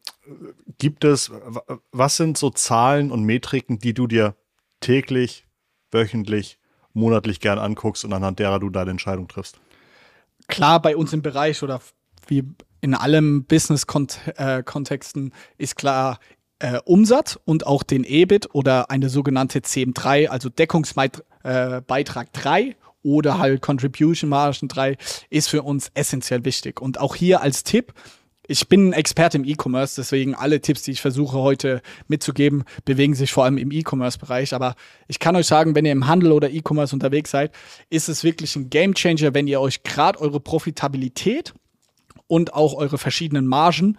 Gibt 0.78 1.04
es, 1.04 1.32
was 1.92 2.18
sind 2.18 2.38
so 2.38 2.50
Zahlen 2.50 3.12
und 3.12 3.24
Metriken, 3.24 3.80
die 3.80 3.94
du 3.94 4.08
dir 4.08 4.36
täglich, 4.80 5.46
wöchentlich, 5.92 6.60
monatlich 6.94 7.40
gern 7.40 7.60
anguckst 7.60 8.06
und 8.06 8.14
anhand 8.14 8.40
derer 8.40 8.60
du 8.60 8.70
deine 8.70 8.92
Entscheidung 8.92 9.28
triffst? 9.28 9.60
Klar, 10.48 10.82
bei 10.82 10.96
uns 10.96 11.12
im 11.14 11.22
Bereich 11.22 11.62
oder 11.64 11.82
wie 12.28 12.44
in 12.82 12.94
allem 12.94 13.46
Business-Kontexten 13.46 15.32
äh, 15.32 15.34
ist 15.58 15.76
klar 15.76 16.20
äh, 16.60 16.80
Umsatz 16.86 17.38
und 17.46 17.68
auch 17.68 17.84
den 17.84 18.04
EBIT 18.04 18.54
oder 18.54 18.90
eine 18.90 19.10
sogenannte 19.10 19.60
CM3, 19.60 20.28
also 20.28 20.50
Deckungsbeitrag 20.50 21.24
äh, 21.44 22.40
3 22.40 22.76
oder 23.04 23.38
halt 23.38 23.62
Contribution 23.62 24.30
Margin 24.30 24.68
3 24.68 24.98
ist 25.30 25.50
für 25.50 25.64
uns 25.64 25.92
essentiell 25.94 26.46
wichtig. 26.46 26.82
Und 26.82 27.00
auch 27.00 27.16
hier 27.16 27.42
als 27.42 27.64
Tipp, 27.64 27.94
ich 28.48 28.68
bin 28.68 28.90
ein 28.90 28.94
Experte 28.94 29.38
im 29.38 29.44
E-Commerce, 29.44 29.96
deswegen 29.98 30.36
alle 30.36 30.62
Tipps, 30.62 30.84
die 30.84 30.92
ich 30.92 31.02
versuche 31.02 31.38
heute 31.38 31.82
mitzugeben, 32.08 32.64
bewegen 32.84 33.16
sich 33.16 33.32
vor 33.32 33.44
allem 33.44 33.58
im 33.58 33.72
E-Commerce-Bereich. 33.72 34.54
Aber 34.54 34.76
ich 35.08 35.20
kann 35.20 35.36
euch 35.36 35.48
sagen, 35.48 35.76
wenn 35.76 35.86
ihr 35.86 35.92
im 35.92 36.08
Handel 36.08 36.32
oder 36.32 36.50
E-Commerce 36.50 36.96
unterwegs 36.96 37.32
seid, 37.32 37.52
ist 37.90 38.08
es 38.08 38.24
wirklich 38.24 38.56
ein 38.56 38.70
Gamechanger, 38.70 39.34
wenn 39.34 39.48
ihr 39.48 39.62
euch 39.62 39.84
gerade 39.84 40.20
eure 40.22 40.40
Profitabilität 40.40 41.54
und 42.28 42.54
auch 42.54 42.76
eure 42.76 42.98
verschiedenen 42.98 43.48
Margen 43.48 43.98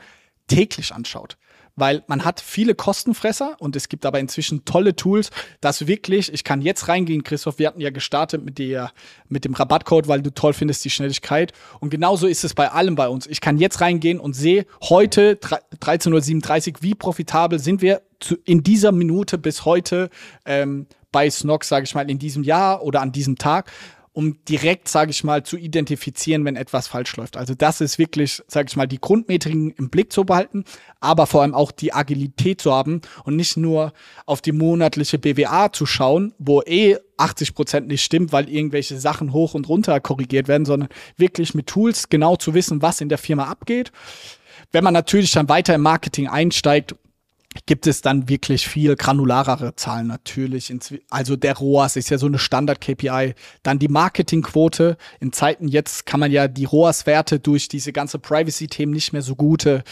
täglich 0.49 0.93
anschaut 0.95 1.37
weil 1.77 2.03
man 2.07 2.25
hat 2.25 2.41
viele 2.41 2.75
Kostenfresser 2.75 3.57
und 3.59 3.77
es 3.77 3.89
gibt 3.89 4.05
aber 4.07 4.19
inzwischen 4.19 4.65
tolle 4.65 4.97
Tools, 4.97 5.31
dass 5.61 5.87
wirklich, 5.87 6.33
ich 6.33 6.43
kann 6.43 6.63
jetzt 6.63 6.89
reingehen, 6.89 7.23
Christoph, 7.23 7.59
wir 7.59 7.69
hatten 7.69 7.81
ja 7.81 7.91
gestartet 7.91 8.45
mit 8.45 8.59
der, 8.59 8.93
mit 9.29 9.45
dem 9.45 9.55
Rabattcode, 9.55 10.09
weil 10.09 10.23
du 10.23 10.33
toll 10.33 10.55
findest 10.55 10.85
die 10.85 10.91
Schnelligkeit 10.91 11.53
und 11.81 11.91
genauso 11.91 12.27
ist 12.27 12.45
es 12.45 12.55
bei 12.55 12.71
allem 12.71 12.95
bei 12.95 13.09
uns. 13.09 13.27
Ich 13.27 13.41
kann 13.41 13.59
jetzt 13.59 13.81
reingehen 13.81 14.19
und 14.19 14.35
sehe 14.35 14.67
heute 14.83 15.35
13.37 15.35 16.77
wie 16.81 16.95
profitabel 16.95 17.59
sind 17.59 17.83
wir 17.83 18.03
zu, 18.21 18.37
in 18.45 18.63
dieser 18.63 18.93
Minute 18.93 19.39
bis 19.39 19.65
heute 19.65 20.09
ähm, 20.47 20.87
bei 21.13 21.31
Snox, 21.31 21.69
sage 21.69 21.85
ich 21.85 21.95
mal, 21.95 22.11
in 22.11 22.19
diesem 22.19 22.43
Jahr 22.43 22.83
oder 22.83 23.01
an 23.01 23.13
diesem 23.13 23.37
Tag 23.37 23.71
um 24.17 24.43
direkt, 24.49 24.89
sage 24.89 25.11
ich 25.11 25.25
mal, 25.25 25.43
zu 25.43 25.59
identifizieren, 25.59 26.43
wenn 26.47 26.57
etwas 26.57 26.89
falsch 26.89 27.15
läuft. 27.17 27.37
Also 27.37 27.55
das 27.55 27.83
ist 27.83 27.99
wirklich, 27.99 28.43
sage 28.49 28.69
ich 28.71 28.75
mal, 28.75 28.87
die 28.87 28.99
Grundmetriken 28.99 29.73
im 29.73 29.91
Blick 29.91 30.11
zu 30.11 30.25
behalten, 30.25 30.65
aber 31.01 31.27
vor 31.27 31.43
allem 31.43 31.53
auch 31.53 31.71
die 31.71 31.93
Agilität 31.93 32.63
zu 32.63 32.73
haben 32.73 33.03
und 33.25 33.37
nicht 33.37 33.59
nur 33.59 33.93
auf 34.25 34.41
die 34.41 34.53
monatliche 34.53 35.19
BWA 35.19 35.71
zu 35.71 35.85
schauen, 35.85 36.33
wo 36.39 36.63
eh 36.63 36.97
80 37.19 37.55
Prozent 37.55 37.89
nicht 37.89 38.03
stimmt, 38.03 38.33
weil 38.33 38.49
irgendwelche 38.49 38.99
Sachen 38.99 39.35
hoch 39.35 39.53
und 39.53 39.69
runter 39.69 40.01
korrigiert 40.01 40.49
werden, 40.49 40.65
sondern 40.65 40.89
wirklich 41.19 41.53
mit 41.53 41.67
Tools 41.67 42.09
genau 42.09 42.37
zu 42.37 42.55
wissen, 42.55 42.81
was 42.81 43.03
in 43.03 43.11
der 43.11 43.19
Firma 43.19 43.45
abgeht. 43.45 43.93
Wenn 44.73 44.83
man 44.83 44.95
natürlich 44.95 45.33
dann 45.33 45.51
weiter 45.51 45.75
im 45.75 45.83
Marketing 45.83 46.27
einsteigt, 46.27 46.95
gibt 47.65 47.87
es 47.87 48.03
dann 48.03 48.29
wirklich 48.29 48.69
viel 48.69 48.97
granularere 48.97 49.75
Zahlen 49.77 50.09
natürlich. 50.09 50.73
Also 51.11 51.37
der 51.37 51.57
ROAS 51.57 51.97
ist 51.97 52.11
ja 52.11 52.19
so 52.19 52.27
eine 52.27 52.39
Standard-KPI. 52.39 53.35
Dann 53.63 53.79
die 53.79 53.89
Marketingquote. 53.89 54.97
In 55.21 55.33
Zeiten 55.33 55.69
jetzt 55.69 56.07
kann 56.07 56.21
man 56.21 56.31
ja 56.31 56.49
die 56.49 56.65
ROAS-Werte 56.65 57.39
durch 57.39 57.69
diese 57.69 57.93
ganze 57.93 58.19
Privacy-Themen 58.19 58.93
nicht 58.93 59.13
mehr 59.13 59.23
so 59.23 59.35
gut 59.37 59.65
äh, 59.67 59.83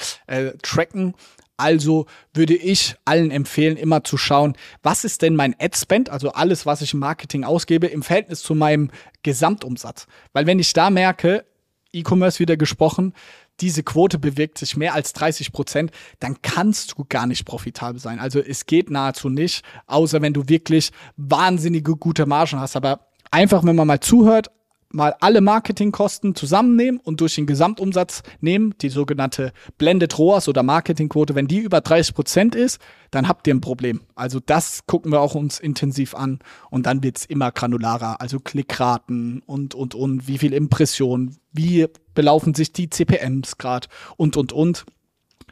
tracken. 0.63 1.15
Also 1.57 2.07
würde 2.33 2.55
ich 2.55 2.97
allen 3.05 3.31
empfehlen, 3.31 3.77
immer 3.77 4.03
zu 4.03 4.17
schauen, 4.17 4.57
was 4.83 5.05
ist 5.05 5.23
denn 5.23 5.37
mein 5.37 5.55
Ad-Spend, 5.59 6.11
also 6.11 6.33
alles, 6.33 6.67
was 6.67 6.83
ich 6.83 6.95
im 6.95 6.99
Marketing 6.99 7.45
ausgebe, 7.45 7.87
im 7.87 8.03
Verhältnis 8.03 8.43
zu 8.43 8.57
meinem 8.57 8.91
Gesamtumsatz. 9.23 10.09
Weil 10.33 10.47
wenn 10.47 10.59
ich 10.59 10.73
da 10.73 10.91
merke, 10.91 11.45
E-Commerce 11.93 12.41
wieder 12.41 12.57
gesprochen, 12.57 13.15
diese 13.61 13.83
Quote 13.83 14.19
bewegt 14.19 14.59
sich 14.59 14.77
mehr 14.77 14.95
als 14.95 15.13
30 15.13 15.53
Prozent, 15.53 15.91
dann 16.21 16.43
kannst 16.43 16.95
du 16.97 17.05
gar 17.09 17.27
nicht 17.27 17.45
profitabel 17.45 18.01
sein. 18.01 18.19
Also 18.19 18.41
es 18.41 18.67
geht 18.67 18.91
nahezu 18.91 19.29
nicht, 19.29 19.65
außer 19.87 20.23
wenn 20.23 20.33
du 20.33 20.49
wirklich 20.49 20.91
wahnsinnige 21.17 21.97
gute 21.97 22.27
Margen 22.27 22.59
hast. 22.59 22.77
Aber 22.77 23.09
einfach, 23.31 23.65
wenn 23.65 23.77
man 23.77 23.87
mal 23.87 24.01
zuhört, 24.01 24.51
mal 24.95 25.15
alle 25.21 25.41
Marketingkosten 25.41 26.35
zusammennehmen 26.35 27.01
und 27.01 27.21
durch 27.21 27.35
den 27.35 27.47
Gesamtumsatz 27.47 28.23
nehmen, 28.41 28.75
die 28.81 28.89
sogenannte 28.89 29.53
Blended 29.77 30.19
ROAS 30.19 30.49
oder 30.49 30.63
Marketingquote, 30.63 31.35
wenn 31.35 31.49
die 31.49 31.59
über 31.59 31.81
30 31.81 32.15
Prozent 32.15 32.55
ist, 32.55 32.81
dann 33.11 33.29
habt 33.29 33.47
ihr 33.47 33.55
ein 33.55 33.61
Problem. 33.61 34.01
Also 34.15 34.41
das 34.41 34.87
gucken 34.87 35.13
wir 35.13 35.21
auch 35.21 35.35
uns 35.35 35.59
intensiv 35.59 36.15
an 36.15 36.39
und 36.71 36.87
dann 36.87 37.03
wird's 37.03 37.25
immer 37.25 37.53
granularer, 37.53 38.21
also 38.21 38.39
Klickraten 38.41 39.43
und, 39.47 39.75
und, 39.75 39.95
und, 39.95 40.29
wie 40.29 40.39
viel 40.39 40.53
Impressionen, 40.53 41.37
wie 41.53 41.87
belaufen 42.15 42.55
sich 42.55 42.73
die 42.73 42.89
CPMs 42.89 43.59
gerade 43.59 43.89
und, 44.17 44.37
und, 44.37 44.53
und. 44.53 44.85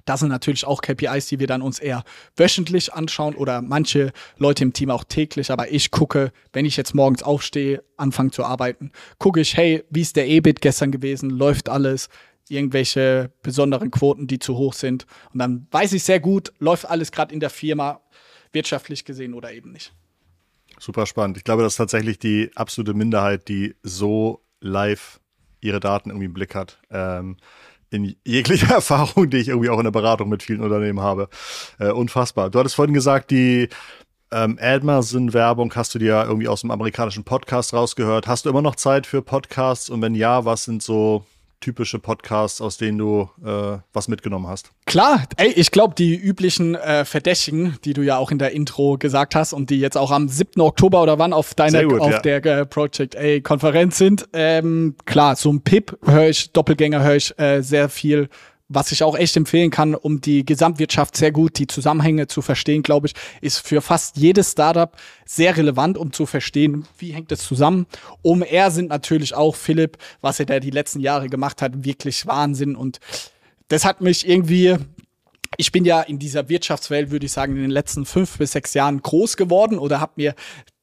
Das 0.05 0.21
sind 0.21 0.29
natürlich 0.29 0.67
auch 0.67 0.81
KPIs, 0.81 1.27
die 1.27 1.39
wir 1.39 1.47
dann 1.47 1.63
uns 1.63 1.79
eher 1.79 2.05
wöchentlich 2.37 2.93
anschauen 2.93 3.35
oder 3.35 3.63
manche 3.63 4.13
Leute 4.37 4.65
im 4.65 4.73
Team 4.73 4.91
auch 4.91 5.05
täglich. 5.05 5.51
Aber 5.51 5.71
ich 5.71 5.91
gucke, 5.91 6.33
wenn 6.53 6.65
ich 6.65 6.77
jetzt 6.77 6.95
morgens 6.95 7.23
aufstehe, 7.23 7.83
anfange 7.97 8.31
zu 8.31 8.45
arbeiten, 8.45 8.93
gucke 9.19 9.41
ich, 9.41 9.57
hey, 9.57 9.85
wie 9.91 10.03
ist 10.03 10.17
der 10.17 10.29
EBIT 10.29 10.61
gestern 10.61 10.91
gewesen? 10.91 11.31
Läuft 11.31 11.69
alles? 11.69 12.09
Irgendwelche 12.49 13.33
besonderen 13.43 13.91
Quoten, 13.91 14.27
die 14.27 14.39
zu 14.39 14.57
hoch 14.57 14.75
sind. 14.75 15.07
Und 15.33 15.39
dann 15.39 15.67
weiß 15.71 15.93
ich 15.93 16.03
sehr 16.03 16.21
gut, 16.21 16.53
läuft 16.59 16.87
alles 16.87 17.13
gerade 17.13 17.33
in 17.33 17.41
der 17.41 17.51
Firma 17.51 18.01
wirtschaftlich 18.53 19.05
gesehen 19.05 19.35
oder 19.35 19.53
eben 19.53 19.73
nicht. 19.73 19.95
Super 20.79 21.07
spannend. 21.07 21.37
Ich 21.37 21.45
glaube, 21.45 21.63
das 21.63 21.75
ist 21.75 21.77
tatsächlich 21.77 22.19
die 22.19 22.51
absolute 22.57 22.95
Minderheit, 22.95 23.49
die 23.49 23.77
so 23.83 24.43
live 24.61 25.21
ihre 25.61 25.81
Daten 25.81 26.11
irgendwie 26.11 26.27
im 26.27 26.35
Blick 26.35 26.55
hat. 26.55 26.79
Ähm, 26.91 27.37
in 27.93 28.17
jeglicher 28.25 28.75
Erfahrung, 28.75 29.31
die 29.31 29.39
ich 29.39 29.49
irgendwie 29.49 29.71
auch 29.71 29.79
in 29.79 29.85
der 29.85 29.91
Beratung 29.91 30.29
mit 30.29 30.43
vielen 30.43 30.61
Unternehmen 30.61 31.01
habe. 31.01 31.29
Äh, 31.79 31.91
unfassbar. 31.91 32.51
Du 32.51 32.59
hattest 32.59 32.75
vorhin 32.75 32.95
gesagt, 32.95 33.31
die 33.31 33.69
ähm, 34.33 34.59
Amazon-Werbung 34.61 35.73
hast 35.75 35.95
du 35.95 35.99
dir 35.99 36.25
irgendwie 36.27 36.49
aus 36.49 36.63
dem 36.63 36.71
amerikanischen 36.71 37.25
Podcast 37.25 37.75
rausgehört. 37.75 38.27
Hast 38.27 38.47
du 38.47 38.51
immer 38.51 38.63
noch 38.63 38.77
Zeit 38.77 39.07
für 39.07 39.23
Podcasts? 39.23 39.91
Und 39.91 40.01
wenn 40.01 40.15
ja, 40.15 40.45
was 40.45 40.65
sind 40.65 40.83
so 40.83 41.25
typische 41.63 41.99
Podcasts, 41.99 42.61
aus 42.61 42.77
denen 42.77 42.99
du 42.99 43.31
äh, 43.43 43.79
was 43.93 44.09
mitgenommen 44.09 44.47
hast? 44.47 44.73
Klar, 44.85 45.25
ey, 45.37 45.49
ich 45.53 45.71
glaube, 45.71 45.95
die 45.95 46.15
üblichen 46.15 46.75
äh, 46.75 47.07
Verdächtigen, 47.07 47.79
die 47.85 47.95
du 47.95 48.03
ja 48.03 48.19
auch 48.19 48.31
in 48.31 48.39
der 48.39 48.53
Intro 48.53 48.99
gesagt 48.99 49.35
hast 49.35 49.55
und 49.55 49.71
die 49.71 49.81
jetzt 49.81 49.97
auch 49.97 50.11
am 50.11 50.29
7. 50.29 50.61
Oktober 50.61 51.03
oder 51.03 51.19
wann 51.19 51.33
auf 51.33 51.55
deiner 51.55 51.85
gut, 51.85 52.01
auf 52.01 52.11
ja. 52.11 52.19
der 52.21 52.45
äh, 52.45 52.67
Project 52.67 53.17
A 53.17 53.41
Konferenz 53.41 53.97
sind, 53.97 54.29
ähm, 54.35 54.97
klar, 55.07 55.37
so 55.37 55.51
ein 55.51 55.63
Pip 55.63 55.97
höre 56.05 56.29
ich, 56.29 56.53
Doppelgänger 56.53 57.03
höre 57.03 57.17
ich 57.17 57.39
äh, 57.39 57.63
sehr 57.63 57.89
viel 57.89 58.29
was 58.75 58.93
ich 58.93 59.03
auch 59.03 59.17
echt 59.17 59.37
empfehlen 59.37 59.71
kann, 59.71 59.95
um 59.95 60.21
die 60.21 60.45
Gesamtwirtschaft 60.45 61.17
sehr 61.17 61.33
gut, 61.33 61.59
die 61.59 61.67
Zusammenhänge 61.67 62.27
zu 62.27 62.43
verstehen, 62.43 62.83
glaube 62.83 63.09
ich, 63.09 63.15
ist 63.41 63.67
für 63.67 63.81
fast 63.81 64.17
jedes 64.17 64.53
Startup 64.53 64.97
sehr 65.25 65.57
relevant, 65.57 65.99
um 65.99 66.13
zu 66.13 66.27
verstehen, 66.27 66.87
wie 66.99 67.13
hängt 67.13 67.33
es 67.33 67.41
zusammen. 67.41 67.87
OMR 68.23 68.71
sind 68.71 68.89
natürlich 68.89 69.35
auch 69.35 69.55
Philipp, 69.55 69.99
was 70.21 70.41
er 70.41 70.47
da 70.47 70.61
die 70.61 70.71
letzten 70.71 71.01
Jahre 71.01 71.29
gemacht 71.29 71.63
hat, 71.63 71.85
wirklich 71.85 72.27
Wahnsinn 72.27 72.77
und 72.77 72.99
das 73.69 73.85
hat 73.85 74.01
mich 74.01 74.29
irgendwie 74.29 74.77
ich 75.59 75.71
bin 75.71 75.85
ja 75.85 76.01
in 76.01 76.19
dieser 76.19 76.49
Wirtschaftswelt, 76.49 77.11
würde 77.11 77.27
ich 77.27 77.33
sagen, 77.33 77.57
in 77.57 77.63
den 77.63 77.71
letzten 77.71 78.07
fünf 78.07 78.39
bis 78.39 78.53
sechs 78.53 78.73
Jahren 78.75 79.03
groß 79.03 79.37
geworden 79.37 79.79
oder 79.79 80.01
habe 80.01 80.13
mir, 80.17 80.35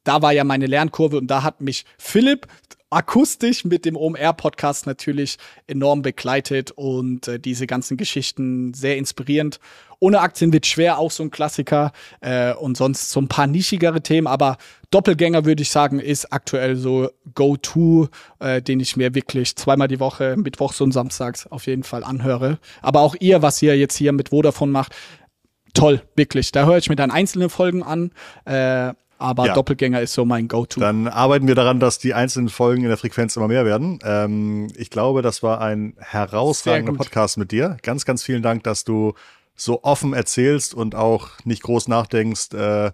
da 0.04 0.22
war 0.22 0.32
ja 0.32 0.44
meine 0.44 0.66
Lernkurve 0.66 1.18
und 1.18 1.28
da 1.28 1.44
hat 1.44 1.62
mich 1.62 1.86
Philipp 1.98 2.48
akustisch 2.90 3.66
mit 3.66 3.86
dem 3.86 3.96
OMR-Podcast 3.96 4.88
natürlich 4.88 5.38
enorm 5.68 6.02
begleitet 6.02 6.72
und 6.72 7.28
äh, 7.28 7.40
diese 7.40 7.68
ganzen 7.68 7.98
Geschichten 7.98 8.74
sehr 8.74 8.98
inspirierend. 8.98 9.60
Ohne 10.00 10.22
Aktien 10.22 10.54
wird 10.54 10.66
schwer, 10.66 10.98
auch 10.98 11.12
so 11.12 11.24
ein 11.24 11.30
Klassiker 11.30 11.92
äh, 12.22 12.54
und 12.54 12.78
sonst 12.78 13.12
so 13.12 13.20
ein 13.20 13.28
paar 13.28 13.48
nischigere 13.48 14.02
Themen, 14.02 14.28
aber 14.28 14.58
Doppelgänger 14.92 15.46
würde 15.46 15.62
ich 15.62 15.70
sagen, 15.70 16.00
ist 16.00 16.34
aktuell 16.34 16.76
so 16.76 17.10
Go-To, 17.36 18.08
äh, 18.40 18.62
den 18.62 18.80
ich 18.80 18.98
mir 18.98 19.14
wirklich 19.14 19.56
zweimal 19.56 19.88
die 19.88 20.00
Woche, 20.00 20.36
Mittwochs 20.36 20.82
und 20.82 20.94
Samstags 20.94 21.46
auf 21.46 21.68
jeden 21.68 21.84
Fall 21.84 22.04
anhöre. 22.04 22.58
Aber 22.82 23.02
auch 23.02 23.16
ihr, 23.20 23.44
was 23.44 23.62
ihr 23.62 23.78
jetzt 23.78 23.98
hier 23.98 24.14
mit 24.14 24.30
Vodafone 24.30 24.72
macht, 24.72 24.96
toll, 25.76 26.02
wirklich. 26.16 26.52
Da 26.52 26.66
höre 26.66 26.78
ich 26.78 26.90
mir 26.90 26.96
dann 26.96 27.12
einzelne 27.12 27.50
Folgen 27.50 27.84
an. 27.84 28.12
Äh, 28.46 28.94
aber 29.20 29.48
ja. 29.48 29.54
Doppelgänger 29.54 30.02
ist 30.02 30.14
so 30.14 30.26
mein 30.26 30.48
Go-To. 30.48 30.80
Dann 30.80 31.08
arbeiten 31.08 31.48
wir 31.48 31.56
daran, 31.56 31.80
dass 31.80 32.00
die 32.00 32.14
einzelnen 32.14 32.50
Folgen 32.50 32.84
in 32.84 32.88
der 32.88 32.98
Frequenz 32.98 33.36
immer 33.36 33.50
mehr 33.50 33.66
werden. 33.66 34.00
Ähm, 34.04 34.70
ich 34.76 34.90
glaube, 34.90 35.22
das 35.22 35.44
war 35.44 35.60
ein 35.62 35.94
herausragender 36.00 36.94
Podcast 36.94 37.38
mit 37.38 37.52
dir. 37.52 37.78
Ganz, 37.84 38.06
ganz 38.06 38.24
vielen 38.24 38.42
Dank, 38.42 38.64
dass 38.64 38.86
du 38.86 39.14
so 39.56 39.84
offen 39.84 40.14
erzählst 40.14 40.74
und 40.74 40.96
auch 40.96 41.32
nicht 41.44 41.64
groß 41.64 41.90
nachdenkst. 41.90 42.54
Äh, 42.54 42.92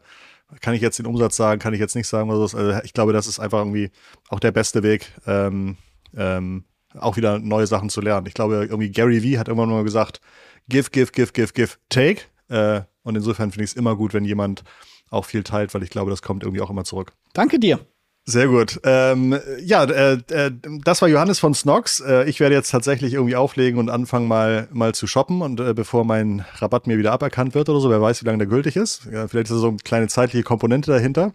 kann 0.62 0.74
ich 0.74 0.82
jetzt 0.82 1.00
den 1.00 1.06
Umsatz 1.06 1.36
sagen, 1.36 1.60
kann 1.60 1.74
ich 1.74 1.80
jetzt 1.80 1.96
nicht 1.96 2.08
sagen. 2.08 2.32
Also 2.32 2.60
ich 2.84 2.94
glaube, 2.94 3.14
das 3.14 3.28
ist 3.28 3.40
einfach 3.40 3.60
irgendwie 3.60 3.92
auch 4.30 4.40
der 4.40 4.52
beste 4.52 4.84
Weg, 4.84 5.12
ähm, 5.28 5.78
ähm, 6.18 6.66
auch 6.98 7.18
wieder 7.18 7.40
neue 7.40 7.68
Sachen 7.68 7.90
zu 7.90 8.02
lernen. 8.02 8.26
Ich 8.26 8.34
glaube, 8.34 8.56
irgendwie 8.56 8.90
Gary 8.90 9.22
Vee 9.22 9.38
hat 9.38 9.48
irgendwann 9.48 9.70
mal 9.70 9.84
gesagt, 9.84 10.22
give, 10.70 10.90
give, 10.90 11.12
give, 11.12 11.34
give, 11.34 11.54
give, 11.54 11.74
take. 11.90 12.22
Äh, 12.48 12.82
und 13.04 13.16
insofern 13.16 13.52
finde 13.52 13.66
ich 13.66 13.72
es 13.72 13.76
immer 13.76 13.96
gut, 13.96 14.14
wenn 14.14 14.26
jemand 14.26 14.64
auch 15.10 15.26
viel 15.26 15.44
teilt, 15.44 15.74
weil 15.74 15.84
ich 15.84 15.90
glaube, 15.90 16.12
das 16.12 16.22
kommt 16.22 16.44
irgendwie 16.44 16.62
auch 16.62 16.70
immer 16.70 16.84
zurück. 16.84 17.14
Danke 17.34 17.60
dir. 17.60 17.80
Sehr 18.28 18.48
gut. 18.48 18.80
Ähm, 18.84 19.40
ja, 19.64 19.84
äh, 19.84 20.18
äh, 20.32 20.52
das 20.84 21.00
war 21.04 21.08
Johannes 21.08 21.38
von 21.38 21.54
Snox. 21.54 22.00
Äh, 22.00 22.28
ich 22.28 22.40
werde 22.40 22.56
jetzt 22.56 22.72
tatsächlich 22.72 23.14
irgendwie 23.14 23.36
auflegen 23.36 23.80
und 23.80 23.92
anfangen 23.92 24.28
mal 24.28 24.68
mal 24.72 24.96
zu 24.96 25.06
shoppen 25.06 25.44
und 25.44 25.60
äh, 25.60 25.76
bevor 25.76 26.06
mein 26.06 26.44
Rabatt 26.56 26.88
mir 26.88 26.98
wieder 26.98 27.12
aberkannt 27.12 27.54
wird 27.54 27.70
oder 27.70 27.80
so, 27.80 27.92
wer 27.92 28.02
weiß, 28.02 28.24
wie 28.24 28.26
lange 28.26 28.40
der 28.40 28.48
gültig 28.48 28.78
ist. 28.78 29.08
Ja, 29.12 29.28
vielleicht 29.28 29.52
ist 29.52 29.58
da 29.58 29.60
so 29.60 29.68
eine 29.68 29.78
kleine 29.78 30.08
zeitliche 30.08 30.44
Komponente 30.44 30.90
dahinter. 30.90 31.34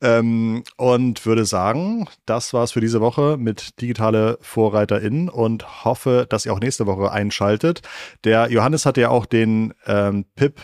Ähm, 0.00 0.64
und 0.76 1.24
würde 1.24 1.44
sagen, 1.44 2.08
das 2.26 2.52
war's 2.52 2.72
für 2.72 2.80
diese 2.80 3.00
Woche 3.00 3.36
mit 3.38 3.80
digitale 3.80 4.36
VorreiterInnen 4.40 5.28
und 5.28 5.84
hoffe, 5.84 6.26
dass 6.28 6.44
ihr 6.44 6.52
auch 6.52 6.60
nächste 6.60 6.86
Woche 6.86 7.12
einschaltet. 7.12 7.82
Der 8.24 8.50
Johannes 8.50 8.84
hatte 8.84 9.00
ja 9.00 9.10
auch 9.10 9.26
den 9.26 9.74
ähm, 9.86 10.24
Pip 10.34 10.60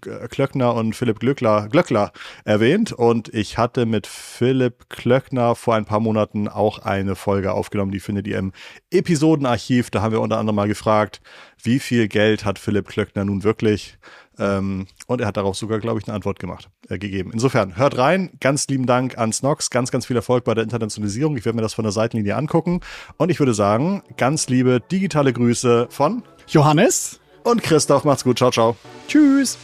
Klöckner 0.00 0.74
und 0.74 0.94
Philipp 0.94 1.20
Glöckler, 1.20 1.68
Glöckler 1.68 2.12
erwähnt 2.44 2.92
und 2.92 3.32
ich 3.32 3.58
hatte 3.58 3.86
mit 3.86 4.06
Philipp 4.06 4.88
Klöckner 4.88 5.54
vor 5.54 5.74
ein 5.74 5.84
paar 5.84 6.00
Monaten 6.00 6.48
auch 6.48 6.78
eine 6.78 7.14
Folge 7.14 7.52
aufgenommen, 7.52 7.92
die 7.92 8.00
findet 8.00 8.26
ihr 8.26 8.38
im 8.38 8.52
Episodenarchiv. 8.90 9.90
Da 9.90 10.02
haben 10.02 10.12
wir 10.12 10.20
unter 10.20 10.38
anderem 10.38 10.56
mal 10.56 10.68
gefragt, 10.68 11.20
wie 11.62 11.78
viel 11.78 12.08
Geld 12.08 12.44
hat 12.44 12.58
Philipp 12.58 12.88
Klöckner 12.88 13.24
nun 13.24 13.44
wirklich? 13.44 13.98
Ähm, 14.38 14.86
und 15.06 15.20
er 15.20 15.26
hat 15.26 15.36
darauf 15.36 15.56
sogar, 15.56 15.78
glaube 15.78 16.00
ich, 16.00 16.08
eine 16.08 16.14
Antwort 16.14 16.38
gemacht, 16.38 16.68
äh, 16.88 16.98
gegeben. 16.98 17.30
Insofern, 17.32 17.76
hört 17.76 17.98
rein. 17.98 18.30
Ganz 18.40 18.66
lieben 18.68 18.86
Dank 18.86 19.16
an 19.18 19.32
Snox. 19.32 19.70
Ganz, 19.70 19.90
ganz 19.90 20.06
viel 20.06 20.16
Erfolg 20.16 20.44
bei 20.44 20.54
der 20.54 20.64
Internationalisierung. 20.64 21.36
Ich 21.36 21.44
werde 21.44 21.56
mir 21.56 21.62
das 21.62 21.74
von 21.74 21.84
der 21.84 21.92
Seitenlinie 21.92 22.36
angucken. 22.36 22.80
Und 23.16 23.30
ich 23.30 23.38
würde 23.38 23.54
sagen, 23.54 24.02
ganz 24.16 24.48
liebe 24.48 24.80
digitale 24.80 25.32
Grüße 25.32 25.86
von 25.90 26.22
Johannes 26.48 27.20
und 27.44 27.62
Christoph. 27.62 28.04
Macht's 28.04 28.24
gut. 28.24 28.38
Ciao, 28.38 28.50
ciao. 28.50 28.76
Tschüss. 29.08 29.58